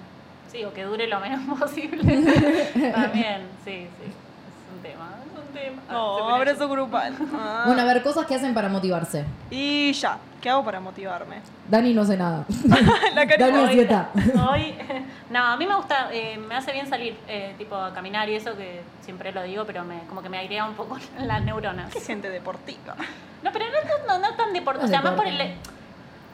sí, 0.52 0.64
o 0.64 0.74
que 0.74 0.84
dure 0.84 1.08
lo 1.08 1.20
menos 1.20 1.42
posible. 1.60 2.04
También, 2.94 3.42
sí, 3.66 3.88
sí. 4.00 4.06
Es 4.08 4.76
un 4.76 4.82
tema, 4.82 5.10
es 5.26 5.40
un 5.48 5.54
tema. 5.54 5.82
Ah, 5.90 6.36
abrazo 6.36 6.70
grupal. 6.70 7.14
Ah. 7.34 7.64
Bueno, 7.66 7.82
a 7.82 7.86
ver, 7.86 8.04
cosas 8.04 8.26
que 8.26 8.36
hacen 8.36 8.54
para 8.54 8.70
motivarse. 8.70 9.26
Y 9.50 9.92
ya, 9.94 10.18
¿qué 10.42 10.50
hago 10.50 10.64
para 10.64 10.80
motivarme? 10.80 11.38
Dani 11.70 11.94
no 11.94 12.06
sé 12.06 12.18
nada. 12.18 12.46
La. 13.16 13.26
Dani 13.38 13.64
es 13.64 13.70
dieta. 13.72 14.10
Hoy, 14.50 14.76
no, 15.30 15.40
a 15.44 15.58
mí 15.58 15.66
me 15.66 15.76
gusta, 15.76 16.10
eh, 16.12 16.38
me 16.38 16.56
hace 16.56 16.72
bien 16.72 16.88
salir, 16.88 17.18
eh, 17.28 17.56
tipo 17.58 17.76
a 17.76 17.94
caminar 17.94 18.30
y 18.30 18.36
eso, 18.36 18.56
que 18.56 18.82
siempre 19.02 19.32
lo 19.32 19.44
digo, 19.44 19.66
pero 19.66 19.84
me, 19.84 20.00
como 20.08 20.22
que 20.22 20.30
me 20.30 20.38
airea 20.38 20.66
un 20.66 20.74
poco 20.76 20.98
las 21.20 21.42
neuronas. 21.44 21.92
Qué 21.94 22.02
gente 22.02 22.30
deportiva. 22.30 22.96
No, 23.44 23.52
pero 23.52 23.66
no, 23.66 24.08
no, 24.20 24.20
no 24.30 24.36
tan 24.36 24.54
deporte, 24.54 24.82
No 24.82 24.86
o 24.86 24.90
sea, 24.90 25.02
más 25.02 25.14
por 25.14 25.28
el... 25.28 25.54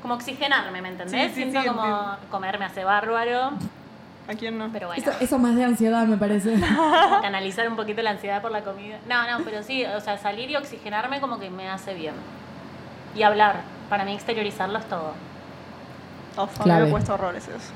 Como 0.01 0.15
oxigenarme, 0.15 0.81
¿me 0.81 0.89
entendés? 0.89 1.29
Sí, 1.29 1.29
sí, 1.29 1.33
Siento 1.35 1.61
sí, 1.61 1.67
como 1.67 1.81
entiendo. 1.83 2.17
comer 2.29 2.59
me 2.59 2.65
hace 2.65 2.83
bárbaro, 2.83 3.51
¿A 4.27 4.33
quién 4.35 4.57
no? 4.57 4.69
pero 4.71 4.87
bueno, 4.87 5.01
Eso, 5.01 5.11
eso 5.19 5.37
más 5.37 5.55
de 5.55 5.65
ansiedad, 5.65 6.05
me 6.07 6.15
parece. 6.17 6.55
canalizar 7.21 7.67
un 7.67 7.75
poquito 7.75 8.01
la 8.01 8.11
ansiedad 8.11 8.41
por 8.41 8.51
la 8.51 8.61
comida. 8.63 8.97
No, 9.07 9.29
no, 9.29 9.43
pero 9.43 9.63
sí, 9.63 9.85
o 9.85 9.99
sea, 9.99 10.17
salir 10.17 10.49
y 10.49 10.55
oxigenarme 10.55 11.19
como 11.19 11.39
que 11.39 11.49
me 11.49 11.69
hace 11.69 11.93
bien. 11.93 12.15
Y 13.15 13.23
hablar, 13.23 13.61
para 13.93 14.05
mí 14.05 14.13
exteriorizarlo 14.15 14.79
es 14.79 14.85
todo. 14.89 15.13
Mí 16.35 16.47
Clave. 16.63 16.85
me 16.85 16.89
cuesta 16.89 17.13
horrores 17.13 17.47
eso. 17.47 17.71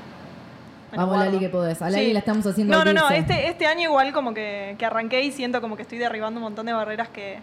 Me 0.90 0.98
Vamos. 0.98 1.16
Lali, 1.16 1.38
que 1.38 1.48
podés. 1.48 1.80
A 1.80 1.90
Lali 1.90 2.06
Sí. 2.06 2.12
la 2.12 2.18
estamos 2.18 2.44
haciendo 2.44 2.76
No, 2.76 2.84
no, 2.84 2.92
no. 2.92 3.08
Este, 3.10 3.46
este 3.46 3.68
año 3.68 3.82
igual 3.82 4.12
como 4.12 4.34
que, 4.34 4.74
que 4.80 4.84
arranqué 4.84 5.20
y 5.22 5.30
siento 5.30 5.60
como 5.60 5.76
que 5.76 5.82
estoy 5.82 5.98
derribando 5.98 6.38
un 6.40 6.42
montón 6.42 6.66
de 6.66 6.72
barreras 6.72 7.08
que, 7.10 7.38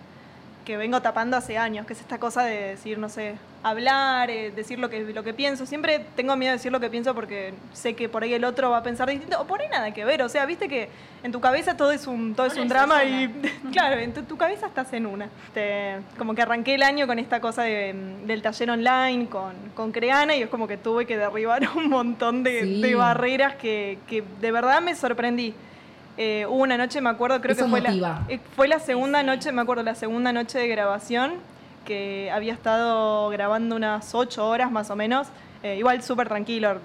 que 0.65 0.77
vengo 0.77 1.01
tapando 1.01 1.37
hace 1.37 1.57
años, 1.57 1.85
que 1.85 1.93
es 1.93 2.01
esta 2.01 2.17
cosa 2.19 2.43
de 2.43 2.69
decir, 2.69 2.97
no 2.97 3.07
sé, 3.07 3.35
hablar, 3.63 4.29
eh, 4.29 4.51
decir 4.51 4.79
lo 4.79 4.89
que, 4.89 5.01
lo 5.03 5.23
que 5.23 5.33
pienso. 5.33 5.65
Siempre 5.65 6.05
tengo 6.15 6.35
miedo 6.35 6.51
de 6.51 6.57
decir 6.57 6.71
lo 6.71 6.79
que 6.79 6.89
pienso 6.89 7.13
porque 7.15 7.53
sé 7.71 7.93
que 7.95 8.09
por 8.09 8.23
ahí 8.23 8.33
el 8.33 8.43
otro 8.43 8.69
va 8.71 8.77
a 8.77 8.83
pensar 8.83 9.09
distinto, 9.09 9.39
o 9.39 9.45
por 9.47 9.61
ahí 9.61 9.67
nada 9.69 9.91
que 9.93 10.03
ver. 10.03 10.21
O 10.23 10.29
sea, 10.29 10.45
viste 10.45 10.67
que 10.67 10.89
en 11.23 11.31
tu 11.31 11.39
cabeza 11.39 11.77
todo 11.77 11.91
es 11.91 12.07
un, 12.07 12.35
todo 12.35 12.47
es 12.47 12.57
un 12.57 12.67
drama 12.67 13.03
y, 13.05 13.27
claro, 13.71 13.99
en 13.99 14.13
tu, 14.13 14.23
tu 14.23 14.37
cabeza 14.37 14.65
estás 14.67 14.91
en 14.93 15.05
una. 15.05 15.29
Este, 15.47 15.97
como 16.17 16.35
que 16.35 16.41
arranqué 16.41 16.75
el 16.75 16.83
año 16.83 17.07
con 17.07 17.19
esta 17.19 17.39
cosa 17.39 17.63
de, 17.63 17.95
del 18.25 18.41
taller 18.41 18.71
online, 18.71 19.27
con, 19.27 19.53
con 19.75 19.91
Creana, 19.91 20.35
y 20.35 20.41
es 20.43 20.49
como 20.49 20.67
que 20.67 20.77
tuve 20.77 21.05
que 21.05 21.17
derribar 21.17 21.61
un 21.75 21.89
montón 21.89 22.43
de, 22.43 22.61
Sí. 22.61 22.81
de 22.81 22.95
barreras 22.95 23.55
que, 23.55 23.99
que 24.07 24.23
de 24.41 24.51
verdad 24.51 24.81
me 24.81 24.95
sorprendí. 24.95 25.53
Eh, 26.17 26.45
hubo 26.47 26.63
una 26.63 26.77
noche, 26.77 27.01
me 27.01 27.09
acuerdo, 27.09 27.41
creo 27.41 27.53
Eso 27.53 27.65
que 27.65 27.69
fue 27.69 27.81
motiva. 27.81 28.23
la, 28.27 28.33
eh, 28.33 28.39
fue 28.55 28.67
la 28.67 28.79
segunda 28.79 29.21
noche, 29.23 29.51
me 29.51 29.61
acuerdo, 29.61 29.83
la 29.83 29.95
segunda 29.95 30.31
noche 30.31 30.59
de 30.59 30.67
grabación, 30.67 31.33
que 31.85 32.31
había 32.31 32.53
estado 32.53 33.29
grabando 33.29 33.75
unas 33.75 34.15
ocho 34.15 34.47
horas 34.47 34.71
más 34.71 34.89
o 34.89 34.95
menos. 34.95 35.27
Eh, 35.63 35.77
igual 35.77 36.01
súper 36.03 36.27
tranquilo, 36.27 36.77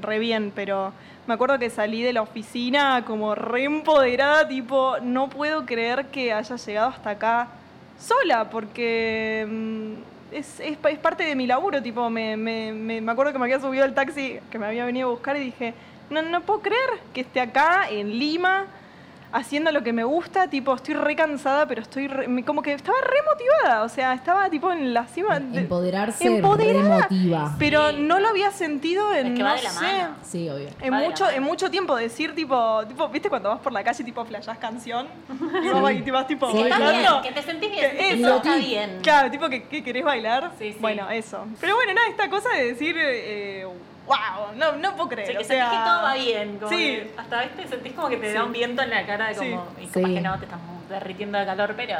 re 0.00 0.18
bien, 0.18 0.52
pero 0.54 0.92
me 1.26 1.34
acuerdo 1.34 1.58
que 1.58 1.70
salí 1.70 2.02
de 2.02 2.12
la 2.12 2.22
oficina 2.22 3.04
como 3.06 3.34
re 3.34 3.64
empoderada, 3.64 4.46
tipo, 4.48 4.96
no 5.02 5.28
puedo 5.30 5.64
creer 5.64 6.06
que 6.06 6.32
haya 6.32 6.56
llegado 6.56 6.88
hasta 6.88 7.10
acá 7.10 7.48
sola, 7.98 8.50
porque 8.50 9.46
mm, 9.48 9.92
es, 10.34 10.60
es 10.60 10.76
pa- 10.76 10.90
es 10.90 10.98
parte 10.98 11.24
de 11.24 11.34
mi 11.36 11.46
laburo, 11.46 11.82
tipo, 11.82 12.10
me, 12.10 12.36
me, 12.36 12.72
me, 12.72 13.10
acuerdo 13.12 13.32
que 13.32 13.38
me 13.38 13.44
había 13.44 13.60
subido 13.60 13.84
al 13.84 13.94
taxi 13.94 14.38
que 14.50 14.58
me 14.58 14.66
había 14.66 14.84
venido 14.84 15.08
a 15.08 15.10
buscar 15.12 15.36
y 15.36 15.40
dije, 15.40 15.74
no, 16.10 16.22
no 16.22 16.40
puedo 16.42 16.60
creer 16.60 16.90
que 17.12 17.20
esté 17.22 17.40
acá, 17.40 17.88
en 17.90 18.18
Lima, 18.18 18.66
haciendo 19.34 19.70
lo 19.72 19.82
que 19.82 19.92
me 19.92 20.04
gusta, 20.04 20.48
tipo, 20.48 20.74
estoy 20.74 20.94
re 20.94 21.14
cansada, 21.16 21.66
pero 21.66 21.82
estoy 21.82 22.06
re- 22.08 22.44
como 22.44 22.62
que 22.62 22.72
estaba 22.72 22.96
re 23.02 23.18
motivada, 23.30 23.82
o 23.82 23.88
sea, 23.88 24.14
estaba 24.14 24.48
tipo 24.48 24.72
en 24.72 24.94
la 24.94 25.06
cima. 25.06 25.40
de- 25.40 25.60
Empoderarse 25.60 26.24
Empoderada. 26.26 27.08
Pero 27.58 27.90
Sí. 27.90 27.96
no 28.00 28.20
lo 28.20 28.28
había 28.28 28.50
sentido 28.52 29.12
en, 29.14 29.26
Es 29.28 29.36
que 29.36 29.42
va 29.42 29.50
no 29.50 29.56
de 29.56 29.62
la 29.64 29.70
sé, 29.70 29.84
mano. 29.84 30.14
Sí, 30.22 30.48
obvio. 30.48 30.68
en 30.80 30.92
Va 30.92 30.96
de 30.98 31.02
la 31.02 31.08
mucho, 31.10 31.24
mano. 31.24 31.36
en 31.36 31.42
mucho 31.42 31.70
tiempo 31.70 31.96
decir 31.96 32.34
tipo, 32.34 32.86
tipo, 32.86 33.08
viste 33.08 33.28
cuando 33.28 33.48
vas 33.50 33.58
por 33.58 33.72
la 33.72 33.82
calle 33.84 34.04
tipo 34.04 34.24
flashás 34.24 34.58
canción 34.58 35.06
y, 35.64 35.68
vas, 35.68 35.92
y 35.92 36.02
te 36.02 36.10
vas 36.10 36.26
tipo 36.26 36.50
Sí, 36.50 36.58
bailando. 36.60 36.92
bien, 37.20 37.22
que 37.22 37.32
te 37.32 37.42
sentís 37.42 37.70
bien, 37.70 37.90
Que 37.90 37.96
que 37.96 38.10
eso. 38.12 38.36
está 38.36 38.56
bien. 38.56 38.98
Claro, 39.02 39.30
tipo 39.30 39.48
que, 39.48 39.64
que 39.64 39.82
querés 39.82 40.04
bailar. 40.04 40.52
Sí, 40.58 40.72
sí. 40.72 40.78
Bueno, 40.80 41.10
eso. 41.10 41.44
Pero 41.60 41.74
bueno, 41.74 41.92
nada, 41.94 42.06
esta 42.08 42.30
cosa 42.30 42.50
de 42.50 42.66
decir, 42.66 42.94
eh, 42.98 43.66
wow, 44.06 44.54
no, 44.56 44.72
no 44.76 44.90
puedo 44.92 45.04
O 45.04 45.08
creer. 45.08 45.26
sea, 45.28 45.36
que 45.38 45.44
o 45.44 45.46
sea, 45.46 45.64
sentís 45.66 45.78
que 45.78 45.84
todo 45.84 46.02
va 46.02 46.14
bien. 46.14 46.58
Como 46.58 46.70
Sí. 46.70 46.76
que 46.76 47.14
hasta 47.16 47.42
¿viste? 47.42 47.68
sentís 47.68 47.92
como 47.94 48.08
que 48.08 48.16
te 48.18 48.28
Sí. 48.28 48.34
da 48.34 48.44
un 48.44 48.52
viento 48.52 48.82
en 48.82 48.90
la 48.90 49.06
cara, 49.06 49.34
como, 49.34 49.66
y 49.80 49.86
capaz 49.86 50.06
Sí. 50.08 50.14
que 50.14 50.20
no 50.20 50.38
te 50.38 50.44
estás 50.44 50.60
derritiendo 50.88 51.38
de 51.38 51.46
calor, 51.46 51.74
pero, 51.76 51.96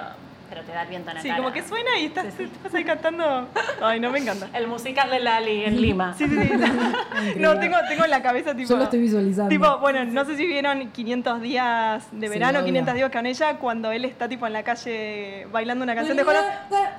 pero 0.55 0.65
te 0.67 0.73
da 0.73 0.83
el 0.83 0.89
viento 0.89 1.11
en 1.11 1.17
la 1.17 1.21
Sí, 1.23 1.29
cara. 1.29 1.43
como 1.43 1.53
que 1.53 1.63
suena 1.65 1.99
y 1.99 2.07
estás, 2.07 2.27
Sí, 2.27 2.31
sí. 2.39 2.45
estás 2.45 2.73
ahí 2.75 2.85
cantando. 2.85 3.49
Ay, 3.83 3.99
no, 3.99 4.11
me 4.11 4.21
encanta. 4.21 4.49
El 4.55 4.69
musical 4.69 5.11
de 5.11 5.19
Lali 5.19 5.65
en 5.65 5.81
Lima. 5.83 6.15
Sí, 6.17 6.29
sí, 6.29 6.37
sí. 6.37 6.49
No, 7.39 7.59
tengo, 7.59 7.77
tengo 7.89 8.05
en 8.05 8.11
la 8.11 8.23
cabeza 8.23 8.55
tipo. 8.55 8.69
Yo 8.69 8.77
lo 8.77 8.85
estoy 8.85 9.01
visualizando. 9.01 9.49
Tipo, 9.49 9.79
bueno, 9.79 10.05
no 10.05 10.25
sé 10.25 10.37
si 10.37 10.47
vieron 10.47 10.91
500 10.93 11.41
días 11.41 12.07
de 12.13 12.27
Sí, 12.29 12.33
verano, 12.33 12.61
obvio. 12.61 12.67
500 12.67 12.95
días 12.95 13.11
con 13.11 13.27
ella, 13.27 13.57
cuando 13.57 13.91
él 13.91 14.05
está 14.05 14.29
tipo 14.29 14.47
en 14.47 14.53
la 14.53 14.63
calle 14.63 15.47
bailando 15.51 15.83
una 15.83 15.95
canción 15.97 16.17
de 16.17 16.23
Jonas. 16.23 16.45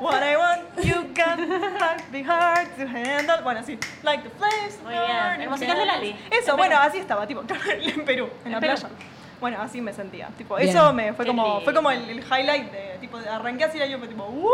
What 0.02 0.22
I 0.22 0.36
want, 0.36 0.86
you 0.86 0.96
have 1.22 2.02
be 2.12 2.24
hard 2.24 2.68
to 2.76 2.82
handle. 2.88 3.42
Bueno, 3.44 3.62
sí. 3.66 3.78
Like 4.04 4.24
the 4.24 4.30
flames. 4.32 4.80
Muy 4.84 4.92
bien. 4.94 5.42
El 5.42 5.50
musical 5.50 5.78
de 5.78 5.86
Lali. 5.86 6.16
Eso, 6.30 6.52
En 6.52 6.58
bueno, 6.58 6.78
así 6.78 6.98
estaba, 6.98 7.26
tipo, 7.26 7.42
en 7.70 8.04
Perú, 8.06 8.28
en 8.44 8.52
la 8.52 8.60
Perú. 8.60 8.74
playa. 8.80 8.96
Bueno, 9.42 9.58
así 9.62 9.82
me 9.82 9.94
sentía. 9.94 10.30
Tipo, 10.38 10.56
Bien. 10.56 10.70
eso 10.70 10.94
me 10.94 11.14
fue 11.14 11.26
Qué 11.26 11.30
como, 11.32 11.62
fue 11.62 11.74
como 11.74 11.92
el, 11.92 12.08
lindo. 12.08 12.24
el 12.24 12.40
highlight 12.42 12.72
de, 12.72 12.98
tipo, 13.02 13.18
arranqué 13.18 13.66
así 13.66 13.78
y 13.78 13.90
yo 13.92 13.98
fue 14.00 14.08
tipo, 14.08 14.24
¡Woo! 14.26 14.50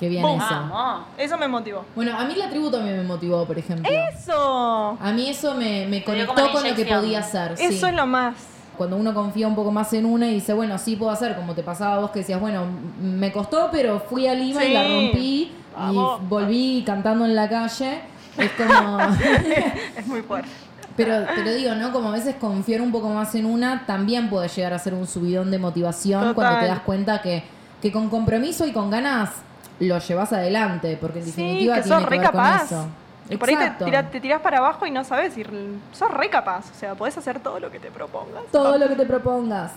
Qué 0.00 0.08
bien 0.08 0.22
Boom. 0.22 0.40
eso. 0.40 0.48
Vamos. 0.50 1.06
Eso 1.18 1.36
me 1.38 1.48
motivó. 1.48 1.84
Bueno, 1.94 2.18
a 2.18 2.24
mí 2.24 2.34
la 2.34 2.48
tribu 2.48 2.70
también 2.70 2.96
me 2.96 3.02
motivó, 3.04 3.44
por 3.44 3.58
ejemplo. 3.58 3.88
Eso. 3.90 4.96
A 5.00 5.12
mí 5.12 5.28
eso 5.28 5.54
me, 5.54 5.86
me 5.86 6.02
conectó 6.02 6.34
con 6.52 6.66
lo 6.68 6.74
que 6.74 6.84
podía 6.86 7.20
hacer. 7.20 7.56
sí. 7.56 7.64
Eso 7.64 7.86
es 7.88 7.94
lo 7.94 8.06
más. 8.06 8.34
Cuando 8.76 8.96
uno 8.96 9.14
confía 9.14 9.48
un 9.48 9.54
poco 9.54 9.72
más 9.72 9.90
en 9.94 10.04
una 10.04 10.26
y 10.28 10.34
dice, 10.34 10.52
bueno, 10.52 10.76
sí 10.76 10.96
puedo 10.96 11.10
hacer, 11.10 11.34
como 11.34 11.54
te 11.54 11.62
pasaba 11.62 11.94
a 11.96 11.98
vos 12.00 12.10
que 12.10 12.18
decías, 12.18 12.38
bueno, 12.38 12.66
me 13.00 13.32
costó, 13.32 13.70
pero 13.72 14.00
fui 14.00 14.26
a 14.26 14.34
Lima 14.34 14.62
y 14.64 14.66
Sí. 14.68 14.72
la 14.74 14.82
rompí 14.82 15.52
Vamos. 15.74 16.20
y 16.22 16.26
volví 16.26 16.82
cantando 16.86 17.24
en 17.24 17.34
la 17.34 17.48
calle. 17.48 18.00
Es 18.36 18.50
como... 18.52 18.98
Es 19.96 20.06
muy 20.06 20.20
fuerte. 20.20 20.50
Pero, 20.96 21.26
pero 21.34 21.52
digo, 21.52 21.74
¿no? 21.74 21.92
Como 21.92 22.08
a 22.08 22.12
veces 22.12 22.36
confiar 22.36 22.80
un 22.80 22.90
poco 22.92 23.08
más 23.10 23.34
en 23.34 23.46
una 23.46 23.84
también 23.86 24.28
puede 24.30 24.48
llegar 24.48 24.72
a 24.72 24.78
ser 24.78 24.94
un 24.94 25.06
subidón 25.06 25.50
de 25.50 25.58
motivación 25.58 26.20
Total. 26.20 26.34
cuando 26.34 26.60
te 26.60 26.66
das 26.66 26.80
cuenta 26.80 27.20
que, 27.22 27.44
que 27.82 27.92
con 27.92 28.08
compromiso 28.08 28.66
y 28.66 28.72
con 28.72 28.90
ganas 28.90 29.30
lo 29.78 29.98
llevas 29.98 30.32
adelante, 30.32 30.96
porque 31.00 31.18
en 31.18 31.24
Sí, 31.26 31.30
definitiva 31.32 31.74
que 31.76 31.82
tiene 31.82 31.96
sos 31.96 32.04
que 32.04 32.10
re 32.10 32.18
ver 32.18 32.30
con 32.32 32.46
eso. 32.46 32.86
Y 33.28 33.36
por 33.36 33.48
ahí 33.48 33.56
te, 33.56 33.64
Exacto. 33.64 34.10
te 34.12 34.20
tirás 34.20 34.40
para 34.40 34.58
abajo 34.58 34.86
y 34.86 34.90
no 34.92 35.02
sabes, 35.04 35.36
y 35.36 35.40
r- 35.40 35.50
sos 35.92 36.10
re 36.12 36.30
capaz. 36.30 36.70
O 36.70 36.74
sea, 36.78 36.94
podés 36.94 37.18
hacer 37.18 37.40
todo 37.40 37.58
lo 37.60 37.70
que 37.70 37.78
te 37.80 37.90
propongas. 37.90 38.44
Todo 38.52 38.78
lo 38.78 38.88
que 38.88 38.94
te 38.94 39.04
propongas. 39.04 39.72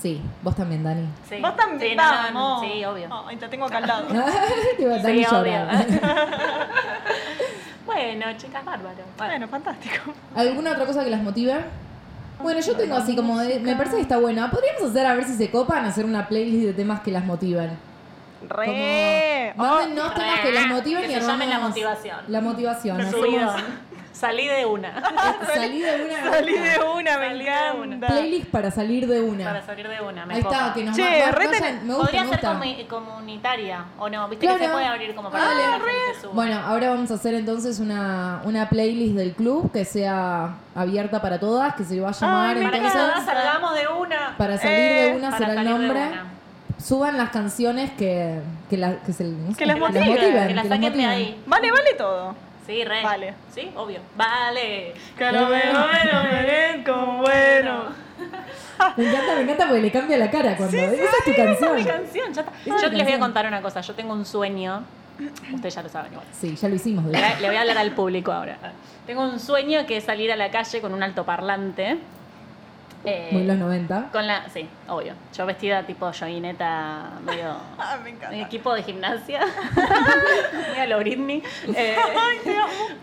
Sí, 0.00 0.20
vos 0.42 0.54
también, 0.54 0.84
Dani. 0.84 1.06
Sí. 1.28 1.36
Vos 1.42 1.56
también, 1.56 1.90
Sí, 1.90 1.96
no, 1.96 2.02
no, 2.04 2.40
vamos. 2.50 2.60
sí, 2.62 2.84
obvio. 2.84 3.08
Ay, 3.26 3.36
te 3.36 3.48
tengo 3.48 3.64
acá 3.66 3.78
al 3.78 3.86
lado. 3.86 4.06
Dani 4.12 5.24
Sí, 5.24 5.34
obvio. 5.34 5.54
bueno, 7.92 8.26
chicas, 8.36 8.64
bárbaro. 8.64 9.04
bueno, 9.16 9.48
fantástico. 9.48 10.12
¿Alguna 10.34 10.72
otra 10.72 10.86
cosa 10.86 11.04
que 11.04 11.10
las 11.10 11.22
motive? 11.22 11.64
Bueno, 12.42 12.60
yo 12.60 12.76
tengo 12.76 12.96
así 12.96 13.14
como 13.14 13.38
de, 13.38 13.60
me 13.60 13.76
parece 13.76 13.96
que 13.96 14.02
está 14.02 14.18
buena. 14.18 14.50
Podríamos 14.50 14.90
hacer 14.90 15.06
a 15.06 15.14
ver 15.14 15.24
si 15.24 15.34
se 15.34 15.50
copan, 15.50 15.84
hacer 15.84 16.04
una 16.04 16.26
playlist 16.26 16.66
de 16.66 16.72
temas 16.72 17.00
que 17.00 17.10
las 17.10 17.24
motiven. 17.24 17.70
Re. 18.48 19.52
Como, 19.56 19.74
mándennos 19.74 20.14
temas 20.14 20.40
que 20.40 20.52
las 20.52 20.66
motiven 20.68 21.02
Que 21.02 21.12
y 21.12 21.14
se 21.14 21.20
llame 21.20 21.46
la 21.46 21.58
motivación. 21.58 22.18
La 22.28 22.40
motivación. 22.40 23.10
Subidón. 23.10 23.89
Salí 24.20 24.46
de 24.48 24.66
una. 24.66 25.02
Salí 25.54 25.80
de 25.80 26.04
una. 26.04 26.30
Salí 26.30 26.52
de 26.52 26.78
una, 26.94 27.18
me 27.18 27.28
Salí. 27.30 27.98
Playlist 28.06 28.46
para 28.50 28.70
salir 28.70 29.06
de 29.08 29.20
una. 29.22 29.44
Para 29.44 29.62
salir 29.64 29.88
de 29.88 30.00
una. 30.02 30.26
Me 30.26 30.34
Ahí 30.34 30.40
está, 30.40 30.72
que 30.74 30.84
nos 30.84 30.94
Che, 30.94 31.02
va- 31.02 31.32
vayan- 31.32 31.50
ten- 31.50 31.86
me 31.86 31.94
gusta, 31.94 32.00
Podría 32.04 32.24
me 32.24 32.28
ser 32.36 32.40
gusta. 32.40 32.86
comunitaria, 32.88 33.84
¿o 33.98 34.08
no? 34.10 34.28
Viste 34.28 34.44
Claro. 34.44 34.58
que 34.58 34.66
se 34.66 34.70
puede 34.72 34.84
abrir 34.84 35.14
como 35.14 35.30
para 35.30 35.44
Dale, 35.44 35.60
que 35.62 35.66
la 35.70 35.78
re. 35.78 35.84
gente 36.06 36.20
suba. 36.20 36.34
Bueno, 36.34 36.58
ahora 36.66 36.90
vamos 36.90 37.10
a 37.10 37.14
hacer 37.14 37.32
entonces 37.34 37.80
una, 37.80 38.42
una 38.44 38.68
playlist 38.68 39.14
del 39.16 39.32
club 39.32 39.72
que 39.72 39.86
sea 39.86 40.54
abierta 40.74 41.22
para 41.22 41.40
todas, 41.40 41.74
que 41.74 41.84
se 41.84 41.98
va 41.98 42.10
a 42.10 42.12
llamar 42.12 42.56
Ay, 42.58 42.62
para 42.64 42.78
que 42.78 42.90
salgamos 42.90 43.74
de 43.74 43.88
una. 43.88 44.34
para 44.36 44.58
salir 44.58 44.78
Eh, 44.78 45.04
de 45.12 45.16
una 45.16 45.30
para 45.30 45.46
será 45.48 45.60
el 45.62 45.68
nombre. 45.70 45.90
una. 46.08 46.24
Suban 46.78 47.16
las 47.16 47.30
canciones 47.30 47.90
que, 47.92 48.40
que, 48.68 48.76
la- 48.76 48.96
que, 49.00 49.12
se, 49.14 49.24
Que 49.24 49.30
las 49.30 49.56
Que 49.56 49.66
las 49.66 49.78
motiven, 49.78 50.14
que 50.16 50.54
las 50.54 50.62
que 50.64 50.68
saquen 50.68 50.92
de 50.96 51.06
ahí. 51.06 51.42
Vale, 51.46 51.70
vale 51.70 51.94
todo. 51.96 52.34
Sí, 52.70 52.84
re. 52.84 53.02
Vale. 53.02 53.34
Sí, 53.52 53.70
obvio. 53.76 53.98
Vale. 54.16 54.94
Que 55.18 55.32
lo 55.32 55.46
bueno, 55.48 55.86
bueno, 55.86 56.22
merezco 56.30 56.94
bueno. 57.18 57.84
Me 58.96 59.08
encanta, 59.08 59.34
me 59.34 59.40
encanta 59.42 59.66
porque 59.66 59.80
le 59.82 59.90
cambia 59.90 60.16
la 60.18 60.30
cara 60.30 60.56
cuando 60.56 60.76
esa 60.76 60.92
es 60.92 61.24
tu 61.24 61.30
Esa 61.32 61.42
es 61.42 61.58
canción. 61.58 61.76
mi 61.76 61.84
canción, 61.84 62.32
ya 62.32 62.40
está. 62.42 62.52
Esa 62.64 62.76
es 62.76 62.82
Yo 62.82 62.88
les 62.88 62.90
voy 62.90 62.94
a 62.94 62.98
canción. 63.04 63.20
contar 63.20 63.46
una 63.46 63.60
cosa. 63.62 63.80
Yo 63.80 63.94
tengo 63.94 64.12
un 64.12 64.24
sueño. 64.24 64.84
Ustedes 65.52 65.74
ya 65.74 65.82
lo 65.82 65.88
saben 65.88 66.12
igual. 66.12 66.26
Sí, 66.32 66.54
ya 66.56 66.68
lo 66.68 66.74
hicimos. 66.76 67.04
de 67.06 67.12
Le, 67.12 67.18
hecho. 67.18 67.26
voy 67.26 67.36
a- 67.36 67.40
le 67.40 67.46
voy 67.48 67.56
a 67.56 67.60
hablar 67.62 67.78
al 67.78 67.90
público 67.92 68.32
ahora. 68.32 68.56
Tengo 69.06 69.22
un 69.24 69.38
sueño 69.40 69.84
que 69.86 69.96
es 69.98 70.04
salir 70.04 70.30
a 70.32 70.36
la 70.36 70.50
calle 70.50 70.80
con 70.80 70.94
un 70.94 71.02
altoparlante 71.02 71.98
Eh, 73.04 73.30
Muy 73.32 73.44
los 73.44 73.56
90. 73.56 74.10
Con 74.12 74.26
la, 74.26 74.48
sí, 74.50 74.68
obvio. 74.88 75.14
Yo 75.34 75.46
vestida 75.46 75.82
tipo 75.84 76.12
joguineta, 76.12 77.10
medio 77.24 77.56
Ah, 77.78 77.96
me 78.02 78.10
encanta. 78.10 78.30
mi 78.36 78.42
equipo 78.42 78.74
de 78.74 78.82
gimnasia, 78.82 79.40
medio 80.74 80.86
lo 80.86 80.98
Britney, 80.98 81.42
eh, 81.74 81.96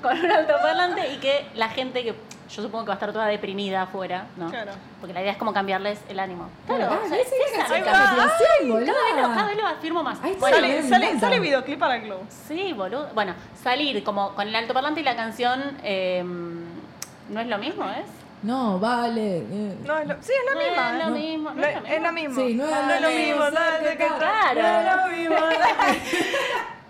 con 0.01 0.19
un 0.19 0.31
altoparlante 0.31 1.13
y 1.13 1.17
que 1.17 1.47
la 1.55 1.69
gente 1.69 2.03
que 2.03 2.13
yo 2.49 2.62
supongo 2.62 2.86
que 2.86 2.89
va 2.89 2.93
a 2.93 2.97
estar 2.97 3.12
toda 3.12 3.25
deprimida 3.25 3.81
afuera, 3.81 4.27
¿no? 4.38 4.49
Claro. 4.49 4.71
Porque 5.01 5.13
la 5.13 5.21
idea 5.21 5.31
es 5.33 5.38
como 5.38 5.51
cambiarles 5.51 5.99
el 6.07 6.17
ánimo. 6.19 6.47
Claro, 6.65 6.88
ah, 6.91 6.99
o 7.03 7.07
sea, 7.10 7.17
es 7.17 7.27
esa. 7.27 7.73
Ahí 7.73 7.81
va. 7.81 7.91
capacitación, 7.91 8.69
Cada 8.69 8.77
vez, 8.79 8.88
lo, 8.88 9.21
cada 9.21 9.27
boluda. 9.27 9.45
vez 9.47 9.57
lo 9.57 9.67
afirmo 9.67 10.03
más. 10.03 10.23
Ahí. 10.23 10.38
Bueno, 10.39 10.55
Sale, 10.57 10.83
sale, 10.83 11.19
sale 11.19 11.39
videoclip 11.41 11.77
para 11.79 11.97
Glow. 11.97 12.19
sí, 12.47 12.71
boludo. 12.73 13.10
Bueno, 13.13 13.33
salir 13.62 14.01
como 14.03 14.33
con 14.33 14.47
el 14.47 14.55
altoparlante 14.55 15.01
y 15.01 15.03
la 15.03 15.15
canción 15.17 15.77
eh, 15.83 16.23
no 16.23 17.39
es 17.41 17.47
lo 17.47 17.57
mismo, 17.57 17.83
¿es? 17.89 18.05
No, 18.43 18.80
vale. 18.80 19.38
eh. 19.39 19.76
No, 19.84 19.97
es 19.97 20.08
lo, 20.08 20.15
sí, 20.21 20.32
es 20.32 20.45
la 20.45 20.54
No 20.54 20.67
misma. 20.67 20.91
es 20.91 20.97
lo 21.04 21.10
¿no? 21.10 21.15
mismo, 21.15 21.50
no 21.50 21.56
No, 21.62 21.67
es 21.67 21.82
lo 21.82 21.88
es 21.88 22.02
la 22.02 22.12
mismo. 22.12 22.36
Sí, 22.36 22.54
no 22.54 22.65
es 22.65 22.71
no 22.71 22.78
es 22.93 23.02
lo 23.02 23.08
lo 23.10 23.15
mismo. 23.15 23.43
mismo, 23.45 23.58
¿sabes 23.58 23.84
de 23.84 23.97
qué? 23.97 24.08
claro. 24.17 24.62
No 24.62 24.80
es 24.80 24.95
lo 24.95 25.17
mismo. 25.17 25.36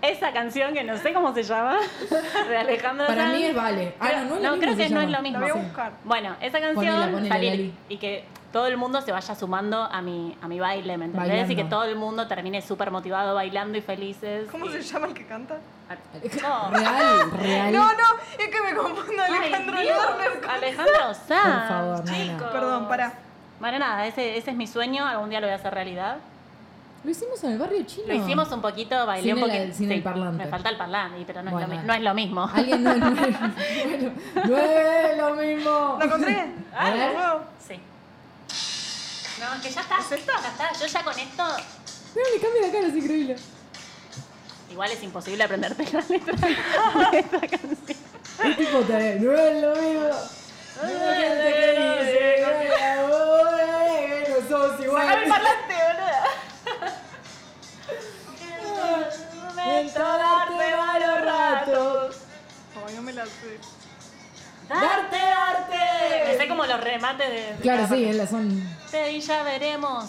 Esa 0.00 0.32
canción 0.32 0.74
que 0.74 0.84
no 0.84 0.96
sé 0.96 1.12
cómo 1.12 1.34
se 1.34 1.42
llama, 1.42 1.76
de 2.48 2.56
Alejandro 2.56 3.06
Para 3.08 3.22
Sanz. 3.24 3.36
mí 3.36 3.44
es 3.46 3.54
vale. 3.54 3.94
Ah, 3.98 4.10
no, 4.28 4.36
no 4.36 4.36
es 4.36 4.42
lo 4.42 4.50
mismo. 4.52 4.58
creo 4.60 4.76
que 4.76 4.88
no 4.94 5.00
es 5.00 5.10
lo 5.10 5.22
mismo. 5.22 5.40
La 5.40 5.52
voy 5.52 5.60
a 5.60 5.64
buscar. 5.64 5.92
Bueno, 6.04 6.36
esa 6.40 6.60
canción, 6.60 6.74
Ponela, 6.94 7.10
ponela, 7.10 7.28
salir 7.34 7.50
Lali. 7.50 7.74
y 7.88 7.96
que 7.96 8.24
todo 8.52 8.66
el 8.66 8.76
mundo 8.76 9.00
se 9.02 9.12
vaya 9.12 9.34
sumando 9.34 9.82
a 9.82 10.00
mi, 10.00 10.36
a 10.40 10.48
mi 10.48 10.58
baile, 10.58 10.96
¿me 10.96 11.04
entendés? 11.06 11.28
Bailando. 11.30 11.52
Y 11.52 11.56
que 11.56 11.64
todo 11.64 11.84
el 11.84 11.96
mundo 11.96 12.26
termine 12.26 12.62
súper 12.62 12.90
motivado 12.90 13.34
bailando 13.34 13.76
y 13.76 13.82
felices. 13.82 14.48
¿Cómo 14.50 14.66
y- 14.66 14.70
se 14.72 14.82
llama 14.82 15.06
el 15.08 15.14
que 15.14 15.26
canta? 15.26 15.58
No. 16.42 16.70
Real, 16.72 17.30
real. 17.32 17.72
No, 17.72 17.84
no, 17.92 18.04
es 18.38 18.48
que 18.48 18.60
me 18.62 18.74
confundo 18.74 19.22
Alejandro 19.22 19.74
Lerner 19.76 20.50
Alejandro 20.50 21.14
Sanz. 21.14 21.58
Por 21.60 21.68
favor, 21.68 22.04
chicos. 22.04 22.48
Perdón, 22.52 22.88
pará. 22.88 23.12
Bueno, 23.60 23.78
nada, 23.78 24.06
ese, 24.06 24.36
ese 24.36 24.50
es 24.52 24.56
mi 24.56 24.66
sueño, 24.66 25.04
algún 25.06 25.30
día 25.30 25.40
lo 25.40 25.46
voy 25.46 25.52
a 25.52 25.56
hacer 25.56 25.72
realidad. 25.74 26.16
Lo 27.04 27.10
hicimos 27.10 27.42
en 27.44 27.52
el 27.52 27.58
barrio 27.58 27.82
chino. 27.86 28.08
Lo 28.08 28.14
hicimos 28.14 28.50
un 28.52 28.60
poquito, 28.60 29.06
bailé 29.06 29.22
Sin 29.34 29.42
un 29.44 29.50
el- 29.50 29.56
poquito. 29.58 29.76
sin 29.78 29.92
el 29.92 30.02
parlante. 30.02 30.44
Me 30.44 30.50
falta 30.50 30.68
el 30.68 30.76
parlante, 30.76 31.24
pero 31.26 31.42
no, 31.42 31.50
Bueno, 31.52 31.72
es, 31.74 31.80
lo, 31.80 31.86
no 31.86 31.94
es 31.94 32.00
lo 32.02 32.14
mismo. 32.14 32.50
Alguien 32.52 32.82
no, 32.82 32.94
no, 32.96 33.06
es- 33.08 33.40
no 34.48 34.56
es 34.58 35.16
lo 35.18 35.34
mismo. 35.36 35.96
¿Lo 35.98 36.04
encontré? 36.04 36.46
Ah. 36.76 37.38
Sí. 37.58 37.80
No, 39.40 39.54
es 39.54 39.62
que 39.62 39.70
ya 39.70 39.80
está. 39.82 39.98
¿Es 40.00 40.12
esta? 40.12 40.32
Ya 40.42 40.48
está. 40.48 40.72
Yo 40.80 40.86
ya 40.86 41.02
con 41.04 41.18
esto. 41.18 41.44
Mira, 42.14 42.28
me 42.34 42.40
cambia 42.40 42.62
la 42.66 42.72
cara, 42.72 42.86
es 42.88 42.94
increíble. 42.96 43.36
Igual 44.70 44.90
es 44.92 45.02
imposible 45.02 45.44
aprenderte 45.44 45.84
la 45.92 46.00
letra 46.08 46.34
de 47.10 47.18
esta 47.20 47.40
canción. 47.40 47.98
Es 48.44 48.56
tipo, 48.56 48.78
te- 48.80 49.20
no 49.20 49.32
es 49.32 49.62
lo 49.62 49.74
mismo. 49.76 50.08
No 50.80 51.08
hay 51.08 51.20
gente 51.20 51.50
que 51.52 51.98
dice 51.98 52.18
que 52.36 52.84
ahora 52.84 53.66
que 53.96 54.28
no 54.30 54.36
sos 54.48 54.70
¡Sacame 54.70 54.76
el 54.78 54.84
iguales. 54.84 55.28
parlante, 55.28 55.74
boluda! 55.86 56.18
Momento 59.54 60.00
darte 60.00 60.76
malos 60.76 61.20
ratos. 61.24 62.16
Ay, 62.86 62.94
no 62.94 63.02
me 63.02 63.12
la 63.12 63.24
sé. 63.26 63.58
Darte, 64.68 65.16
darte. 65.16 66.24
Me 66.26 66.36
sé 66.36 66.48
como 66.48 66.64
los 66.66 66.80
remates 66.80 67.28
de. 67.30 67.56
Claro, 67.62 67.88
sí, 67.88 68.10
son. 68.28 68.77
Quédate 68.90 69.12
y 69.12 69.20
ya 69.20 69.42
veremos. 69.42 70.04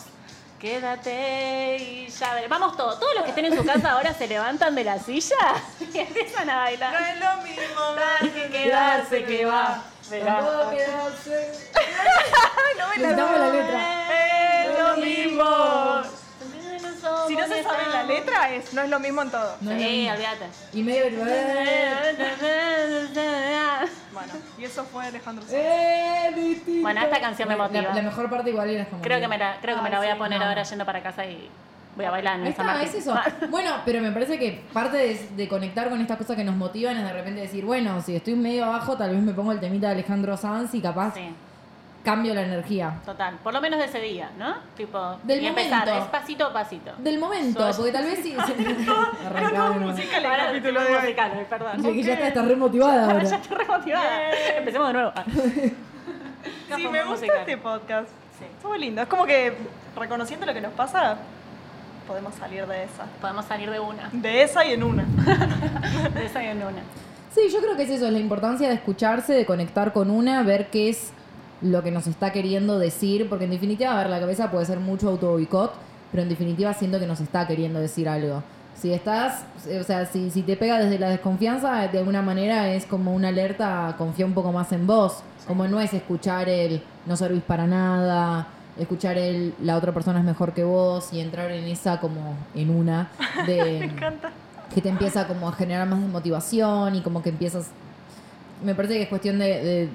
Quédate 0.59 1.77
y 1.79 2.07
ya 2.07 2.33
veremos. 2.33 2.59
Vamos 2.59 2.77
todos. 2.77 2.99
Todos 2.99 3.13
los 3.15 3.23
que 3.23 3.29
estén 3.29 3.45
en 3.45 3.55
su 3.57 3.65
casa 3.65 3.91
ahora 3.91 4.13
se 4.13 4.27
levantan 4.27 4.73
de 4.75 4.83
la 4.85 4.99
silla 4.99 5.35
y 5.93 5.97
empiezan 5.99 6.49
a 6.49 6.53
No 6.55 6.61
bailar. 6.61 6.93
es 6.95 7.19
lo 7.19 7.41
mismo 7.43 7.81
Dar 7.95 8.29
que 8.31 8.49
quedarse 8.49 9.23
que 9.25 9.45
va. 9.45 9.83
Verá. 10.09 10.35
Tampoco 10.37 10.69
quedarse. 10.71 11.69
No 12.77 12.87
me 12.95 13.01
la 13.37 13.37
la 13.37 13.49
letra. 13.49 14.65
Es 14.65 14.79
lo 14.79 14.97
mismo. 14.97 15.45
Si 17.27 17.35
no 17.35 17.47
se 17.47 17.63
sabe 17.63 17.85
la 17.91 18.03
letra, 18.03 18.49
es, 18.53 18.73
no 18.73 18.81
es 18.81 18.89
lo 18.89 18.99
mismo 18.99 19.21
en 19.21 19.31
todo. 19.31 19.55
No 19.61 19.71
Sí, 19.71 20.09
olvídate. 20.09 20.45
Y 20.73 20.81
medio. 20.83 21.25
Bueno, 24.19 24.33
y 24.57 24.63
eso 24.65 24.83
fue 24.83 25.05
Alejandro 25.05 25.43
Sanz. 25.45 25.55
Eh, 25.55 26.33
distinto. 26.35 26.81
Bueno, 26.81 27.01
esta 27.01 27.21
canción 27.21 27.47
me 27.47 27.55
motiva. 27.55 27.93
La, 27.93 28.01
mejor 28.01 28.29
parte 28.29 28.49
igual 28.49 28.69
era 28.69 28.85
como. 28.85 29.01
Creo 29.01 29.19
que 29.19 29.27
me 29.27 29.37
la, 29.37 29.57
creo 29.61 29.77
que 29.77 29.81
me 29.81 29.89
la 29.89 29.99
voy 29.99 30.07
a 30.07 30.17
poner 30.17 30.39
no. 30.39 30.45
ahora 30.45 30.63
yendo 30.63 30.85
para 30.85 31.01
casa 31.01 31.25
y 31.25 31.49
voy 31.95 32.05
a 32.05 32.11
bailar 32.11 32.35
en 32.35 32.43
Ahí 32.43 32.49
está, 32.49 32.63
Martín. 32.63 32.87
es 32.89 32.95
eso. 32.95 33.15
Bueno, 33.49 33.71
pero 33.85 34.01
me 34.01 34.11
parece 34.11 34.37
que 34.37 34.61
parte 34.73 34.97
de, 34.97 35.27
de 35.35 35.47
conectar 35.47 35.89
con 35.89 36.01
estas 36.01 36.17
cosas 36.17 36.35
que 36.35 36.43
nos 36.43 36.55
motivan 36.55 36.97
es 36.97 37.03
de 37.03 37.13
repente 37.13 37.41
decir, 37.41 37.63
bueno, 37.63 38.01
si 38.01 38.15
estoy 38.15 38.35
medio 38.35 38.65
abajo, 38.65 38.97
tal 38.97 39.11
vez 39.11 39.21
me 39.21 39.33
pongo 39.33 39.53
el 39.53 39.59
temita 39.59 39.87
de 39.87 39.93
Alejandro 39.93 40.35
Sanz 40.35 40.73
y 40.73 40.81
capaz 40.81 41.13
Sí, 41.15 41.29
cambio 42.03 42.33
la 42.33 42.41
energía. 42.43 42.99
total. 43.05 43.35
Por 43.43 43.53
lo 43.53 43.61
menos 43.61 43.79
de 43.79 43.85
ese 43.85 43.99
día, 43.99 44.29
¿no? 44.37 44.55
Tipo, 44.77 45.17
Del 45.23 45.41
y 45.43 45.47
empezar, 45.47 45.85
momento. 45.85 46.03
es 46.05 46.09
pasito 46.09 46.45
a 46.47 46.53
pasito. 46.53 46.91
Del 46.97 47.19
momento, 47.19 47.59
Sos- 47.67 47.77
porque 47.77 47.91
tal 47.91 48.05
vez 48.05 48.19
sí. 48.23 48.35
Nuevo. 49.53 49.73
musical 49.79 50.19
el 50.19 50.25
Ahora 50.31 50.45
capítulo 50.47 50.81
de 50.81 50.87
hoy. 50.95 51.01
musical, 51.01 51.31
eh, 51.35 51.45
perdón. 51.49 51.83
Che, 51.83 51.93
que 51.93 52.03
ya 52.03 52.13
está, 52.13 52.27
está 52.29 52.41
re 52.43 52.55
motivada 52.55 53.05
Ahora 53.11 53.23
ya 53.23 53.35
estoy 53.35 53.57
remotivada. 53.57 54.31
Empecemos 54.57 54.87
de 54.87 54.93
nuevo. 54.93 55.11
Ah. 55.15 55.23
Sí, 56.75 56.87
me 56.87 56.99
gusta 57.03 57.09
musical. 57.09 57.37
este 57.39 57.57
podcast. 57.57 58.07
Sí. 58.39 58.45
Muy 58.67 58.79
lindo. 58.79 59.01
Es 59.01 59.07
como 59.09 59.25
que 59.25 59.53
reconociendo 59.97 60.45
lo 60.45 60.53
que 60.53 60.61
nos 60.61 60.71
pasa, 60.73 61.17
podemos 62.07 62.33
salir 62.35 62.65
de 62.65 62.83
esa. 62.85 63.05
Podemos 63.19 63.43
salir 63.45 63.69
de 63.69 63.79
una. 63.79 64.09
De 64.13 64.43
esa 64.43 64.63
y 64.65 64.73
en 64.73 64.83
una. 64.83 65.03
De 66.13 66.25
esa 66.25 66.41
y 66.43 66.47
en 66.47 66.57
una. 66.59 66.81
Sí, 67.33 67.41
yo 67.51 67.59
creo 67.59 67.75
que 67.75 67.83
es 67.83 67.89
eso, 67.89 68.05
es 68.07 68.13
la 68.13 68.19
importancia 68.19 68.69
de 68.69 68.75
escucharse, 68.75 69.33
de 69.33 69.45
conectar 69.45 69.91
con 69.91 70.09
una, 70.09 70.41
ver 70.43 70.69
qué 70.69 70.89
es 70.89 71.11
lo 71.61 71.83
que 71.83 71.91
nos 71.91 72.07
está 72.07 72.31
queriendo 72.31 72.79
decir, 72.79 73.27
porque 73.29 73.45
en 73.45 73.51
definitiva, 73.51 73.91
a 73.93 73.97
ver, 73.97 74.09
la 74.09 74.19
cabeza 74.19 74.49
puede 74.51 74.65
ser 74.65 74.79
mucho 74.79 75.09
auto 75.09 75.31
boicot, 75.31 75.73
pero 76.11 76.23
en 76.23 76.29
definitiva 76.29 76.73
siento 76.73 76.99
que 76.99 77.05
nos 77.07 77.19
está 77.19 77.45
queriendo 77.47 77.79
decir 77.79 78.07
algo. 78.09 78.43
Si 78.75 78.93
estás, 78.93 79.43
o 79.79 79.83
sea, 79.83 80.05
si, 80.05 80.31
si 80.31 80.41
te 80.41 80.55
pega 80.55 80.79
desde 80.79 80.97
la 80.97 81.09
desconfianza, 81.09 81.87
de 81.89 81.99
alguna 81.99 82.21
manera 82.21 82.71
es 82.73 82.85
como 82.85 83.13
una 83.13 83.27
alerta, 83.27 83.95
confía 83.97 84.25
un 84.25 84.33
poco 84.33 84.53
más 84.53 84.71
en 84.71 84.87
vos, 84.87 85.17
como 85.47 85.67
no 85.67 85.81
es 85.81 85.93
escuchar 85.93 86.47
el 86.47 86.81
no 87.05 87.17
servís 87.17 87.41
para 87.43 87.67
nada, 87.67 88.47
escuchar 88.77 89.17
el 89.17 89.53
la 89.61 89.75
otra 89.75 89.91
persona 89.91 90.19
es 90.19 90.25
mejor 90.25 90.53
que 90.53 90.63
vos 90.63 91.11
y 91.11 91.19
entrar 91.19 91.51
en 91.51 91.65
esa 91.65 91.99
como 91.99 92.35
en 92.55 92.69
una 92.69 93.09
de 93.47 93.57
Me 93.79 93.85
encanta. 93.85 94.31
que 94.73 94.79
te 94.79 94.87
empieza 94.87 95.27
como 95.27 95.49
a 95.49 95.51
generar 95.51 95.85
más 95.85 95.99
de 95.99 96.07
motivación 96.07 96.95
y 96.95 97.01
como 97.01 97.21
que 97.21 97.29
empiezas 97.29 97.67
me 98.63 98.75
parece 98.75 98.93
que 98.95 99.03
es 99.03 99.09
cuestión 99.09 99.39
de, 99.39 99.45
de- 99.63 99.89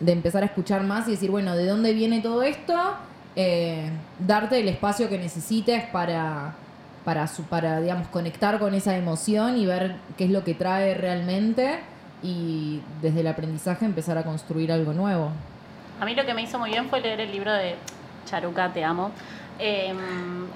de 0.00 0.12
empezar 0.12 0.42
a 0.42 0.46
escuchar 0.46 0.82
más 0.82 1.06
y 1.08 1.12
decir 1.12 1.30
bueno 1.30 1.54
de 1.56 1.66
dónde 1.66 1.92
viene 1.92 2.20
todo 2.20 2.42
esto 2.42 2.74
Eh, 3.36 3.88
darte 4.18 4.58
el 4.58 4.68
espacio 4.68 5.08
que 5.08 5.16
necesites 5.16 5.84
para 5.92 6.54
para 7.04 7.28
su- 7.28 7.44
para 7.44 7.80
digamos 7.80 8.08
conectar 8.08 8.58
con 8.58 8.74
esa 8.74 8.96
emoción 8.96 9.56
y 9.56 9.66
ver 9.66 9.94
qué 10.18 10.24
es 10.24 10.30
lo 10.30 10.42
que 10.42 10.52
trae 10.54 10.94
realmente 10.94 11.78
y 12.24 12.80
desde 13.00 13.20
el 13.20 13.28
aprendizaje 13.28 13.84
empezar 13.84 14.18
a 14.18 14.24
construir 14.24 14.72
algo 14.72 14.92
nuevo 14.92 15.30
A 16.00 16.04
mí 16.06 16.14
lo 16.16 16.26
que 16.26 16.34
me 16.34 16.42
hizo 16.42 16.58
muy 16.58 16.70
bien 16.70 16.88
fue 16.90 17.00
leer 17.00 17.20
el 17.20 17.30
libro 17.30 17.52
de 17.52 17.76
Charuca, 18.26 18.72
te 18.72 18.82
amo. 18.82 19.12
Eh, 19.60 19.94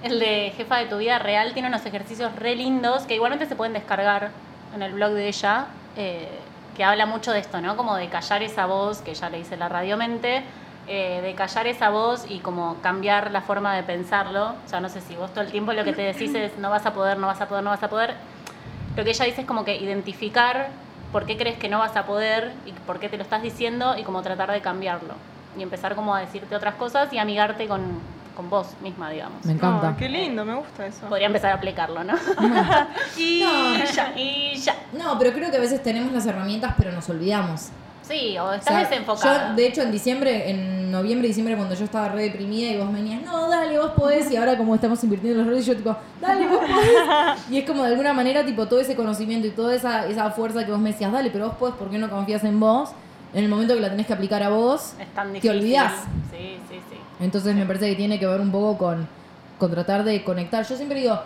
el 0.02 0.18
de 0.18 0.52
Jefa 0.56 0.78
de 0.78 0.86
tu 0.86 0.98
vida 0.98 1.18
real 1.20 1.52
tiene 1.52 1.68
unos 1.68 1.86
ejercicios 1.86 2.34
re 2.36 2.56
lindos 2.56 3.02
que 3.04 3.14
igualmente 3.14 3.46
se 3.46 3.54
pueden 3.54 3.72
descargar 3.74 4.30
en 4.74 4.82
el 4.82 4.92
blog 4.94 5.12
de 5.12 5.28
ella, 5.28 5.66
eh, 5.96 6.28
que 6.74 6.84
habla 6.84 7.06
mucho 7.06 7.32
de 7.32 7.40
esto, 7.40 7.60
¿no? 7.60 7.76
Como 7.76 7.96
de 7.96 8.08
callar 8.08 8.42
esa 8.42 8.66
voz, 8.66 9.00
que 9.00 9.14
ya 9.14 9.30
le 9.30 9.38
hice 9.38 9.56
la 9.56 9.68
radiomente, 9.68 10.42
eh, 10.86 11.20
de 11.22 11.34
callar 11.34 11.66
esa 11.66 11.88
voz 11.90 12.26
y 12.28 12.40
como 12.40 12.76
cambiar 12.82 13.30
la 13.30 13.40
forma 13.40 13.74
de 13.74 13.82
pensarlo. 13.82 14.54
O 14.64 14.68
sea, 14.68 14.80
no 14.80 14.88
sé 14.88 15.00
si 15.00 15.14
vos 15.14 15.30
todo 15.30 15.42
el 15.42 15.50
tiempo 15.50 15.72
lo 15.72 15.84
que 15.84 15.92
te 15.92 16.02
decís 16.02 16.34
es 16.34 16.58
no 16.58 16.70
vas 16.70 16.84
a 16.84 16.92
poder, 16.92 17.18
no 17.18 17.26
vas 17.26 17.40
a 17.40 17.48
poder, 17.48 17.64
no 17.64 17.70
vas 17.70 17.82
a 17.82 17.88
poder. 17.88 18.14
Lo 18.96 19.04
que 19.04 19.10
ella 19.10 19.24
dice 19.24 19.42
es 19.42 19.46
como 19.46 19.64
que 19.64 19.76
identificar 19.76 20.68
por 21.10 21.26
qué 21.26 21.36
crees 21.36 21.56
que 21.58 21.68
no 21.68 21.78
vas 21.78 21.96
a 21.96 22.04
poder 22.06 22.52
y 22.66 22.72
por 22.72 22.98
qué 22.98 23.08
te 23.08 23.16
lo 23.16 23.22
estás 23.22 23.42
diciendo 23.42 23.96
y 23.96 24.02
como 24.02 24.20
tratar 24.22 24.50
de 24.50 24.60
cambiarlo. 24.60 25.14
Y 25.56 25.62
empezar 25.62 25.94
como 25.94 26.14
a 26.14 26.20
decirte 26.20 26.54
otras 26.54 26.74
cosas 26.74 27.12
y 27.12 27.18
amigarte 27.18 27.66
con, 27.68 28.00
con 28.34 28.50
vos 28.50 28.68
misma, 28.82 29.10
digamos. 29.10 29.44
me 29.44 29.52
encanta 29.52 29.94
qué 29.98 30.08
lindo, 30.08 30.44
me 30.44 30.54
gusta 30.54 30.86
eso. 30.86 31.06
Podría 31.08 31.26
empezar 31.26 31.52
a 31.52 31.54
aplicarlo, 31.54 32.02
¿no? 32.04 32.14
y 33.16 33.40
No. 33.44 33.84
ya, 33.92 34.12
y 34.16 34.56
ya. 34.56 34.74
no 34.92 35.18
pero 35.18 35.32
creo 35.32 35.50
que 35.50 35.56
a 35.56 35.60
veces 35.60 35.82
tenemos 35.82 36.12
las 36.12 36.26
herramientas 36.26 36.74
pero 36.76 36.92
nos 36.92 37.08
olvidamos 37.08 37.68
Sí, 38.06 38.36
o 38.36 38.44
O 38.44 38.52
estás 38.52 38.74
sea, 38.74 38.78
desenfocada. 38.80 39.48
Yo, 39.50 39.54
de 39.56 39.66
hecho, 39.66 39.80
en 39.80 39.90
diciembre, 39.90 40.50
en 40.50 40.90
noviembre, 40.90 41.26
diciembre, 41.26 41.56
cuando 41.56 41.74
yo 41.74 41.86
estaba 41.86 42.08
re 42.10 42.24
deprimida 42.24 42.70
y 42.70 42.76
vos 42.76 42.86
me 42.90 43.00
venías, 43.00 43.22
no, 43.22 43.48
dale, 43.48 43.78
vos 43.78 43.92
podés. 43.92 44.30
Y 44.30 44.36
ahora, 44.36 44.58
como 44.58 44.74
estamos 44.74 45.02
invirtiendo 45.04 45.40
en 45.40 45.46
los 45.46 45.50
roles, 45.50 45.64
yo, 45.64 45.74
tipo, 45.74 45.96
dale, 46.20 46.46
vos 46.46 46.58
podés. 46.58 47.40
Y 47.50 47.58
es 47.58 47.64
como 47.66 47.82
de 47.82 47.88
alguna 47.88 48.12
manera, 48.12 48.44
tipo, 48.44 48.66
todo 48.66 48.78
ese 48.78 48.94
conocimiento 48.94 49.46
y 49.46 49.52
toda 49.52 49.74
esa, 49.74 50.06
esa 50.06 50.30
fuerza 50.32 50.66
que 50.66 50.70
vos 50.70 50.80
me 50.80 50.92
decías, 50.92 51.12
dale, 51.12 51.30
pero 51.30 51.46
vos 51.48 51.56
podés, 51.56 51.76
¿por 51.76 51.88
qué 51.88 51.96
no 51.96 52.10
confías 52.10 52.44
en 52.44 52.60
vos? 52.60 52.90
En 53.32 53.42
el 53.44 53.48
momento 53.48 53.74
que 53.74 53.80
la 53.80 53.88
tenés 53.88 54.06
que 54.06 54.12
aplicar 54.12 54.42
a 54.42 54.50
vos, 54.50 54.92
es 55.00 55.08
tan 55.14 55.32
te 55.32 55.48
olvidás. 55.48 55.92
Sí, 56.30 56.58
sí, 56.68 56.80
sí. 56.90 56.98
Entonces 57.20 57.54
me 57.54 57.64
parece 57.66 57.88
que 57.90 57.96
tiene 57.96 58.18
que 58.18 58.26
ver 58.26 58.40
un 58.40 58.50
poco 58.50 58.76
con, 58.78 59.06
con 59.58 59.70
tratar 59.70 60.04
de 60.04 60.22
conectar. 60.24 60.66
Yo 60.66 60.76
siempre 60.76 61.00
digo, 61.00 61.18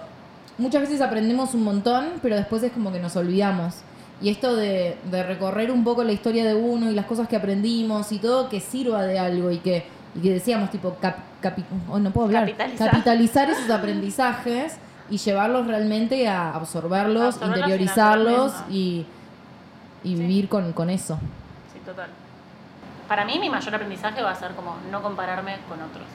muchas 0.59 0.83
veces 0.83 1.01
aprendemos 1.01 1.55
un 1.55 1.63
montón, 1.65 2.07
pero 2.23 2.37
después 2.37 2.63
es 2.63 2.73
como 2.73 2.93
que 2.93 3.01
nos 3.01 3.17
olvidamos. 3.17 3.77
Y 4.21 4.31
esto 4.31 4.57
de, 4.57 4.97
de 5.11 5.23
recorrer 5.23 5.71
un 5.71 5.85
poco 5.85 6.03
la 6.05 6.13
historia 6.13 6.45
de 6.45 6.55
uno 6.55 6.91
y 6.91 6.95
las 6.95 7.07
cosas 7.07 7.29
que 7.29 7.37
aprendimos 7.37 8.11
y 8.13 8.19
todo 8.19 8.49
que 8.49 8.61
sirva 8.61 9.03
de 9.05 9.19
algo 9.19 9.51
y 9.51 9.59
que 9.59 9.85
y 10.17 10.21
que 10.21 10.33
decíamos 10.33 10.71
tipo, 10.71 10.97
cap- 11.01 11.19
capi- 11.43 11.65
oh, 11.89 11.99
no 11.99 12.11
puedo 12.11 12.27
hablar, 12.27 12.45
Capitalizar. 12.47 12.91
capitalizar 12.91 13.51
esos 13.51 13.71
aprendizajes 13.71 14.77
y 15.11 15.19
llevarlos 15.19 15.67
realmente 15.67 16.27
a 16.27 16.55
absorberlos, 16.55 17.37
interiorizarlos 17.45 18.53
y, 18.71 19.05
y 20.03 20.09
Sí. 20.09 20.15
vivir 20.17 20.49
con, 20.49 20.73
con 20.73 20.89
eso. 20.91 21.19
Para 23.09 23.25
mí 23.25 23.39
mi 23.39 23.49
mayor 23.49 23.75
aprendizaje 23.75 24.23
va 24.23 24.31
a 24.31 24.35
ser 24.35 24.53
como 24.53 24.77
no 24.91 25.03
compararme 25.03 25.57
con 25.69 25.81
otros. 25.83 26.07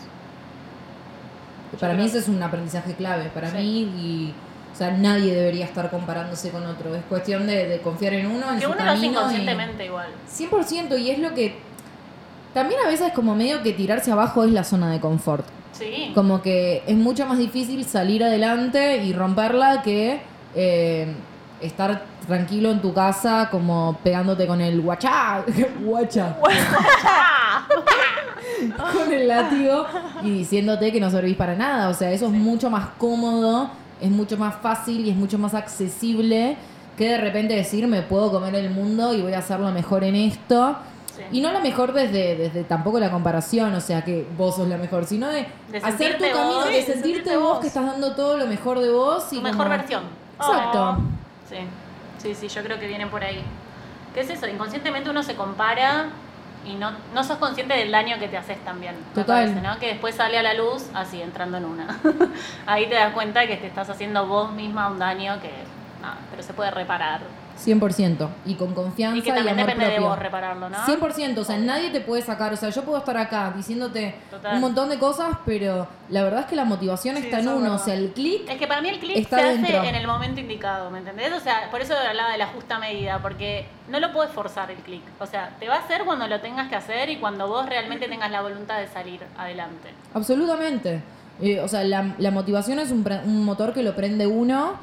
Para 1.80 1.94
creo- 1.94 2.04
mí 2.04 2.10
ese 2.10 2.20
es 2.20 2.28
un 2.28 2.41
aprendizaje 2.41 2.94
clave, 2.94 3.26
para 3.34 3.50
Sí. 3.52 3.58
mí 3.58 3.80
y... 3.82 4.34
O 4.72 4.76
sea, 4.76 4.89
nadie 4.89 5.36
debería 5.36 5.66
estar 5.66 5.91
comparándose 5.91 6.50
con 6.50 6.66
otro. 6.66 6.96
Es 6.96 7.04
cuestión 7.04 7.46
de, 7.46 7.68
de 7.68 7.80
confiar 7.82 8.14
en 8.16 8.26
uno, 8.26 8.50
en 8.52 8.56
Que 8.60 8.66
su 8.66 8.72
uno 8.72 8.84
lo 8.84 8.89
hace 8.91 9.02
camino 9.02 9.04
y- 9.06 9.08
inconscientemente 9.16 9.86
igual. 9.86 10.08
100% 10.28 11.00
y 11.00 11.12
es 11.12 11.20
lo 11.20 11.34
que... 11.36 11.56
También 12.56 12.80
a 12.84 12.88
veces 12.89 13.12
como 13.14 13.36
medio 13.36 13.62
que 13.62 13.74
tirarse 13.74 14.12
abajo 14.12 14.44
es 14.44 14.52
la 14.52 14.64
zona 14.64 14.91
de 14.91 15.00
confort. 15.00 15.46
Sí. 15.74 16.12
Como 16.16 16.41
que 16.41 16.84
es 16.88 16.96
mucho 16.96 17.26
más 17.28 17.38
difícil 17.38 17.86
salir 17.86 18.24
adelante 18.24 18.98
y 18.98 19.14
romperla 19.14 19.82
que 19.84 20.22
eh, 20.56 21.14
estar 21.64 22.03
tranquilo 22.28 22.72
en 22.72 22.82
tu 22.82 22.93
casa 22.93 23.47
como 23.51 23.97
pegándote 24.03 24.45
con 24.47 24.61
el 24.61 24.82
guachá, 24.82 25.43
guacha, 25.84 26.38
con 28.93 29.11
el 29.11 29.28
látigo 29.28 29.86
y 30.24 30.30
diciéndote 30.32 30.91
que 30.91 30.99
no 30.99 31.09
servís 31.09 31.36
para 31.36 31.55
nada. 31.55 31.89
O 31.89 31.93
sea, 31.93 32.11
eso 32.11 32.26
es 32.26 32.32
mucho 32.32 32.70
más 32.70 32.88
cómodo, 32.97 33.70
es 34.01 34.09
mucho 34.09 34.38
más 34.38 34.55
fácil 34.55 35.05
y 35.05 35.09
es 35.09 35.16
mucho 35.16 35.38
más 35.38 35.53
accesible 35.53 36.57
que 36.97 37.09
de 37.09 37.18
repente 37.18 37.55
decir 37.55 37.88
me 37.88 38.01
puedo 38.03 38.32
comer 38.32 38.53
el 38.55 38.70
mundo 38.70 39.14
y 39.14 39.22
voy 39.22 39.34
a 39.34 39.39
hacerlo 39.39 39.72
mejor 39.72 40.03
en 40.03 40.16
esto. 40.16 40.76
Sí. 41.16 41.22
Y 41.32 41.41
no 41.41 41.51
la 41.51 41.59
mejor 41.59 41.93
desde, 41.93 42.36
desde 42.36 42.64
tampoco 42.64 42.99
la 42.99 43.11
comparación, 43.11 43.74
o 43.76 43.82
sea 43.82 44.03
que 44.03 44.28
vos 44.36 44.55
sos 44.55 44.68
la 44.68 44.78
mejor, 44.78 45.05
sino 45.05 45.28
de, 45.28 45.45
De 45.72 45.78
hacer 45.78 46.18
tu 46.18 46.24
camino, 46.24 46.43
vos. 46.55 46.68
de 46.70 46.82
sentirte 46.82 47.38
vos, 47.38 47.49
vos. 47.49 47.59
que 47.59 47.68
estás 47.68 47.86
dando 47.86 48.16
todo 48.16 48.38
lo 48.38 48.47
mejor 48.47 48.80
de 48.80 48.89
vos 48.91 49.24
y 49.32 49.36
Tu 49.36 49.41
mejor 49.43 49.57
como- 49.66 49.70
versión. 49.70 50.03
Exacto. 50.39 50.97
Oh. 50.97 51.22
Sí, 51.54 52.34
sí, 52.34 52.36
sí, 52.36 52.47
yo 52.47 52.64
creo 52.64 52.80
que 52.80 52.88
viene 52.88 53.08
por 53.08 53.24
ahí. 53.24 53.43
¿Qué 54.14 54.22
es 54.22 54.30
eso? 54.30 54.47
Inconscientemente 54.47 55.10
uno 55.10 55.24
se 55.24 55.36
compara 55.36 56.08
y 56.66 56.76
no, 56.76 56.91
no 57.14 57.24
sos 57.24 57.38
consciente 57.38 57.74
del 57.76 57.91
daño 57.91 58.18
que 58.20 58.28
te 58.28 58.38
haces 58.38 58.58
también. 58.64 58.95
Total. 59.14 59.45
parece, 59.45 59.62
¿no? 59.62 59.80
Que 59.80 59.88
después 59.88 60.16
sale 60.16 60.38
a 60.38 60.43
la 60.43 60.54
luz 60.54 60.89
así, 60.93 61.22
entrando 61.22 61.58
en 61.58 61.66
una. 61.66 61.99
Ahí 62.66 62.88
te 62.88 62.95
das 62.95 63.14
cuenta 63.14 63.47
que 63.47 63.58
te 63.58 63.68
estás 63.68 63.89
haciendo 63.89 64.26
vos 64.28 64.51
misma 64.51 64.88
un 64.89 64.99
daño 64.99 65.39
que, 65.41 65.51
nada, 66.01 66.18
pero 66.30 66.43
se 66.43 66.54
puede 66.54 66.72
reparar. 66.72 67.22
100%. 67.58 68.28
Y 68.45 68.56
con 68.56 68.74
confianza 68.74 69.16
Y 69.18 69.20
y, 69.20 69.22
que 69.24 69.32
también 69.32 69.49
amor 69.60 69.66
depende 69.68 69.86
de 69.86 69.91
propio. 69.91 70.10
vos 70.10 70.20
repararlo, 70.20 70.70
¿no? 70.70 70.78
100%, 70.78 71.38
o 71.38 71.43
sea, 71.43 71.58
nadie 71.58 71.89
te 71.91 72.01
puede 72.01 72.22
sacar, 72.22 72.54
o 72.54 72.58
sea, 72.58 72.70
yo 72.70 72.84
puedo 72.84 72.97
estar 72.97 73.18
acá 73.18 73.54
diciéndote 73.56 74.16
Total. 74.32 74.56
un 74.56 74.62
montón 74.62 74.89
de 74.89 74.97
cosas, 74.99 75.38
pero 75.45 75.88
la 76.10 76.24
verdad 76.24 76.41
es 76.41 76.45
que 76.47 76.56
la 76.56 76.66
motivación 76.66 77.16
Sí, 77.18 77.24
está 77.26 77.39
en 77.39 77.47
uno, 77.47 77.76
o 77.76 77.78
sea, 77.78 77.93
el 77.95 78.12
clic 78.14 78.49
Es 78.49 78.58
que 78.58 78.68
para 78.68 78.82
mí 78.82 78.89
el 78.89 78.99
clic 78.99 79.18
Está 79.18 79.38
se 79.39 79.43
dentro. 79.45 79.80
hace 79.80 79.89
en 79.89 79.95
el 79.95 80.08
momento 80.08 80.39
indicado, 80.39 80.89
¿me 80.89 80.99
entendés? 80.99 81.32
O 81.34 81.39
sea, 81.39 81.70
por 81.72 81.82
eso 81.82 81.93
hablaba 81.95 82.32
de 82.32 82.38
la 82.38 82.47
justa 82.47 82.80
medida, 82.80 83.20
porque 83.22 83.66
no 83.89 83.99
lo 83.99 84.12
puedes 84.12 84.32
forzar 84.32 84.72
el 84.72 84.78
clic. 84.78 85.04
O 85.20 85.26
sea, 85.26 85.56
te 85.60 85.68
va 85.68 85.76
a 85.76 85.80
hacer 85.80 86.04
cuando 86.06 86.28
lo 86.28 86.39
tengas 86.41 86.70
que 86.70 86.76
hacer 86.76 87.10
y 87.10 87.18
cuando 87.18 87.47
vos 87.47 87.66
realmente 87.68 88.08
tengas 88.08 88.32
la 88.32 88.41
voluntad 88.41 88.80
de 88.80 88.88
salir 88.88 89.22
adelante. 89.38 89.89
Absolutamente. 90.14 91.01
Eh, 91.41 91.60
o 91.60 91.68
sea, 91.68 91.84
la, 91.84 92.14
la 92.18 92.32
motivación 92.32 92.80
es 92.80 92.91
un, 92.91 93.04
pre- 93.04 93.22
un 93.26 93.43
motor 93.43 93.74
que 93.74 93.84
lo 93.84 93.95
prende 93.95 94.28
uno. 94.28 94.74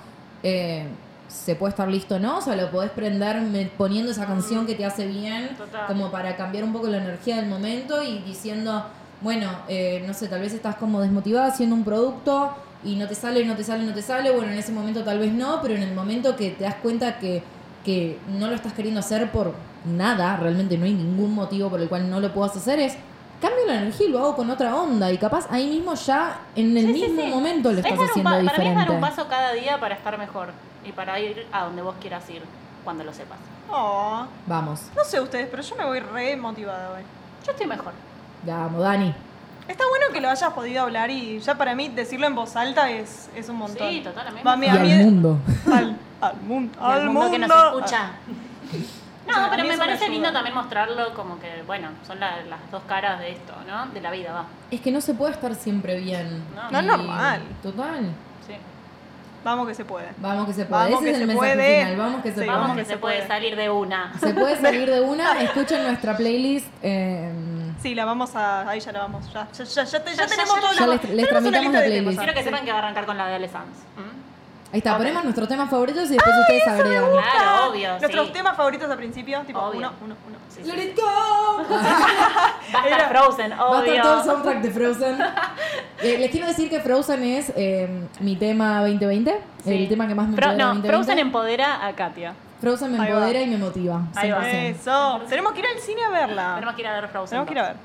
eh, 0.43 0.87
se 1.31 1.55
puede 1.55 1.71
estar 1.71 1.89
listo 1.89 2.17
o 2.17 2.19
no, 2.19 2.39
o 2.39 2.41
sea, 2.41 2.57
lo 2.57 2.71
podés 2.71 2.91
prender 2.91 3.71
poniendo 3.79 4.11
esa 4.11 4.27
canción 4.27 4.67
que 4.67 4.75
te 4.75 4.85
hace 4.85 5.07
bien, 5.07 5.57
Total. 5.57 5.87
como 5.87 6.11
para 6.11 6.37
cambiar 6.37 6.65
un 6.65 6.73
poco 6.73 6.89
la 6.89 6.99
energía 6.99 7.37
del 7.37 7.47
momento 7.47 8.03
y 8.03 8.19
diciendo, 8.19 8.85
bueno, 9.21 9.49
eh, 9.69 10.03
no 10.07 10.13
sé, 10.13 10.29
tal 10.29 10.41
vez 10.41 10.53
estás 10.53 10.77
como 10.77 11.01
desmotivada 11.01 11.47
haciendo 11.47 11.77
un 11.77 11.85
producto 11.85 12.53
y 12.85 12.97
no 12.97 13.07
te 13.07 13.15
sale, 13.15 13.45
no 13.45 13.55
te 13.55 13.63
sale, 13.65 13.85
no 13.85 13.95
te 13.95 14.03
sale, 14.03 14.31
bueno, 14.33 14.51
en 14.53 14.59
ese 14.59 14.73
momento 14.73 15.03
tal 15.05 15.19
vez 15.19 15.33
no, 15.33 15.61
pero 15.63 15.75
en 15.75 15.83
el 15.83 15.95
momento 15.95 16.35
que 16.37 16.51
te 16.51 16.65
das 16.65 16.75
cuenta 16.77 17.19
que, 17.19 17.43
que 17.85 18.19
no 18.39 18.49
lo 18.49 18.55
estás 18.55 18.73
queriendo 18.73 19.01
hacer 19.01 19.31
por 19.31 19.55
nada, 19.85 20.37
realmente 20.37 20.77
no 20.77 20.85
hay 20.85 20.95
ningún 20.95 21.35
motivo 21.35 21.71
por 21.71 21.81
el 21.81 21.89
cual 21.89 22.11
no 22.11 22.19
lo 22.21 22.33
puedas 22.35 22.57
hacer, 22.57 22.81
es 22.81 22.95
cambio 23.41 23.67
la 23.67 23.77
energía 23.77 24.07
y 24.07 24.11
lo 24.11 24.19
hago 24.19 24.37
con 24.37 24.51
otra 24.51 24.75
onda 24.75 25.11
y 25.13 25.17
capaz 25.17 25.47
ahí 25.51 25.67
mismo 25.69 25.95
ya 25.95 26.41
en 26.57 26.77
el 26.77 26.87
Sí, 26.87 26.93
mismo 26.93 27.23
sí. 27.23 27.29
momento 27.29 27.73
lo 27.73 27.79
Es 27.79 27.87
estás 27.87 27.99
haciendo 28.11 28.31
pa- 28.31 28.31
Para 28.31 28.41
mí 28.43 28.47
es 28.47 28.53
diferente. 28.53 28.79
dar 28.81 28.91
un 28.91 29.01
paso 29.01 29.27
cada 29.29 29.53
día 29.53 29.79
para 29.81 29.95
estar 29.95 30.19
mejor 30.19 30.49
y 30.85 30.93
para 30.93 31.19
ir 31.21 31.47
a 31.53 31.65
donde 31.65 31.83
vos 31.83 31.95
quieras 32.01 32.29
ir 32.31 32.43
cuando 32.85 33.05
lo 33.05 33.13
sepas. 33.13 33.39
Oh, 33.71 34.27
Vamos, 34.47 34.83
no 34.97 35.05
sé 35.05 35.21
ustedes, 35.21 35.49
pero 35.51 35.63
yo 35.63 35.77
me 35.77 35.85
voy 35.85 36.01
re 36.01 36.37
motivada 36.37 36.93
hoy. 36.93 37.03
Yo 37.45 37.53
estoy 37.53 37.67
mejor. 37.67 37.93
vamos, 38.45 38.81
Dani. 38.81 39.15
Está 39.69 39.85
bueno 39.89 40.07
que 40.13 40.21
lo 40.21 40.29
hayas 40.29 40.53
podido 40.53 40.83
hablar 40.83 41.11
y 41.11 41.39
ya 41.39 41.55
para 41.57 41.75
mí 41.77 41.89
decirlo 41.91 42.27
en 42.27 42.35
voz 42.35 42.57
alta 42.57 42.91
es, 42.91 43.31
es 43.37 43.49
un 43.49 43.57
montón. 43.57 43.89
Sí, 43.89 44.01
totalmente. 44.01 44.43
Va, 44.43 44.55
a 44.55 44.57
mí- 44.57 44.67
Y 44.67 44.71
a 44.71 44.75
mí- 44.75 44.93
al 44.93 44.99
mundo. 45.05 45.39
Al, 45.73 45.97
al 46.21 46.37
mundo. 46.41 46.79
Y 46.81 46.85
al 46.85 47.05
mundo, 47.11 47.31
que 47.31 47.39
nos 47.39 47.51
escucha. 47.67 48.11
Sí, 48.73 48.89
a 49.29 49.41
No, 49.43 49.51
pero 49.51 49.63
me 49.65 49.79
parece 49.79 50.05
ayuda. 50.05 50.09
lindo 50.15 50.33
también 50.33 50.55
mostrarlo 50.57 51.15
como 51.15 51.39
que, 51.39 51.63
bueno, 51.69 51.91
son 52.05 52.19
la- 52.19 52.43
las 52.47 52.59
dos 52.73 52.83
caras 52.89 53.21
de 53.21 53.31
esto, 53.31 53.53
¿no? 53.69 53.87
De 53.93 54.01
la 54.01 54.11
vida, 54.11 54.33
va. 54.33 54.45
Es 54.73 54.81
que 54.81 54.91
no 54.91 55.01
se 55.01 55.15
puede 55.15 55.33
estar 55.35 55.55
siempre 55.55 56.01
bien. 56.01 56.43
No. 56.57 56.69
No 56.73 56.79
es 56.81 56.85
normal. 56.87 57.43
Total. 57.63 58.11
Sí. 58.45 58.55
Vamos 59.43 59.67
que 59.69 59.75
se 59.75 59.85
puede. 59.85 60.09
Vamos 60.19 60.47
que 60.47 60.53
se 60.53 60.65
puede. 60.67 60.83
Vamos 60.85 61.03
Ese 61.03 61.05
que 61.05 61.11
es 61.11 61.15
el 61.17 61.21
se 61.23 61.27
mensaje 61.27 61.55
puede. 61.55 61.79
final. 61.79 61.97
Vamos 61.97 62.23
que 62.23 62.29
se 62.29 62.35
Sí, 62.35 62.45
puede. 62.45 62.59
Vamos 62.59 62.77
que, 62.77 62.85
se 62.85 62.97
puede 62.99 63.27
salir 63.27 63.57
de 63.57 63.71
una. 63.71 64.13
Se 64.21 64.35
puede 64.35 64.61
salir 64.61 64.91
de 64.91 65.01
una. 65.01 65.41
Escuchen 65.43 65.83
nuestra 65.85 66.17
playlist. 66.17 66.67
eh, 66.83 67.33
Sí, 67.83 67.95
la 67.95 68.05
vamos 68.05 68.37
a. 68.37 68.69
Ahí 68.69 68.81
ya 68.81 68.93
la 68.93 68.99
vamos. 69.01 69.33
Ya, 69.33 69.49
ya, 69.53 69.65
ya, 69.65 69.85
ya, 69.85 70.05
te- 70.05 70.11
ya 70.11 70.17
Ya, 70.17 70.23
ya, 70.25 70.27
tenemos 70.27 70.55
ya, 70.55 70.61
todo 70.61 70.73
ya 70.73 70.87
les- 70.87 70.91
les 70.91 71.01
tenemos 71.01 71.31
una 71.31 71.31
tramitamos 71.31 71.63
lista 71.63 71.73
la 71.73 71.81
de 71.81 71.89
playlist. 71.91 72.19
Quiero 72.19 72.35
que 72.35 72.39
Sí. 72.41 72.45
sepan 72.45 72.65
que 72.67 72.73
va 72.73 72.79
a 72.79 72.83
arrancar 72.83 73.07
con 73.07 73.17
la 73.17 73.27
de 73.29 73.35
Ale 73.37 73.49
Sanz. 73.49 73.77
¿Mm? 73.97 74.10
Ahí 74.73 74.79
está. 74.79 74.97
Ponemos 74.97 75.25
nuestros 75.25 75.49
temas 75.49 75.69
favoritos 75.71 76.11
y 76.11 76.15
después 76.15 76.35
ustedes 76.41 76.67
agregan. 76.69 77.05
Claro, 77.11 77.71
obvio. 77.71 77.99
Nuestros 77.99 78.27
sí. 78.29 78.33
temas 78.33 78.57
favoritos 78.57 78.91
al 78.91 78.97
principio, 78.97 79.41
tipo 79.43 79.59
Obvio. 79.61 79.79
uno, 79.81 79.93
uno, 80.05 80.17
uno. 80.29 80.39
Sí, 80.49 80.63
Let 80.65 80.75
sí. 80.75 80.81
it 80.89 80.97
go. 81.01 81.07
Va 81.07 81.81
a 81.81 82.85
estar 82.85 82.87
Era- 82.87 83.09
Frozen, 83.09 83.51
Va 83.53 83.55
a 83.55 83.85
estar 83.85 83.91
obvio. 83.91 84.03
todo 84.03 84.19
el 84.19 84.25
soundtrack 84.25 84.61
de 84.63 84.71
Frozen. 84.71 85.19
Eh, 86.03 86.17
les 86.19 86.31
quiero 86.31 86.47
decir 86.47 86.71
que 86.71 86.81
Frozen 86.81 87.23
es 87.25 87.53
eh, 87.57 87.87
mi 88.21 88.35
tema 88.37 88.81
2020. 88.81 89.39
Sí. 89.63 89.71
El 89.83 89.87
tema 89.89 90.09
que 90.09 90.15
más 90.15 90.29
me 90.29 90.35
Fro- 90.37 90.57
no, 90.57 90.69
2020. 90.69 90.89
Frozen 90.89 91.19
empodera 91.19 91.87
a 91.87 91.93
Katia. 91.93 92.33
Frozen 92.59 92.93
me 92.93 92.99
Ahí 93.05 93.11
va. 93.13 93.19
empodera 93.19 93.41
y 93.43 93.47
me 93.47 93.59
motiva. 93.59 94.01
Ahí 94.17 94.31
va. 94.31 94.43
100%. 94.43 94.71
Eso. 94.81 95.21
Tenemos 95.29 95.53
que 95.53 95.61
ir 95.61 95.67
al 95.67 95.79
cine 95.79 96.03
a 96.03 96.09
verla. 96.09 96.55
Tenemos 96.55 96.75
que 96.75 96.81
ir 96.81 96.87
a 96.89 96.93
ver 97.01 97.09
Frozen. 97.09 97.29
Tenemos 97.31 97.47
que 97.49 97.53
ir 97.53 97.59
a 97.59 97.63
ver. 97.69 97.77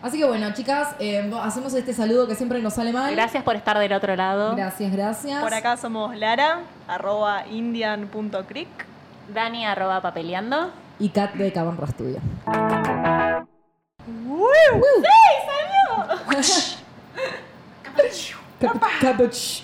Así 0.00 0.18
que 0.18 0.24
bueno, 0.26 0.52
chicas, 0.54 0.94
eh, 1.00 1.28
hacemos 1.42 1.74
este 1.74 1.92
saludo 1.92 2.28
que 2.28 2.34
siempre 2.36 2.60
nos 2.62 2.74
sale 2.74 2.92
mal. 2.92 3.12
Gracias 3.14 3.42
por 3.42 3.56
estar 3.56 3.78
del 3.78 3.92
otro 3.92 4.14
lado. 4.14 4.54
Gracias, 4.54 4.92
gracias. 4.92 5.42
Por 5.42 5.52
acá 5.52 5.76
somos 5.76 6.16
Lara, 6.16 6.60
arroba 6.86 7.46
indian.cric. 7.48 8.68
Dani 9.34 9.66
arroba 9.66 10.00
papeleando. 10.00 10.70
Y 11.00 11.08
Kat 11.10 11.34
de 11.34 11.52
Cabanro 11.52 11.86
Studio. 11.86 12.20
Cap- 18.60 18.82
Capuch. 19.00 19.62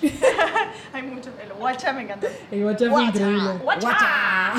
Hay 0.92 1.02
muchos. 1.02 1.32
El 1.42 1.52
guacha 1.54 1.92
me 1.92 2.02
encantó. 2.02 2.26
El 2.50 2.62
guacha 2.62 2.90
fue 2.90 3.02
increíble. 3.04 3.58
Guacha. 3.62 4.54